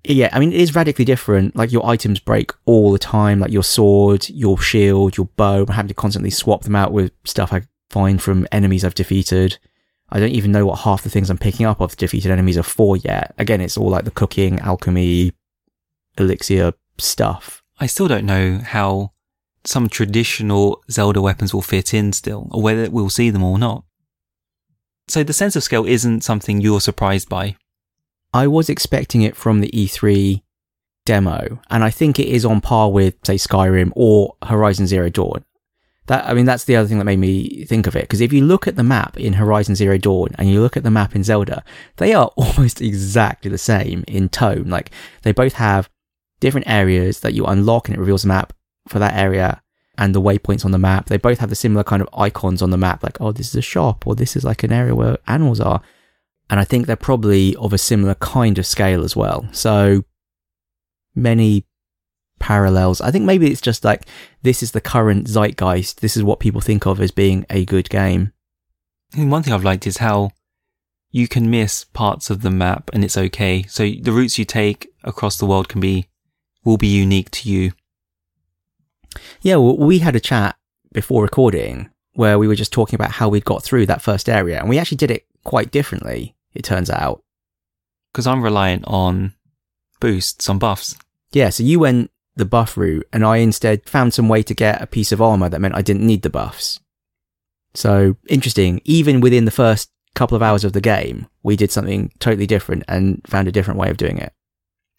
Yeah, 0.07 0.28
I 0.32 0.38
mean, 0.38 0.52
it 0.52 0.61
is 0.61 0.74
radically 0.74 1.07
different. 1.07 1.57
Like 1.57 1.72
your 1.72 1.86
items 1.86 2.20
break 2.20 2.52
all 2.66 2.92
the 2.92 2.98
time, 2.98 3.40
like 3.40 3.52
your 3.52 3.62
sword, 3.62 4.28
your 4.28 4.59
shield, 4.59 5.16
your 5.16 5.26
bow. 5.36 5.62
I'm 5.62 5.68
having 5.68 5.88
to 5.88 5.94
constantly 5.94 6.30
swap 6.30 6.62
them 6.62 6.76
out 6.76 6.92
with 6.92 7.12
stuff 7.24 7.52
I 7.52 7.62
find 7.90 8.20
from 8.20 8.46
enemies 8.52 8.84
I've 8.84 8.94
defeated. 8.94 9.59
I 10.11 10.20
don't 10.20 10.32
even 10.32 10.52
know 10.52 10.66
what 10.66 10.80
half 10.80 11.02
the 11.02 11.11
things 11.11 11.30
I'm 11.30 11.38
picking 11.38 11.64
up 11.64 11.80
of 11.80 11.96
defeated 11.96 12.30
enemies 12.30 12.59
are 12.59 12.62
for 12.62 12.96
yet. 12.98 13.34
Again, 13.38 13.62
it's 13.62 13.78
all 13.78 13.88
like 13.88 14.05
the 14.05 14.11
cooking, 14.11 14.61
alchemy, 14.61 15.32
elixir 16.18 16.74
stuff. 16.98 17.63
I 17.78 17.86
still 17.86 18.08
don't 18.08 18.26
know 18.26 18.58
how 18.58 19.12
some 19.64 19.88
traditional 19.88 20.82
Zelda 20.90 21.20
weapons 21.20 21.52
will 21.52 21.62
fit 21.62 21.94
in 21.94 22.12
still, 22.12 22.48
or 22.50 22.62
whether 22.62 22.90
we'll 22.90 23.10
see 23.10 23.30
them 23.30 23.42
or 23.42 23.58
not. 23.58 23.84
So 25.08 25.22
the 25.22 25.32
sense 25.32 25.56
of 25.56 25.62
scale 25.62 25.84
isn't 25.84 26.22
something 26.22 26.60
you're 26.60 26.80
surprised 26.80 27.28
by. 27.28 27.56
I 28.32 28.46
was 28.46 28.68
expecting 28.68 29.22
it 29.22 29.36
from 29.36 29.60
the 29.60 29.70
E3 29.70 30.42
demo, 31.04 31.60
and 31.70 31.84
I 31.84 31.90
think 31.90 32.18
it 32.18 32.28
is 32.28 32.44
on 32.44 32.60
par 32.60 32.90
with, 32.90 33.14
say, 33.24 33.36
Skyrim 33.36 33.92
or 33.94 34.36
Horizon 34.42 34.86
Zero 34.86 35.08
Dawn. 35.08 35.44
That 36.06 36.26
I 36.28 36.34
mean, 36.34 36.44
that's 36.44 36.64
the 36.64 36.76
other 36.76 36.86
thing 36.86 36.98
that 36.98 37.04
made 37.04 37.18
me 37.18 37.64
think 37.64 37.86
of 37.86 37.96
it. 37.96 38.02
Because 38.02 38.20
if 38.20 38.32
you 38.32 38.44
look 38.44 38.66
at 38.66 38.76
the 38.76 38.82
map 38.82 39.18
in 39.18 39.34
Horizon 39.34 39.74
Zero 39.74 39.96
Dawn 39.96 40.28
and 40.38 40.50
you 40.50 40.60
look 40.60 40.76
at 40.76 40.82
the 40.82 40.90
map 40.90 41.14
in 41.16 41.24
Zelda, 41.24 41.64
they 41.96 42.12
are 42.12 42.26
almost 42.36 42.82
exactly 42.82 43.50
the 43.50 43.58
same 43.58 44.04
in 44.06 44.28
tone. 44.28 44.64
Like 44.68 44.90
they 45.22 45.32
both 45.32 45.54
have 45.54 45.88
different 46.45 46.68
areas 46.68 47.20
that 47.20 47.32
you 47.32 47.47
unlock, 47.47 47.88
and 47.88 47.97
it 47.97 48.01
reveals 48.01 48.24
a 48.24 48.28
map 48.28 48.53
for 48.86 48.99
that 48.99 49.14
area 49.14 49.62
and 49.97 50.14
the 50.14 50.20
waypoints 50.20 50.64
on 50.66 50.72
the 50.72 50.78
map. 50.78 51.07
They 51.07 51.16
both 51.16 51.38
have 51.38 51.49
the 51.49 51.57
similar 51.57 51.84
kind 51.84 52.03
of 52.03 52.09
icons 52.12 52.61
on 52.61 52.68
the 52.68 52.76
map, 52.76 53.03
like 53.03 53.18
oh, 53.18 53.32
this 53.32 53.49
is 53.49 53.55
a 53.55 53.62
shop, 53.62 54.07
or 54.07 54.14
this 54.14 54.36
is 54.36 54.45
like 54.45 54.62
an 54.62 54.70
area 54.70 54.95
where 54.95 55.16
animals 55.26 55.59
are. 55.59 55.80
And 56.51 56.61
I 56.61 56.64
think 56.64 56.86
they're 56.86 56.97
probably 56.97 57.57
of 57.57 57.72
a 57.72 57.78
similar 57.78 58.14
kind 58.16 58.59
of 58.59 58.66
scale 58.66 59.05
as 59.05 59.16
well. 59.16 59.49
So 59.53 60.05
many 61.14 61.64
parallels. 62.38 63.01
I 63.01 63.11
think 63.11 63.24
maybe 63.24 63.51
it's 63.51 63.62
just 63.62 63.82
like 63.82 64.07
this 64.42 64.62
is 64.62 64.72
the 64.72 64.82
current 64.82 65.26
zeitgeist. 65.26 66.03
This 66.03 66.14
is 66.14 66.22
what 66.22 66.40
people 66.40 66.61
think 66.61 66.84
of 66.84 67.01
as 67.01 67.11
being 67.11 67.47
a 67.49 67.64
good 67.64 67.88
game. 67.88 68.32
And 69.16 69.30
one 69.30 69.42
thing 69.42 69.55
I've 69.55 69.64
liked 69.64 69.86
is 69.86 69.97
how 69.97 70.32
you 71.11 71.26
can 71.26 71.49
miss 71.49 71.84
parts 71.84 72.28
of 72.28 72.42
the 72.42 72.51
map 72.51 72.90
and 72.92 73.03
it's 73.03 73.16
okay. 73.16 73.62
So 73.62 73.88
the 73.88 74.12
routes 74.12 74.38
you 74.38 74.45
take 74.45 74.88
across 75.05 75.38
the 75.38 75.47
world 75.47 75.70
can 75.70 75.80
be, 75.80 76.09
will 76.64 76.76
be 76.76 76.86
unique 76.86 77.30
to 77.30 77.50
you. 77.50 77.72
Yeah, 79.40 79.56
well, 79.56 79.76
we 79.76 79.98
had 80.00 80.16
a 80.16 80.20
chat 80.20 80.56
before 80.92 81.22
recording 81.22 81.90
where 82.14 82.38
we 82.38 82.46
were 82.46 82.54
just 82.54 82.72
talking 82.72 82.94
about 82.94 83.10
how 83.10 83.28
we'd 83.28 83.44
got 83.44 83.62
through 83.62 83.86
that 83.86 84.02
first 84.02 84.28
area, 84.28 84.58
and 84.60 84.68
we 84.68 84.78
actually 84.78 84.96
did 84.96 85.10
it 85.10 85.26
quite 85.44 85.70
differently. 85.70 86.34
It 86.54 86.64
turns 86.64 86.90
out. 86.90 87.22
Because 88.12 88.26
I'm 88.26 88.42
reliant 88.42 88.84
on 88.86 89.34
boosts, 90.00 90.48
on 90.48 90.58
buffs. 90.58 90.96
Yeah, 91.32 91.50
so 91.50 91.64
you 91.64 91.80
went 91.80 92.10
the 92.36 92.44
buff 92.44 92.76
route, 92.76 93.06
and 93.12 93.24
I 93.24 93.38
instead 93.38 93.88
found 93.88 94.14
some 94.14 94.28
way 94.28 94.42
to 94.44 94.54
get 94.54 94.80
a 94.80 94.86
piece 94.86 95.12
of 95.12 95.20
armor 95.20 95.48
that 95.48 95.60
meant 95.60 95.76
I 95.76 95.82
didn't 95.82 96.06
need 96.06 96.22
the 96.22 96.30
buffs. 96.30 96.80
So 97.74 98.16
interesting. 98.28 98.80
Even 98.84 99.20
within 99.20 99.44
the 99.44 99.50
first 99.50 99.90
couple 100.14 100.36
of 100.36 100.42
hours 100.42 100.64
of 100.64 100.72
the 100.72 100.80
game, 100.80 101.26
we 101.42 101.56
did 101.56 101.72
something 101.72 102.12
totally 102.20 102.46
different 102.46 102.84
and 102.86 103.20
found 103.26 103.48
a 103.48 103.52
different 103.52 103.80
way 103.80 103.90
of 103.90 103.96
doing 103.96 104.18
it 104.18 104.32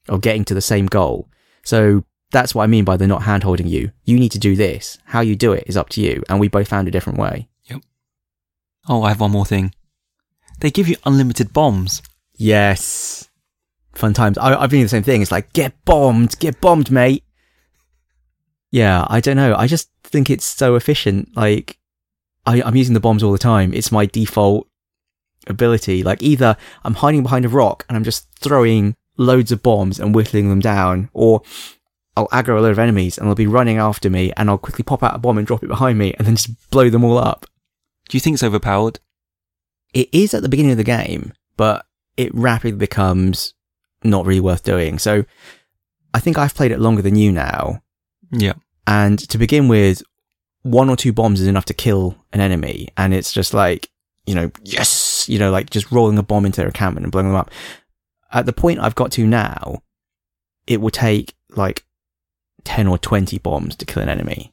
or 0.10 0.20
getting 0.20 0.44
to 0.46 0.54
the 0.54 0.62
same 0.62 0.86
goal. 0.86 1.30
So 1.66 2.06
that's 2.32 2.56
what 2.56 2.64
I 2.64 2.68
mean 2.68 2.86
by 2.86 2.96
the 2.96 3.08
not 3.08 3.24
hand 3.24 3.44
holding 3.44 3.68
you. 3.68 3.92
You 4.06 4.18
need 4.18 4.32
to 4.32 4.40
do 4.40 4.56
this. 4.56 4.98
How 5.06 5.20
you 5.20 5.36
do 5.36 5.52
it 5.52 5.66
is 5.68 5.76
up 5.76 5.90
to 5.90 6.02
you. 6.02 6.24
And 6.30 6.40
we 6.40 6.48
both 6.48 6.70
found 6.70 6.88
a 6.88 6.92
different 6.92 7.20
way. 7.20 7.50
Yep. 7.66 7.82
Oh, 8.88 9.04
I 9.04 9.10
have 9.10 9.20
one 9.20 9.32
more 9.32 9.46
thing. 9.46 9.74
They 10.60 10.72
give 10.72 10.88
you 10.88 10.96
unlimited 11.06 11.52
bombs. 11.52 12.02
Yes. 12.36 13.30
Fun 13.94 14.14
times. 14.14 14.38
I, 14.38 14.54
I've 14.54 14.70
been 14.70 14.78
doing 14.78 14.84
the 14.84 14.90
same 14.90 15.04
thing. 15.04 15.22
It's 15.22 15.32
like, 15.32 15.54
get 15.54 15.74
bombed, 15.86 16.40
get 16.40 16.62
bombed, 16.62 16.92
mate. 16.92 17.24
Yeah, 18.72 19.06
I 19.10 19.20
don't 19.22 19.38
know. 19.38 19.56
I 19.56 19.68
just 19.68 19.90
think 20.04 20.30
it's 20.30 20.46
so 20.46 20.76
efficient. 20.76 21.36
Like, 21.36 21.80
I, 22.46 22.62
I'm 22.62 22.76
using 22.76 22.94
the 22.94 23.00
bombs 23.00 23.24
all 23.24 23.32
the 23.32 23.38
time. 23.38 23.74
It's 23.74 23.92
my 23.92 24.06
default 24.06 24.68
ability. 25.48 26.04
Like, 26.04 26.22
either 26.22 26.58
I'm 26.84 26.96
hiding 26.96 27.24
behind 27.24 27.46
a 27.46 27.50
rock 27.50 27.86
and 27.88 27.96
I'm 27.96 28.04
just 28.04 28.28
throwing 28.40 28.96
loads 29.18 29.52
of 29.52 29.64
bombs 29.64 30.00
and 30.00 30.14
whittling 30.14 30.50
them 30.50 30.60
down, 30.60 31.10
or 31.14 31.42
I'll 32.18 32.28
aggro 32.30 32.58
a 32.58 32.62
load 32.62 32.72
of 32.72 32.80
enemies 32.80 33.18
and 33.18 33.28
they'll 33.28 33.36
be 33.36 33.48
running 33.48 33.78
after 33.78 34.10
me 34.10 34.32
and 34.38 34.50
I'll 34.50 34.58
quickly 34.58 34.84
pop 34.84 35.04
out 35.04 35.16
a 35.16 35.20
bomb 35.20 35.38
and 35.38 35.46
drop 35.46 35.64
it 35.64 35.68
behind 35.68 35.98
me 35.98 36.14
and 36.18 36.26
then 36.26 36.36
just 36.36 36.70
blow 36.70 36.90
them 36.90 37.04
all 37.04 37.18
up. 37.18 37.46
Do 38.08 38.16
you 38.16 38.22
think 38.22 38.36
it's 38.36 38.44
overpowered? 38.44 39.00
it 39.96 40.10
is 40.12 40.34
at 40.34 40.44
the 40.44 40.50
beginning 40.50 40.74
of 40.74 40.78
the 40.78 40.84
game, 40.84 41.34
but 41.56 41.86
it 42.18 42.36
rapidly 42.36 42.78
becomes 42.78 43.54
not 44.04 44.26
really 44.26 44.42
worth 44.42 44.62
doing. 44.62 45.00
So 45.00 45.24
I 46.14 46.20
think 46.20 46.38
I've 46.38 46.54
played 46.54 46.72
it 46.72 46.80
longer 46.80 47.02
than 47.02 47.16
you 47.16 47.32
now. 47.32 47.82
Yeah. 48.32 48.54
And 48.86 49.18
to 49.30 49.38
begin 49.38 49.68
with, 49.70 50.04
one 50.64 50.90
or 50.90 50.98
two 50.98 51.14
bombs 51.14 51.40
is 51.40 51.48
enough 51.48 51.66
to 51.66 51.74
kill 51.74 52.18
an 52.34 52.42
enemy. 52.42 52.90
And 52.98 53.14
it's 53.14 53.32
just 53.32 53.54
like, 53.54 53.90
you 54.26 54.36
know, 54.36 54.52
yes, 54.64 55.30
you 55.30 55.40
know, 55.40 55.50
like 55.50 55.70
just 55.70 55.92
rolling 55.92 56.18
a 56.18 56.24
bomb 56.24 56.46
into 56.46 56.58
their 56.58 56.68
encampment 56.68 57.06
and 57.06 57.12
blowing 57.12 57.28
them 57.28 57.36
up. 57.36 57.50
At 58.36 58.46
the 58.46 58.54
point 58.54 58.80
I've 58.82 58.96
got 58.96 59.14
to 59.14 59.26
now, 59.26 59.82
it 60.68 60.82
will 60.82 60.92
take 60.92 61.34
like 61.56 61.86
10 62.66 62.86
or 62.86 62.98
20 62.98 63.40
bombs 63.40 63.78
to 63.78 63.86
kill 63.86 64.04
an 64.04 64.10
enemy. 64.10 64.52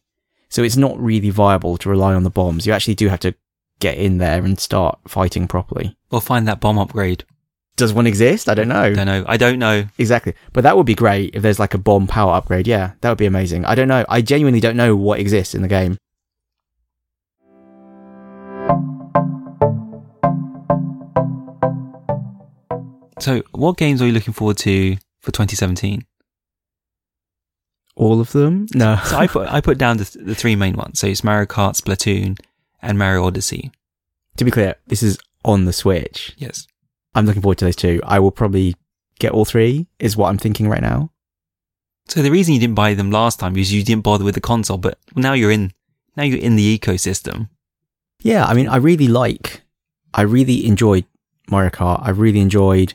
So 0.49 0.62
it's 0.62 0.76
not 0.76 0.99
really 1.01 1.30
viable 1.30 1.76
to 1.78 1.91
rely 1.91 2.14
on 2.14 2.22
the 2.22 2.30
bombs. 2.30 2.64
You 2.64 2.72
actually 2.72 2.95
do 2.95 3.09
have 3.09 3.20
to 3.20 3.35
get 3.80 3.99
in 3.99 4.18
there 4.18 4.45
and 4.45 4.61
start 4.61 5.01
fighting 5.09 5.49
properly. 5.49 5.97
We'll 6.11 6.20
find 6.20 6.47
that 6.47 6.61
bomb 6.61 6.78
upgrade. 6.78 7.24
Does 7.74 7.93
one 7.93 8.07
exist? 8.07 8.49
I 8.49 8.55
don't 8.55 8.68
know. 8.68 8.83
I 8.83 8.93
don't 8.93 9.07
know. 9.07 9.24
I 9.26 9.37
don't 9.37 9.59
know. 9.59 9.87
Exactly. 9.99 10.35
But 10.53 10.62
that 10.62 10.76
would 10.76 10.87
be 10.87 10.95
great 10.95 11.35
if 11.35 11.43
there's 11.43 11.59
like 11.59 11.74
a 11.74 11.78
bomb 11.78 12.07
power 12.07 12.35
upgrade. 12.35 12.68
Yeah, 12.68 12.93
that 13.01 13.09
would 13.09 13.18
be 13.18 13.26
amazing. 13.26 13.64
I 13.64 13.74
don't 13.74 13.89
know. 13.89 14.05
I 14.09 14.20
genuinely 14.20 14.61
don't 14.61 14.76
know 14.76 14.95
what 14.95 15.18
exists 15.18 15.55
in 15.57 15.62
the 15.62 15.68
game. 15.68 15.99
So, 23.22 23.42
what 23.52 23.76
games 23.76 24.02
are 24.02 24.06
you 24.06 24.12
looking 24.12 24.32
forward 24.32 24.58
to 24.58 24.96
for 25.20 25.30
2017? 25.30 26.04
All 27.94 28.20
of 28.20 28.32
them? 28.32 28.66
No. 28.74 28.98
So 29.04 29.16
I 29.16 29.26
put 29.28 29.48
I 29.48 29.60
put 29.60 29.78
down 29.78 29.98
the, 29.98 30.18
the 30.20 30.34
three 30.34 30.56
main 30.56 30.74
ones. 30.74 30.98
So 30.98 31.06
it's 31.06 31.22
Mario 31.22 31.46
Kart, 31.46 31.80
Splatoon, 31.80 32.38
and 32.80 32.98
Mario 32.98 33.24
Odyssey. 33.24 33.70
to 34.38 34.44
be 34.44 34.50
clear, 34.50 34.74
this 34.88 35.04
is 35.04 35.18
on 35.44 35.66
the 35.66 35.72
Switch. 35.72 36.34
Yes. 36.36 36.66
I'm 37.14 37.26
looking 37.26 37.42
forward 37.42 37.58
to 37.58 37.66
those 37.66 37.76
two. 37.76 38.00
I 38.04 38.18
will 38.18 38.32
probably 38.32 38.74
get 39.20 39.32
all 39.32 39.44
three, 39.44 39.86
is 40.00 40.16
what 40.16 40.28
I'm 40.28 40.38
thinking 40.38 40.68
right 40.68 40.80
now. 40.82 41.12
So 42.08 42.22
the 42.22 42.30
reason 42.30 42.54
you 42.54 42.60
didn't 42.60 42.74
buy 42.74 42.94
them 42.94 43.12
last 43.12 43.38
time 43.38 43.56
is 43.56 43.72
you 43.72 43.84
didn't 43.84 44.02
bother 44.02 44.24
with 44.24 44.34
the 44.34 44.40
console, 44.40 44.78
but 44.78 44.98
now 45.14 45.34
you're 45.34 45.52
in 45.52 45.72
now 46.16 46.24
you're 46.24 46.38
in 46.38 46.56
the 46.56 46.78
ecosystem. 46.78 47.50
Yeah, 48.20 48.44
I 48.44 48.54
mean, 48.54 48.68
I 48.68 48.76
really 48.76 49.08
like, 49.08 49.62
I 50.12 50.22
really 50.22 50.66
enjoyed 50.66 51.04
Mario 51.48 51.70
Kart. 51.70 52.00
I 52.02 52.10
really 52.10 52.40
enjoyed 52.40 52.94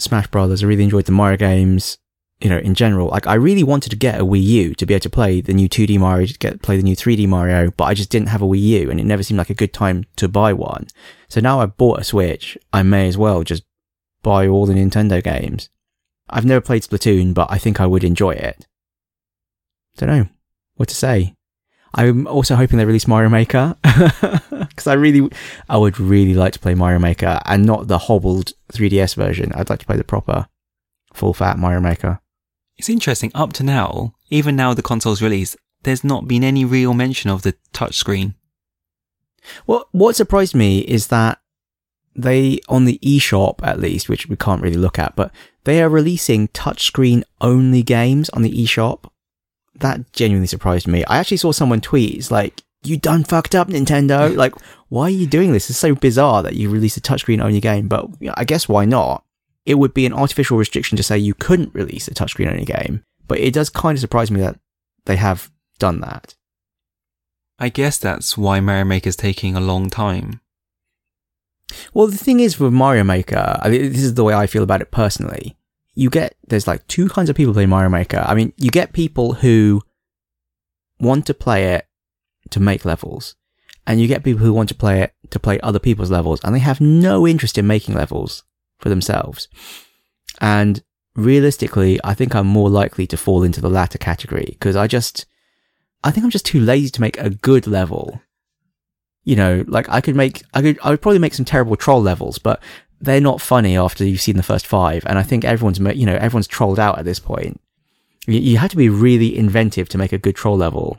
Smash 0.00 0.26
Brothers. 0.28 0.62
I 0.62 0.66
really 0.66 0.84
enjoyed 0.84 1.06
the 1.06 1.12
Mario 1.12 1.36
games, 1.36 1.98
you 2.40 2.48
know, 2.48 2.58
in 2.58 2.74
general. 2.74 3.08
Like, 3.08 3.26
I 3.26 3.34
really 3.34 3.62
wanted 3.62 3.90
to 3.90 3.96
get 3.96 4.20
a 4.20 4.24
Wii 4.24 4.42
U 4.42 4.74
to 4.74 4.86
be 4.86 4.94
able 4.94 5.02
to 5.02 5.10
play 5.10 5.40
the 5.40 5.52
new 5.52 5.68
2D 5.68 5.98
Mario, 5.98 6.26
to 6.26 6.38
get 6.38 6.62
play 6.62 6.76
the 6.76 6.82
new 6.82 6.96
3D 6.96 7.28
Mario, 7.28 7.70
but 7.72 7.84
I 7.84 7.94
just 7.94 8.10
didn't 8.10 8.28
have 8.28 8.42
a 8.42 8.46
Wii 8.46 8.60
U, 8.60 8.90
and 8.90 9.00
it 9.00 9.04
never 9.04 9.22
seemed 9.22 9.38
like 9.38 9.50
a 9.50 9.54
good 9.54 9.72
time 9.72 10.06
to 10.16 10.28
buy 10.28 10.52
one. 10.52 10.86
So 11.28 11.40
now 11.40 11.60
I've 11.60 11.76
bought 11.76 12.00
a 12.00 12.04
Switch, 12.04 12.56
I 12.72 12.82
may 12.82 13.08
as 13.08 13.18
well 13.18 13.42
just 13.42 13.64
buy 14.22 14.46
all 14.46 14.66
the 14.66 14.74
Nintendo 14.74 15.22
games. 15.22 15.68
I've 16.28 16.46
never 16.46 16.60
played 16.60 16.82
Splatoon, 16.82 17.34
but 17.34 17.48
I 17.50 17.58
think 17.58 17.80
I 17.80 17.86
would 17.86 18.04
enjoy 18.04 18.32
it. 18.32 18.66
Don't 19.96 20.08
know 20.08 20.28
what 20.76 20.88
to 20.88 20.94
say. 20.94 21.34
I'm 21.94 22.26
also 22.26 22.54
hoping 22.54 22.78
they 22.78 22.84
release 22.84 23.08
Mario 23.08 23.28
Maker 23.28 23.76
because 24.80 24.90
I 24.90 24.94
really, 24.94 25.30
I 25.68 25.76
would 25.76 26.00
really 26.00 26.32
like 26.32 26.54
to 26.54 26.58
play 26.58 26.74
Mario 26.74 26.98
Maker 26.98 27.40
and 27.44 27.66
not 27.66 27.88
the 27.88 27.98
hobbled 27.98 28.54
3DS 28.72 29.14
version. 29.14 29.52
I'd 29.52 29.68
like 29.68 29.80
to 29.80 29.86
play 29.86 29.98
the 29.98 30.04
proper, 30.04 30.46
full 31.12 31.34
fat 31.34 31.58
Mario 31.58 31.80
Maker. 31.80 32.20
It's 32.78 32.88
interesting. 32.88 33.30
Up 33.34 33.52
to 33.54 33.62
now, 33.62 34.14
even 34.30 34.56
now 34.56 34.72
the 34.72 34.82
console's 34.82 35.20
released, 35.20 35.58
there's 35.82 36.02
not 36.02 36.26
been 36.26 36.42
any 36.42 36.64
real 36.64 36.94
mention 36.94 37.30
of 37.30 37.42
the 37.42 37.54
touchscreen. 37.74 38.34
What 39.66 39.88
what 39.92 40.16
surprised 40.16 40.54
me 40.54 40.80
is 40.80 41.08
that 41.08 41.40
they 42.14 42.60
on 42.68 42.86
the 42.86 42.98
eShop 43.02 43.60
at 43.62 43.80
least, 43.80 44.08
which 44.08 44.28
we 44.28 44.36
can't 44.36 44.62
really 44.62 44.76
look 44.76 44.98
at, 44.98 45.14
but 45.14 45.30
they 45.64 45.82
are 45.82 45.88
releasing 45.90 46.48
touchscreen 46.48 47.22
only 47.40 47.82
games 47.82 48.30
on 48.30 48.42
the 48.42 48.52
eShop. 48.52 49.10
That 49.74 50.10
genuinely 50.12 50.46
surprised 50.46 50.86
me. 50.86 51.04
I 51.04 51.18
actually 51.18 51.38
saw 51.38 51.52
someone 51.52 51.80
tweet, 51.80 52.16
it's 52.16 52.30
like, 52.30 52.62
you 52.82 52.96
done 52.96 53.24
fucked 53.24 53.54
up, 53.54 53.68
Nintendo. 53.68 54.34
like, 54.34 54.54
why 54.88 55.04
are 55.04 55.10
you 55.10 55.26
doing 55.26 55.52
this? 55.52 55.70
It's 55.70 55.78
so 55.78 55.94
bizarre 55.94 56.42
that 56.42 56.54
you 56.54 56.70
release 56.70 56.96
a 56.96 57.00
touchscreen 57.00 57.42
only 57.42 57.60
game, 57.60 57.88
but 57.88 58.08
I 58.34 58.44
guess 58.44 58.68
why 58.68 58.84
not? 58.84 59.24
It 59.66 59.74
would 59.74 59.94
be 59.94 60.06
an 60.06 60.12
artificial 60.14 60.56
restriction 60.56 60.96
to 60.96 61.02
say 61.02 61.18
you 61.18 61.34
couldn't 61.34 61.74
release 61.74 62.08
a 62.08 62.14
touchscreen 62.14 62.50
only 62.50 62.64
game, 62.64 63.04
but 63.28 63.38
it 63.38 63.52
does 63.52 63.68
kind 63.68 63.96
of 63.96 64.00
surprise 64.00 64.30
me 64.30 64.40
that 64.40 64.58
they 65.04 65.16
have 65.16 65.50
done 65.78 66.00
that. 66.00 66.34
I 67.58 67.68
guess 67.68 67.98
that's 67.98 68.38
why 68.38 68.60
Mario 68.60 68.84
Maker's 68.84 69.16
taking 69.16 69.54
a 69.54 69.60
long 69.60 69.90
time. 69.90 70.40
Well, 71.92 72.06
the 72.06 72.16
thing 72.16 72.40
is 72.40 72.58
with 72.58 72.72
Mario 72.72 73.04
Maker, 73.04 73.58
I 73.60 73.68
mean, 73.68 73.92
this 73.92 74.02
is 74.02 74.14
the 74.14 74.24
way 74.24 74.34
I 74.34 74.46
feel 74.46 74.62
about 74.62 74.80
it 74.80 74.90
personally. 74.90 75.56
You 75.94 76.08
get, 76.08 76.36
there's 76.46 76.66
like 76.66 76.86
two 76.86 77.08
kinds 77.08 77.28
of 77.28 77.36
people 77.36 77.52
playing 77.52 77.68
Mario 77.68 77.90
Maker. 77.90 78.24
I 78.26 78.34
mean, 78.34 78.54
you 78.56 78.70
get 78.70 78.94
people 78.94 79.34
who 79.34 79.82
want 80.98 81.26
to 81.26 81.34
play 81.34 81.74
it 81.74 81.86
to 82.50 82.60
make 82.60 82.84
levels, 82.84 83.34
and 83.86 84.00
you 84.00 84.08
get 84.08 84.24
people 84.24 84.44
who 84.44 84.52
want 84.52 84.68
to 84.68 84.74
play 84.74 85.02
it 85.02 85.14
to 85.30 85.38
play 85.38 85.60
other 85.60 85.78
people's 85.78 86.10
levels, 86.10 86.40
and 86.42 86.54
they 86.54 86.60
have 86.60 86.80
no 86.80 87.26
interest 87.26 87.58
in 87.58 87.66
making 87.66 87.94
levels 87.94 88.44
for 88.78 88.88
themselves. 88.88 89.48
And 90.40 90.82
realistically, 91.14 92.00
I 92.02 92.14
think 92.14 92.34
I'm 92.34 92.46
more 92.46 92.70
likely 92.70 93.06
to 93.08 93.16
fall 93.16 93.42
into 93.42 93.60
the 93.60 93.68
latter 93.68 93.98
category 93.98 94.46
because 94.50 94.76
I 94.76 94.86
just, 94.86 95.26
I 96.02 96.10
think 96.10 96.24
I'm 96.24 96.30
just 96.30 96.46
too 96.46 96.60
lazy 96.60 96.90
to 96.90 97.00
make 97.00 97.18
a 97.18 97.30
good 97.30 97.66
level 97.66 98.20
you 99.24 99.36
know, 99.36 99.64
like 99.68 99.88
I 99.88 100.00
could 100.00 100.16
make, 100.16 100.42
I 100.54 100.62
could, 100.62 100.78
I 100.82 100.90
would 100.90 101.02
probably 101.02 101.18
make 101.18 101.34
some 101.34 101.44
terrible 101.44 101.76
troll 101.76 102.02
levels, 102.02 102.38
but 102.38 102.62
they're 103.00 103.20
not 103.20 103.40
funny 103.40 103.76
after 103.76 104.04
you've 104.04 104.20
seen 104.20 104.36
the 104.36 104.42
first 104.42 104.66
five. 104.66 105.04
And 105.06 105.18
I 105.18 105.22
think 105.22 105.44
everyone's, 105.44 105.78
you 105.78 106.06
know, 106.06 106.16
everyone's 106.16 106.46
trolled 106.46 106.78
out 106.78 106.98
at 106.98 107.04
this 107.04 107.18
point. 107.18 107.60
You, 108.26 108.58
had 108.58 108.70
to 108.70 108.76
be 108.76 108.88
really 108.88 109.36
inventive 109.36 109.88
to 109.90 109.98
make 109.98 110.12
a 110.12 110.18
good 110.18 110.36
troll 110.36 110.56
level. 110.56 110.98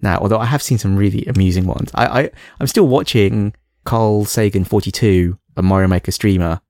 Now, 0.00 0.18
although 0.18 0.38
I 0.38 0.44
have 0.44 0.62
seen 0.62 0.78
some 0.78 0.96
really 0.96 1.24
amusing 1.26 1.66
ones, 1.66 1.90
I, 1.94 2.06
I, 2.06 2.30
I'm 2.60 2.66
still 2.66 2.86
watching 2.86 3.54
Carl 3.84 4.24
Sagan 4.24 4.64
42, 4.64 5.38
a 5.56 5.62
Mario 5.62 5.88
Maker 5.88 6.12
streamer. 6.12 6.60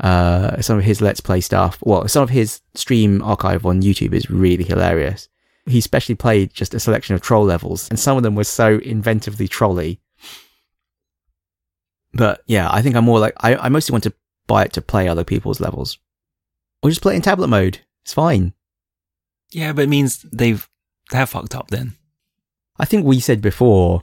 Uh, 0.00 0.60
some 0.60 0.78
of 0.78 0.84
his 0.84 1.00
Let's 1.00 1.20
Play 1.20 1.40
stuff, 1.40 1.78
well, 1.82 2.06
some 2.06 2.22
of 2.22 2.30
his 2.30 2.60
stream 2.74 3.20
archive 3.22 3.66
on 3.66 3.82
YouTube 3.82 4.12
is 4.12 4.30
really 4.30 4.64
hilarious. 4.64 5.28
He 5.66 5.80
specially 5.80 6.14
played 6.14 6.54
just 6.54 6.72
a 6.72 6.80
selection 6.80 7.14
of 7.14 7.20
troll 7.20 7.44
levels, 7.44 7.88
and 7.88 7.98
some 7.98 8.16
of 8.16 8.22
them 8.22 8.34
were 8.34 8.44
so 8.44 8.78
inventively 8.78 9.48
trolly 9.48 10.00
but 12.12 12.42
yeah, 12.46 12.68
I 12.70 12.82
think 12.82 12.96
I'm 12.96 13.04
more 13.04 13.18
like 13.18 13.34
I, 13.38 13.56
I 13.56 13.68
mostly 13.68 13.92
want 13.92 14.04
to 14.04 14.14
buy 14.46 14.64
it 14.64 14.72
to 14.74 14.82
play 14.82 15.08
other 15.08 15.24
people's 15.24 15.60
levels, 15.60 15.98
or 16.82 16.90
just 16.90 17.02
play 17.02 17.14
it 17.14 17.16
in 17.16 17.22
tablet 17.22 17.48
mode. 17.48 17.80
It's 18.04 18.14
fine. 18.14 18.54
Yeah, 19.50 19.72
but 19.72 19.82
it 19.82 19.88
means 19.88 20.22
they've 20.32 20.68
they're 21.10 21.26
fucked 21.26 21.54
up 21.54 21.68
then. 21.68 21.94
I 22.78 22.84
think 22.84 23.04
we 23.04 23.20
said 23.20 23.40
before, 23.40 24.02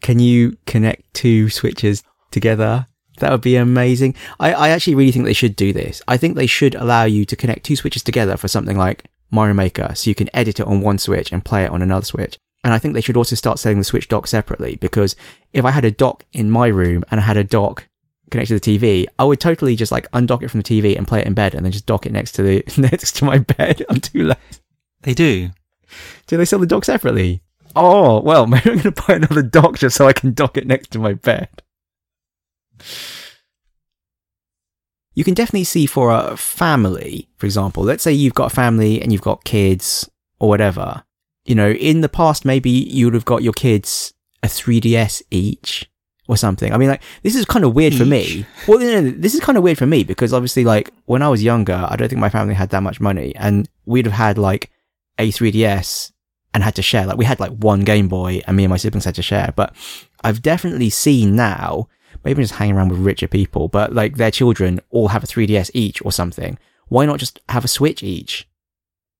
can 0.00 0.18
you 0.18 0.56
connect 0.66 1.12
two 1.14 1.48
switches 1.48 2.02
together? 2.30 2.86
That 3.18 3.32
would 3.32 3.40
be 3.42 3.56
amazing. 3.56 4.14
I, 4.38 4.52
I 4.52 4.68
actually 4.70 4.94
really 4.94 5.12
think 5.12 5.24
they 5.24 5.32
should 5.32 5.56
do 5.56 5.72
this. 5.72 6.02
I 6.08 6.16
think 6.16 6.36
they 6.36 6.46
should 6.46 6.74
allow 6.74 7.04
you 7.04 7.24
to 7.26 7.36
connect 7.36 7.64
two 7.64 7.76
switches 7.76 8.02
together 8.02 8.36
for 8.36 8.48
something 8.48 8.76
like 8.76 9.04
Mario 9.30 9.54
Maker, 9.54 9.92
so 9.94 10.10
you 10.10 10.14
can 10.14 10.34
edit 10.34 10.60
it 10.60 10.66
on 10.66 10.80
one 10.80 10.98
switch 10.98 11.32
and 11.32 11.44
play 11.44 11.64
it 11.64 11.70
on 11.70 11.82
another 11.82 12.04
switch. 12.04 12.38
And 12.62 12.74
I 12.74 12.78
think 12.78 12.94
they 12.94 13.00
should 13.00 13.16
also 13.16 13.36
start 13.36 13.58
selling 13.58 13.78
the 13.78 13.84
Switch 13.84 14.08
dock 14.08 14.26
separately 14.26 14.76
because 14.76 15.16
if 15.52 15.64
I 15.64 15.70
had 15.70 15.84
a 15.84 15.90
dock 15.90 16.24
in 16.32 16.50
my 16.50 16.66
room 16.66 17.04
and 17.10 17.18
I 17.18 17.22
had 17.22 17.38
a 17.38 17.44
dock 17.44 17.86
connected 18.30 18.60
to 18.60 18.72
the 18.72 18.78
TV, 18.78 19.06
I 19.18 19.24
would 19.24 19.40
totally 19.40 19.76
just 19.76 19.92
like 19.92 20.10
undock 20.12 20.42
it 20.42 20.50
from 20.50 20.60
the 20.60 20.64
TV 20.64 20.96
and 20.96 21.08
play 21.08 21.20
it 21.20 21.26
in 21.26 21.34
bed 21.34 21.54
and 21.54 21.64
then 21.64 21.72
just 21.72 21.86
dock 21.86 22.04
it 22.04 22.12
next 22.12 22.32
to 22.32 22.42
the 22.42 22.64
next 22.76 23.16
to 23.16 23.24
my 23.24 23.38
bed. 23.38 23.84
I'm 23.90 24.00
too 24.00 24.24
late. 24.24 24.60
They 25.02 25.14
do. 25.14 25.50
Do 26.26 26.36
they 26.36 26.44
sell 26.44 26.58
the 26.58 26.66
dock 26.66 26.84
separately? 26.84 27.42
Oh, 27.76 28.20
well, 28.20 28.46
maybe 28.48 28.70
I'm 28.70 28.78
going 28.78 28.94
to 28.94 29.02
buy 29.06 29.14
another 29.14 29.42
dock 29.42 29.78
just 29.78 29.96
so 29.96 30.06
I 30.06 30.12
can 30.12 30.32
dock 30.32 30.56
it 30.56 30.66
next 30.66 30.90
to 30.92 30.98
my 30.98 31.14
bed. 31.14 31.48
You 35.14 35.24
can 35.24 35.34
definitely 35.34 35.64
see 35.64 35.86
for 35.86 36.10
a 36.10 36.36
family, 36.36 37.28
for 37.36 37.46
example, 37.46 37.82
let's 37.82 38.02
say 38.02 38.12
you've 38.12 38.34
got 38.34 38.52
a 38.52 38.54
family 38.54 39.02
and 39.02 39.12
you've 39.12 39.20
got 39.20 39.44
kids 39.44 40.08
or 40.38 40.48
whatever. 40.48 41.02
You 41.44 41.54
know, 41.54 41.70
in 41.70 42.00
the 42.00 42.08
past, 42.08 42.44
maybe 42.44 42.70
you 42.70 43.06
would 43.06 43.14
have 43.14 43.24
got 43.24 43.42
your 43.42 43.52
kids 43.52 44.14
a 44.42 44.46
3DS 44.46 45.22
each 45.30 45.90
or 46.28 46.36
something. 46.36 46.72
I 46.72 46.78
mean, 46.78 46.88
like, 46.88 47.02
this 47.22 47.34
is 47.34 47.44
kind 47.44 47.64
of 47.64 47.74
weird 47.74 47.94
for 47.94 48.06
me. 48.06 48.46
Well, 48.68 48.78
this 48.78 49.34
is 49.34 49.40
kind 49.40 49.58
of 49.58 49.64
weird 49.64 49.78
for 49.78 49.86
me 49.86 50.04
because 50.04 50.32
obviously, 50.32 50.64
like, 50.64 50.90
when 51.06 51.22
I 51.22 51.28
was 51.28 51.42
younger, 51.42 51.86
I 51.88 51.96
don't 51.96 52.08
think 52.08 52.20
my 52.20 52.30
family 52.30 52.54
had 52.54 52.70
that 52.70 52.82
much 52.82 53.00
money 53.00 53.34
and 53.34 53.68
we'd 53.84 54.06
have 54.06 54.14
had 54.14 54.38
like 54.38 54.70
a 55.18 55.32
3DS 55.32 56.12
and 56.52 56.62
had 56.62 56.74
to 56.76 56.82
share. 56.82 57.06
Like, 57.06 57.16
we 57.16 57.24
had 57.24 57.40
like 57.40 57.52
one 57.52 57.80
Game 57.80 58.08
Boy 58.08 58.40
and 58.46 58.56
me 58.56 58.64
and 58.64 58.70
my 58.70 58.76
siblings 58.76 59.04
had 59.04 59.14
to 59.16 59.22
share. 59.22 59.52
But 59.54 59.74
I've 60.22 60.42
definitely 60.42 60.90
seen 60.90 61.36
now, 61.36 61.88
maybe 62.24 62.42
just 62.42 62.54
hanging 62.54 62.76
around 62.76 62.90
with 62.90 63.00
richer 63.00 63.28
people, 63.28 63.68
but 63.68 63.92
like 63.92 64.16
their 64.16 64.30
children 64.30 64.80
all 64.90 65.08
have 65.08 65.24
a 65.24 65.26
3DS 65.26 65.70
each 65.74 66.04
or 66.04 66.12
something. 66.12 66.58
Why 66.88 67.06
not 67.06 67.20
just 67.20 67.40
have 67.48 67.64
a 67.64 67.68
Switch 67.68 68.02
each? 68.02 68.48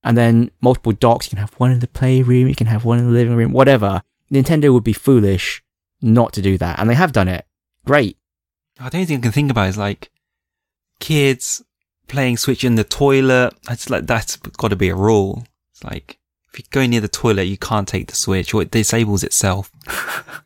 And 0.03 0.17
then 0.17 0.51
multiple 0.61 0.91
docks. 0.91 1.27
You 1.27 1.31
can 1.31 1.39
have 1.39 1.53
one 1.53 1.71
in 1.71 1.79
the 1.79 1.87
playroom, 1.87 2.47
you 2.47 2.55
can 2.55 2.67
have 2.67 2.85
one 2.85 2.99
in 2.99 3.05
the 3.05 3.11
living 3.11 3.35
room, 3.35 3.53
whatever. 3.53 4.01
Nintendo 4.31 4.73
would 4.73 4.83
be 4.83 4.93
foolish 4.93 5.63
not 6.01 6.33
to 6.33 6.41
do 6.41 6.57
that. 6.57 6.79
And 6.79 6.89
they 6.89 6.95
have 6.95 7.11
done 7.11 7.27
it. 7.27 7.45
Great. 7.85 8.17
I 8.79 8.89
don't 8.89 9.05
think 9.05 9.19
I 9.19 9.23
can 9.23 9.31
think 9.31 9.51
about 9.51 9.69
is 9.69 9.77
like 9.77 10.09
kids 10.99 11.63
playing 12.07 12.37
Switch 12.37 12.63
in 12.63 12.75
the 12.75 12.83
toilet. 12.83 13.53
It's 13.69 13.89
like 13.89 14.07
that's 14.07 14.37
got 14.37 14.69
to 14.69 14.75
be 14.75 14.89
a 14.89 14.95
rule. 14.95 15.45
It's 15.71 15.83
like 15.83 16.17
if 16.53 16.59
you 16.59 16.65
go 16.69 16.85
near 16.85 17.01
the 17.01 17.07
toilet, 17.07 17.43
you 17.43 17.57
can't 17.57 17.87
take 17.87 18.07
the 18.07 18.15
Switch, 18.15 18.53
or 18.53 18.61
it 18.61 18.71
disables 18.71 19.23
itself. 19.23 19.71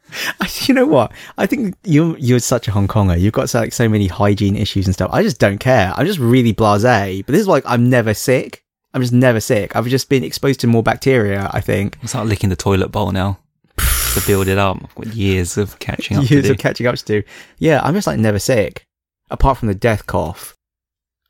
You 0.68 0.74
know 0.74 0.86
what? 0.86 1.12
I 1.38 1.46
think 1.46 1.76
you're 1.84 2.18
you're 2.18 2.40
such 2.40 2.68
a 2.68 2.72
Hong 2.72 2.88
Konger. 2.88 3.20
You've 3.20 3.34
got 3.34 3.50
so, 3.50 3.60
like 3.60 3.74
so 3.74 3.90
many 3.90 4.08
hygiene 4.08 4.56
issues 4.56 4.86
and 4.86 4.94
stuff. 4.94 5.10
I 5.12 5.24
just 5.24 5.40
don't 5.40 5.58
care. 5.58 5.94
I'm 5.96 6.06
just 6.06 6.20
really 6.20 6.54
blasé. 6.54 7.26
But 7.26 7.34
this 7.34 7.42
is 7.42 7.48
like 7.48 7.64
I'm 7.68 7.90
never 7.90 8.14
sick. 8.14 8.64
I'm 8.94 9.02
just 9.02 9.14
never 9.14 9.40
sick. 9.40 9.76
I've 9.76 9.88
just 9.88 10.08
been 10.08 10.24
exposed 10.24 10.62
to 10.62 10.68
more 10.68 10.84
bacteria. 10.84 11.50
I 11.54 11.60
think 11.60 11.98
I'm 12.02 12.08
start 12.08 12.28
licking 12.28 12.50
the 12.50 12.56
toilet 12.56 12.90
bowl 12.90 13.12
now 13.12 13.40
to 13.78 14.22
build 14.26 14.48
it 14.48 14.58
up. 14.58 14.78
I've 14.82 14.96
got 14.96 15.08
years 15.08 15.58
of 15.58 15.78
catching 15.80 16.18
up. 16.18 16.30
years 16.30 16.50
of 16.50 16.58
catching 16.58 16.88
up 16.88 16.96
to 16.96 17.06
do. 17.06 17.24
Yeah, 17.58 17.82
I'm 17.84 17.94
just 17.94 18.08
like 18.08 18.20
never 18.20 18.40
sick, 18.40 18.88
apart 19.30 19.58
from 19.58 19.68
the 19.68 19.76
death 19.76 20.08
cough. 20.08 20.55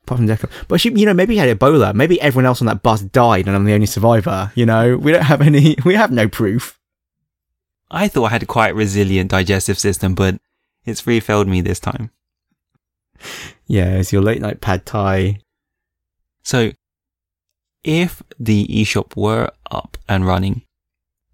Apart 0.06 0.38
from. 0.38 0.50
But 0.68 0.80
she, 0.80 0.90
you 0.90 1.04
know, 1.04 1.14
maybe 1.14 1.34
he 1.34 1.40
had 1.40 1.58
Ebola. 1.58 1.94
Maybe 1.94 2.20
everyone 2.20 2.46
else 2.46 2.60
on 2.60 2.66
that 2.66 2.82
bus 2.82 3.00
died, 3.00 3.46
and 3.46 3.56
I'm 3.56 3.64
the 3.64 3.74
only 3.74 3.86
survivor. 3.86 4.52
You 4.54 4.66
know, 4.66 4.96
we 4.96 5.12
don't 5.12 5.22
have 5.24 5.42
any. 5.42 5.76
We 5.84 5.94
have 5.94 6.10
no 6.10 6.28
proof. 6.28 6.78
I 7.90 8.08
thought 8.08 8.26
I 8.26 8.30
had 8.30 8.42
a 8.42 8.46
quite 8.46 8.74
resilient 8.74 9.30
digestive 9.30 9.78
system, 9.78 10.14
but 10.14 10.40
it's 10.84 11.06
really 11.06 11.20
failed 11.20 11.48
me 11.48 11.60
this 11.60 11.80
time. 11.80 12.10
Yeah, 13.66 13.94
it's 13.94 14.12
your 14.12 14.22
late 14.22 14.40
night 14.40 14.60
pad 14.60 14.86
thai. 14.86 15.40
So, 16.42 16.72
if 17.82 18.22
the 18.38 18.66
eShop 18.68 19.16
were 19.16 19.50
up 19.70 19.96
and 20.08 20.26
running, 20.26 20.62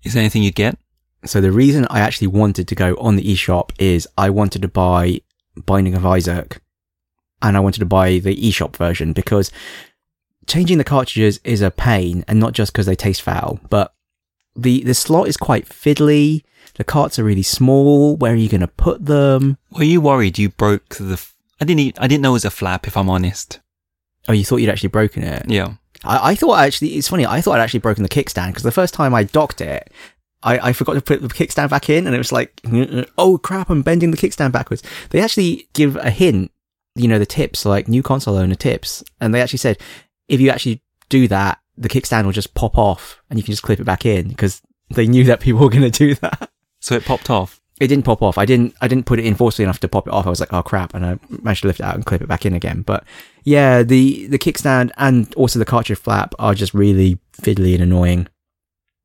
is 0.02 0.14
there 0.14 0.20
anything 0.20 0.42
you'd 0.42 0.54
get? 0.54 0.78
So 1.24 1.40
the 1.40 1.52
reason 1.52 1.86
I 1.88 2.00
actually 2.00 2.28
wanted 2.28 2.66
to 2.68 2.74
go 2.74 2.96
on 2.96 3.16
the 3.16 3.22
eShop 3.22 3.70
is 3.78 4.08
I 4.18 4.30
wanted 4.30 4.62
to 4.62 4.68
buy 4.68 5.20
Binding 5.66 5.94
of 5.94 6.06
Isaac 6.06 6.61
and 7.42 7.56
I 7.56 7.60
wanted 7.60 7.80
to 7.80 7.86
buy 7.86 8.18
the 8.18 8.36
eShop 8.36 8.76
version 8.76 9.12
because 9.12 9.50
changing 10.46 10.78
the 10.78 10.84
cartridges 10.84 11.40
is 11.44 11.60
a 11.60 11.70
pain 11.70 12.24
and 12.28 12.40
not 12.40 12.52
just 12.52 12.72
because 12.72 12.86
they 12.86 12.96
taste 12.96 13.22
foul, 13.22 13.60
but 13.68 13.94
the, 14.54 14.82
the 14.82 14.94
slot 14.94 15.28
is 15.28 15.36
quite 15.36 15.68
fiddly. 15.68 16.44
The 16.74 16.84
carts 16.84 17.18
are 17.18 17.24
really 17.24 17.42
small. 17.42 18.16
Where 18.16 18.32
are 18.32 18.36
you 18.36 18.48
going 18.48 18.60
to 18.60 18.68
put 18.68 19.04
them? 19.04 19.58
Were 19.72 19.84
you 19.84 20.00
worried 20.00 20.38
you 20.38 20.48
broke 20.48 20.96
the? 20.96 21.14
F- 21.14 21.34
I 21.60 21.64
didn't. 21.64 22.00
I 22.00 22.06
didn't 22.06 22.22
know 22.22 22.30
it 22.30 22.32
was 22.34 22.44
a 22.44 22.50
flap. 22.50 22.86
If 22.86 22.96
I'm 22.96 23.10
honest. 23.10 23.60
Oh, 24.28 24.32
you 24.32 24.44
thought 24.44 24.56
you'd 24.56 24.70
actually 24.70 24.88
broken 24.90 25.22
it? 25.22 25.48
Yeah. 25.48 25.74
I, 26.04 26.30
I 26.30 26.34
thought 26.34 26.58
actually, 26.58 26.90
it's 26.90 27.08
funny, 27.08 27.26
I 27.26 27.40
thought 27.40 27.58
I'd 27.58 27.62
actually 27.62 27.80
broken 27.80 28.02
the 28.02 28.08
kickstand 28.08 28.48
because 28.48 28.62
the 28.62 28.72
first 28.72 28.94
time 28.94 29.14
I 29.14 29.24
docked 29.24 29.60
it, 29.60 29.90
I, 30.42 30.68
I 30.68 30.72
forgot 30.72 30.94
to 30.94 31.00
put 31.00 31.22
the 31.22 31.28
kickstand 31.28 31.70
back 31.70 31.88
in 31.88 32.06
and 32.06 32.14
it 32.14 32.18
was 32.18 32.32
like, 32.32 32.56
mm, 32.62 32.88
mm, 32.88 33.10
oh 33.18 33.38
crap, 33.38 33.70
I'm 33.70 33.82
bending 33.82 34.10
the 34.10 34.16
kickstand 34.16 34.52
backwards. 34.52 34.82
They 35.10 35.20
actually 35.20 35.68
give 35.72 35.96
a 35.96 36.10
hint, 36.10 36.50
you 36.94 37.08
know, 37.08 37.18
the 37.18 37.26
tips, 37.26 37.64
like 37.64 37.88
new 37.88 38.02
console 38.02 38.36
owner 38.36 38.54
tips. 38.54 39.02
And 39.20 39.34
they 39.34 39.40
actually 39.40 39.58
said, 39.58 39.78
if 40.28 40.40
you 40.40 40.50
actually 40.50 40.82
do 41.08 41.28
that, 41.28 41.58
the 41.76 41.88
kickstand 41.88 42.24
will 42.24 42.32
just 42.32 42.54
pop 42.54 42.76
off 42.76 43.22
and 43.30 43.38
you 43.38 43.42
can 43.42 43.52
just 43.52 43.62
clip 43.62 43.80
it 43.80 43.84
back 43.84 44.04
in 44.04 44.28
because 44.28 44.62
they 44.90 45.06
knew 45.06 45.24
that 45.24 45.40
people 45.40 45.60
were 45.62 45.70
going 45.70 45.90
to 45.90 45.90
do 45.90 46.14
that. 46.16 46.50
So 46.80 46.94
it 46.94 47.04
popped 47.04 47.30
off. 47.30 47.60
It 47.80 47.88
didn't 47.88 48.04
pop 48.04 48.22
off. 48.22 48.38
I 48.38 48.44
didn't. 48.44 48.74
I 48.80 48.86
didn't 48.86 49.06
put 49.06 49.18
it 49.18 49.24
in 49.24 49.34
forcefully 49.34 49.64
enough 49.64 49.80
to 49.80 49.88
pop 49.88 50.06
it 50.06 50.12
off. 50.12 50.26
I 50.26 50.30
was 50.30 50.38
like, 50.38 50.52
"Oh 50.52 50.62
crap!" 50.62 50.94
and 50.94 51.04
I 51.04 51.18
managed 51.28 51.62
to 51.62 51.66
lift 51.66 51.80
it 51.80 51.86
out 51.86 51.96
and 51.96 52.06
clip 52.06 52.22
it 52.22 52.28
back 52.28 52.46
in 52.46 52.54
again. 52.54 52.82
But 52.82 53.02
yeah, 53.42 53.82
the 53.82 54.26
the 54.28 54.38
kickstand 54.38 54.92
and 54.98 55.34
also 55.34 55.58
the 55.58 55.64
cartridge 55.64 55.98
flap 55.98 56.32
are 56.38 56.54
just 56.54 56.74
really 56.74 57.18
fiddly 57.32 57.74
and 57.74 57.82
annoying. 57.82 58.28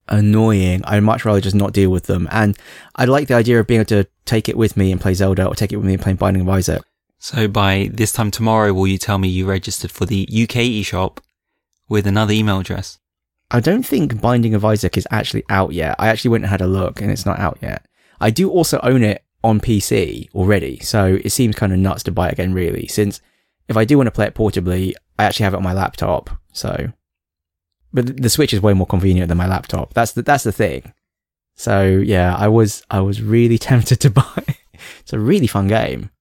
Annoying. 0.10 0.84
I'd 0.84 1.02
much 1.02 1.26
rather 1.26 1.42
just 1.42 1.56
not 1.56 1.74
deal 1.74 1.90
with 1.90 2.04
them. 2.04 2.28
And 2.30 2.56
I 2.96 3.06
like 3.06 3.30
the 3.30 3.34
idea 3.34 3.60
of 3.60 3.66
being 3.66 3.80
able 3.80 3.88
to 3.88 4.08
take 4.26 4.48
it 4.48 4.58
with 4.58 4.78
me 4.78 4.92
and 4.92 5.02
play 5.02 5.16
Zelda, 5.16 5.48
or 5.48 5.56
take 5.56 5.72
it 5.72 5.78
with 5.78 5.86
me 5.86 5.94
and 5.94 6.02
play 6.02 6.14
Binding 6.14 6.44
of 6.44 6.50
Isaac. 6.50 6.84
So 7.20 7.48
by 7.48 7.90
this 7.92 8.12
time 8.12 8.32
tomorrow, 8.32 8.74
will 8.74 8.88
you 8.88 8.98
tell 8.98 9.18
me 9.18 9.28
you 9.28 9.46
registered 9.46 9.92
for 9.92 10.06
the 10.06 10.28
UK 10.30 10.62
eShop 10.82 11.18
with 11.90 12.06
another 12.06 12.34
email 12.34 12.60
address? 12.60 13.00
I 13.50 13.60
don't 13.60 13.84
think 13.84 14.22
Binding 14.22 14.54
of 14.54 14.66
Isaac 14.66 14.98
is 14.98 15.08
actually 15.10 15.44
out 15.50 15.74
yet. 15.74 15.96
I 16.00 16.10
actually 16.10 16.32
went 16.32 16.44
and 16.44 16.52
had 16.52 16.62
a 16.62 16.68
look, 16.68 17.02
and 17.02 17.10
it's 17.10 17.26
not 17.26 17.40
out 17.40 17.58
yet. 17.62 17.86
I 18.20 18.30
do 18.30 18.50
also 18.50 18.80
own 18.84 19.04
it 19.04 19.24
on 19.44 19.62
PC 19.62 20.30
already, 20.34 20.80
so 20.80 21.18
it 21.24 21.32
seems 21.32 21.56
kind 21.56 21.72
of 21.72 21.80
nuts 21.80 22.04
to 22.04 22.12
buy 22.12 22.28
it 22.28 22.34
again, 22.34 22.54
really, 22.54 22.88
since 22.88 23.22
if 23.68 23.78
I 23.78 23.86
do 23.86 23.98
want 23.98 24.08
to 24.08 24.12
play 24.12 24.26
it 24.26 24.36
portably, 24.36 24.94
I 25.18 25.24
actually 25.24 25.46
have 25.46 25.54
it 25.54 25.58
on 25.58 25.64
my 25.64 25.74
laptop, 25.74 26.30
so. 26.52 26.92
But 27.94 28.22
the 28.22 28.30
Switch 28.30 28.54
is 28.54 28.62
way 28.62 28.74
more 28.74 28.88
convenient 28.88 29.30
than 29.30 29.38
my 29.38 29.48
laptop. 29.48 29.94
That's 29.94 30.12
the, 30.12 30.22
that's 30.22 30.44
the 30.44 30.52
thing. 30.52 30.94
So 31.56 31.86
yeah, 31.86 32.36
I 32.36 32.50
was, 32.50 32.84
I 32.92 33.00
was 33.00 33.22
really 33.22 33.58
tempted 33.70 34.02
to 34.02 34.10
buy. 34.10 34.44
it. 34.48 34.58
it's 35.00 35.14
a 35.14 35.20
really 35.20 35.48
fun 35.48 35.68
game. 35.68 36.12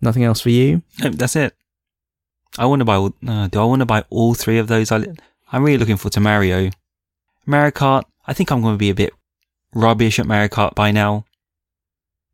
Nothing 0.00 0.24
else 0.24 0.40
for 0.40 0.50
you? 0.50 0.82
No, 1.02 1.10
that's 1.10 1.36
it. 1.36 1.54
I 2.58 2.66
want 2.66 2.80
to 2.80 2.84
buy. 2.84 2.96
All, 2.96 3.14
uh, 3.26 3.46
do 3.48 3.60
I 3.60 3.64
want 3.64 3.80
to 3.80 3.86
buy 3.86 4.04
all 4.10 4.34
three 4.34 4.58
of 4.58 4.66
those? 4.68 4.90
I, 4.90 5.04
I'm 5.52 5.62
really 5.64 5.78
looking 5.78 5.96
forward 5.96 6.14
to 6.14 6.20
Mario. 6.20 6.70
Mario 7.46 7.70
Kart. 7.70 8.04
I 8.26 8.32
think 8.32 8.50
I'm 8.50 8.60
going 8.62 8.74
to 8.74 8.78
be 8.78 8.90
a 8.90 8.94
bit 8.94 9.12
rubbish 9.74 10.18
at 10.18 10.26
Mario 10.26 10.48
Kart 10.48 10.74
by 10.74 10.90
now. 10.90 11.24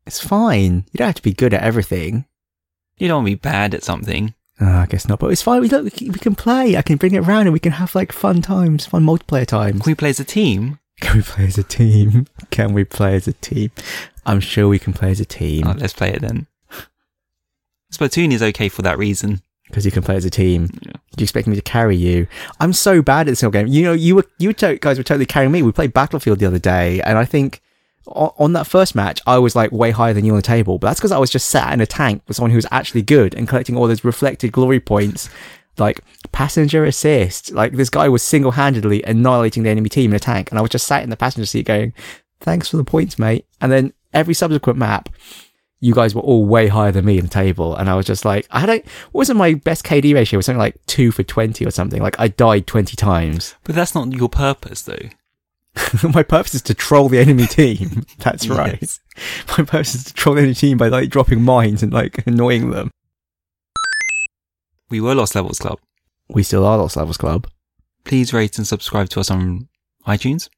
It's 0.05 0.19
fine. 0.21 0.85
You 0.91 0.97
don't 0.97 1.07
have 1.07 1.15
to 1.15 1.21
be 1.21 1.33
good 1.33 1.53
at 1.53 1.63
everything. 1.63 2.25
You 2.97 3.07
don't 3.07 3.17
want 3.23 3.27
to 3.27 3.31
be 3.31 3.39
bad 3.39 3.73
at 3.75 3.83
something. 3.83 4.33
Uh, 4.59 4.65
I 4.65 4.85
guess 4.87 5.07
not, 5.07 5.19
but 5.19 5.31
it's 5.31 5.41
fine. 5.43 5.61
We, 5.61 5.67
look, 5.69 5.83
we 5.83 5.91
can- 5.91 6.11
we 6.13 6.19
can 6.19 6.33
play. 6.35 6.77
I 6.77 6.81
can 6.81 6.97
bring 6.97 7.13
it 7.13 7.19
around 7.27 7.41
and 7.41 7.53
we 7.53 7.59
can 7.59 7.73
have 7.73 7.93
like 7.93 8.11
fun 8.11 8.41
times, 8.41 8.85
fun 8.87 9.03
multiplayer 9.03 9.45
times. 9.45 9.81
Can 9.83 9.91
we 9.91 9.95
play 9.95 10.09
as 10.09 10.19
a 10.19 10.25
team? 10.25 10.79
Can 10.99 11.17
we 11.17 11.21
play 11.21 11.45
as 11.45 11.59
a 11.59 11.63
team? 11.63 12.25
Can 12.49 12.73
we 12.73 12.83
play 12.83 13.13
as 13.15 13.27
a 13.27 13.33
team? 13.33 13.69
I'm 14.25 14.39
sure 14.39 14.67
we 14.67 14.79
can 14.79 14.93
play 14.93 15.11
as 15.11 15.19
a 15.19 15.25
team 15.25 15.67
Oh, 15.67 15.73
let's 15.77 15.93
play 15.93 16.09
it 16.11 16.21
then. 16.21 16.47
Splatoon 17.97 18.31
is 18.31 18.43
okay 18.43 18.69
for 18.69 18.81
that 18.83 18.97
reason. 18.97 19.41
because 19.67 19.85
you 19.85 19.91
can 19.91 20.01
play 20.03 20.15
as 20.15 20.23
a 20.25 20.29
team. 20.29 20.69
Yeah. 20.85 20.93
Do 21.15 21.21
you 21.21 21.25
expect 21.25 21.47
me 21.47 21.55
to 21.55 21.61
carry 21.61 21.95
you? 21.97 22.27
I'm 22.59 22.71
so 22.73 23.01
bad 23.01 23.27
at 23.27 23.31
this 23.31 23.41
whole 23.41 23.49
game. 23.51 23.67
You 23.67 23.83
know, 23.83 23.93
you 23.93 24.15
were 24.15 24.25
you 24.39 24.53
to- 24.53 24.77
guys 24.77 24.97
were 24.97 25.03
totally 25.03 25.25
carrying 25.25 25.51
me. 25.51 25.61
We 25.61 25.71
played 25.73 25.91
Battlefield 25.93 26.39
the 26.39 26.45
other 26.45 26.59
day, 26.59 27.01
and 27.01 27.17
I 27.17 27.25
think 27.25 27.61
on, 28.05 28.31
on 28.37 28.53
that 28.53 28.65
first 28.67 28.95
match, 28.95 29.19
I 29.27 29.37
was 29.39 29.55
like 29.57 29.71
way 29.73 29.91
higher 29.91 30.13
than 30.13 30.23
you 30.23 30.31
on 30.31 30.37
the 30.37 30.41
table. 30.43 30.77
But 30.79 30.87
that's 30.87 30.99
because 30.99 31.11
I 31.11 31.17
was 31.17 31.29
just 31.29 31.49
sat 31.49 31.73
in 31.73 31.81
a 31.81 31.85
tank 31.85 32.21
with 32.27 32.37
someone 32.37 32.51
who 32.51 32.57
was 32.57 32.67
actually 32.71 33.01
good 33.01 33.33
and 33.35 33.47
collecting 33.47 33.75
all 33.75 33.87
those 33.87 34.05
reflected 34.05 34.51
glory 34.53 34.79
points. 34.79 35.29
Like 35.77 36.01
passenger 36.31 36.85
assist, 36.85 37.51
like 37.51 37.73
this 37.73 37.89
guy 37.89 38.07
was 38.09 38.23
single-handedly 38.23 39.03
annihilating 39.03 39.63
the 39.63 39.69
enemy 39.69 39.89
team 39.89 40.11
in 40.11 40.15
a 40.15 40.19
tank, 40.19 40.49
and 40.49 40.57
I 40.57 40.61
was 40.61 40.71
just 40.71 40.87
sat 40.87 41.03
in 41.03 41.09
the 41.09 41.17
passenger 41.17 41.45
seat 41.45 41.65
going, 41.67 41.93
"Thanks 42.39 42.69
for 42.69 42.77
the 42.77 42.83
points, 42.83 43.19
mate." 43.19 43.45
And 43.61 43.71
then 43.71 43.93
every 44.13 44.33
subsequent 44.33 44.79
map, 44.79 45.09
you 45.79 45.93
guys 45.93 46.15
were 46.15 46.21
all 46.21 46.45
way 46.45 46.67
higher 46.67 46.91
than 46.91 47.05
me 47.05 47.17
in 47.17 47.25
the 47.25 47.29
table, 47.29 47.75
and 47.75 47.89
I 47.89 47.95
was 47.95 48.05
just 48.05 48.25
like, 48.25 48.47
I 48.51 48.59
had 48.59 48.69
a, 48.69 48.83
wasn't 49.13 49.37
my 49.37 49.53
best 49.53 49.85
KD 49.85 50.13
ratio? 50.13 50.37
It 50.37 50.39
was 50.39 50.45
something 50.47 50.59
like 50.59 50.77
two 50.85 51.11
for 51.11 51.23
twenty 51.23 51.65
or 51.65 51.71
something. 51.71 52.01
Like 52.01 52.19
I 52.19 52.27
died 52.27 52.67
twenty 52.67 52.95
times. 52.95 53.55
But 53.63 53.75
that's 53.75 53.93
not 53.93 54.11
your 54.13 54.29
purpose, 54.29 54.81
though. 54.81 55.09
my 56.13 56.23
purpose 56.23 56.55
is 56.55 56.61
to 56.63 56.73
troll 56.73 57.09
the 57.09 57.19
enemy 57.19 57.45
team. 57.45 58.03
That's 58.17 58.47
right. 58.47 58.79
Yes. 58.81 58.99
My 59.49 59.63
purpose 59.63 59.93
is 59.93 60.05
to 60.05 60.13
troll 60.15 60.33
the 60.33 60.41
enemy 60.41 60.55
team 60.55 60.75
by 60.77 60.87
like 60.87 61.09
dropping 61.09 61.43
mines 61.43 61.83
and 61.83 61.93
like 61.93 62.25
annoying 62.25 62.71
them. 62.71 62.89
We 64.89 64.99
were 64.99 65.13
Lost 65.13 65.35
Levels 65.35 65.59
Club. 65.59 65.79
We 66.29 66.41
still 66.41 66.65
are 66.65 66.79
Lost 66.79 66.95
Levels 66.97 67.17
Club. 67.17 67.47
Please 68.05 68.33
rate 68.33 68.57
and 68.57 68.65
subscribe 68.65 69.09
to 69.09 69.19
us 69.19 69.29
on 69.29 69.67
iTunes, 70.07 70.49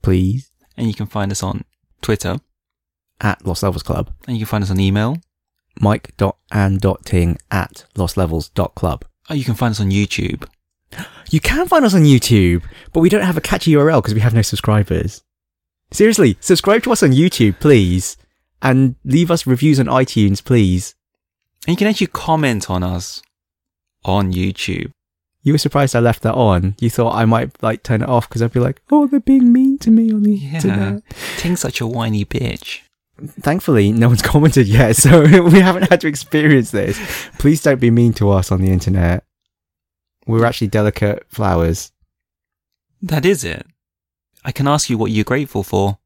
Please 0.00 0.52
and 0.78 0.86
you 0.86 0.94
can 0.94 1.06
find 1.06 1.30
us 1.32 1.42
on 1.42 1.64
Twitter, 2.00 2.38
at 3.20 3.44
Lost 3.46 3.62
Levels 3.62 3.82
Club. 3.82 4.10
and 4.26 4.36
you 4.36 4.44
can 4.44 4.50
find 4.50 4.64
us 4.64 4.70
on 4.70 4.80
email. 4.80 5.16
Mike.and.ting 5.80 7.38
at 7.50 7.84
lostlevels.club. 7.96 9.04
Oh, 9.30 9.34
you 9.34 9.44
can 9.44 9.54
find 9.54 9.72
us 9.72 9.80
on 9.80 9.90
YouTube. 9.90 10.44
You 11.30 11.40
can 11.40 11.68
find 11.68 11.84
us 11.84 11.94
on 11.94 12.02
YouTube, 12.02 12.62
but 12.92 13.00
we 13.00 13.08
don't 13.10 13.22
have 13.24 13.36
a 13.36 13.40
catchy 13.42 13.72
URL 13.72 14.00
because 14.02 14.14
we 14.14 14.20
have 14.20 14.34
no 14.34 14.42
subscribers. 14.42 15.22
Seriously, 15.92 16.36
subscribe 16.40 16.82
to 16.84 16.92
us 16.92 17.02
on 17.02 17.10
YouTube, 17.12 17.60
please. 17.60 18.16
And 18.62 18.96
leave 19.04 19.30
us 19.30 19.46
reviews 19.46 19.78
on 19.78 19.86
iTunes, 19.86 20.42
please. 20.42 20.94
And 21.66 21.74
you 21.74 21.76
can 21.76 21.86
actually 21.86 22.08
comment 22.08 22.68
on 22.70 22.82
us 22.82 23.22
on 24.04 24.32
YouTube. 24.32 24.90
You 25.42 25.52
were 25.52 25.58
surprised 25.58 25.94
I 25.94 26.00
left 26.00 26.22
that 26.22 26.34
on. 26.34 26.74
You 26.80 26.90
thought 26.90 27.14
I 27.14 27.24
might 27.24 27.62
like 27.62 27.82
turn 27.82 28.02
it 28.02 28.08
off 28.08 28.28
because 28.28 28.42
I'd 28.42 28.52
be 28.52 28.58
like, 28.60 28.82
oh, 28.90 29.06
they're 29.06 29.20
being 29.20 29.52
mean 29.52 29.78
to 29.78 29.90
me 29.90 30.10
on 30.12 30.22
the 30.22 30.32
Yeah. 30.34 30.54
internet. 30.56 31.02
Ting's 31.36 31.60
such 31.60 31.80
a 31.80 31.86
whiny 31.86 32.24
bitch. 32.24 32.80
Thankfully, 33.40 33.92
no 33.92 34.08
one's 34.08 34.22
commented 34.32 34.66
yet, 34.66 34.96
so 34.96 35.22
we 35.42 35.60
haven't 35.60 35.90
had 35.90 36.00
to 36.02 36.08
experience 36.08 36.70
this. 36.70 36.98
Please 37.38 37.62
don't 37.62 37.80
be 37.80 37.90
mean 37.90 38.12
to 38.14 38.30
us 38.30 38.52
on 38.52 38.60
the 38.60 38.70
internet. 38.70 39.24
We're 40.26 40.44
actually 40.44 40.68
delicate 40.68 41.24
flowers. 41.28 41.92
That 43.02 43.24
is 43.24 43.44
it. 43.44 43.66
I 44.44 44.52
can 44.52 44.68
ask 44.68 44.90
you 44.90 44.98
what 44.98 45.10
you're 45.10 45.24
grateful 45.24 45.62
for. 45.62 45.98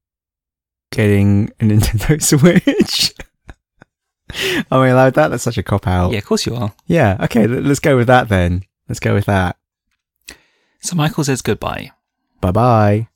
Getting 0.91 1.51
a 1.61 1.65
Nintendo 1.65 2.23
Switch. 2.23 3.15
Am 4.71 4.79
I 4.81 4.89
allowed 4.89 5.15
that? 5.15 5.29
That's 5.29 5.43
such 5.43 5.59
a 5.59 5.63
cop 5.63 5.87
out. 5.87 6.13
Yeah, 6.13 6.19
of 6.19 6.25
course 6.25 6.47
you 6.47 6.55
are. 6.55 6.73
Yeah, 6.87 7.17
okay, 7.21 7.47
let's 7.47 7.81
go 7.81 7.97
with 7.97 8.07
that 8.07 8.29
then. 8.29 8.63
Let's 8.89 9.01
go 9.01 9.15
with 9.15 9.27
that. 9.27 9.57
So 10.81 10.97
Michael 10.97 11.25
says 11.25 11.43
goodbye. 11.43 11.93
Bye 12.41 12.51
bye. 12.51 13.09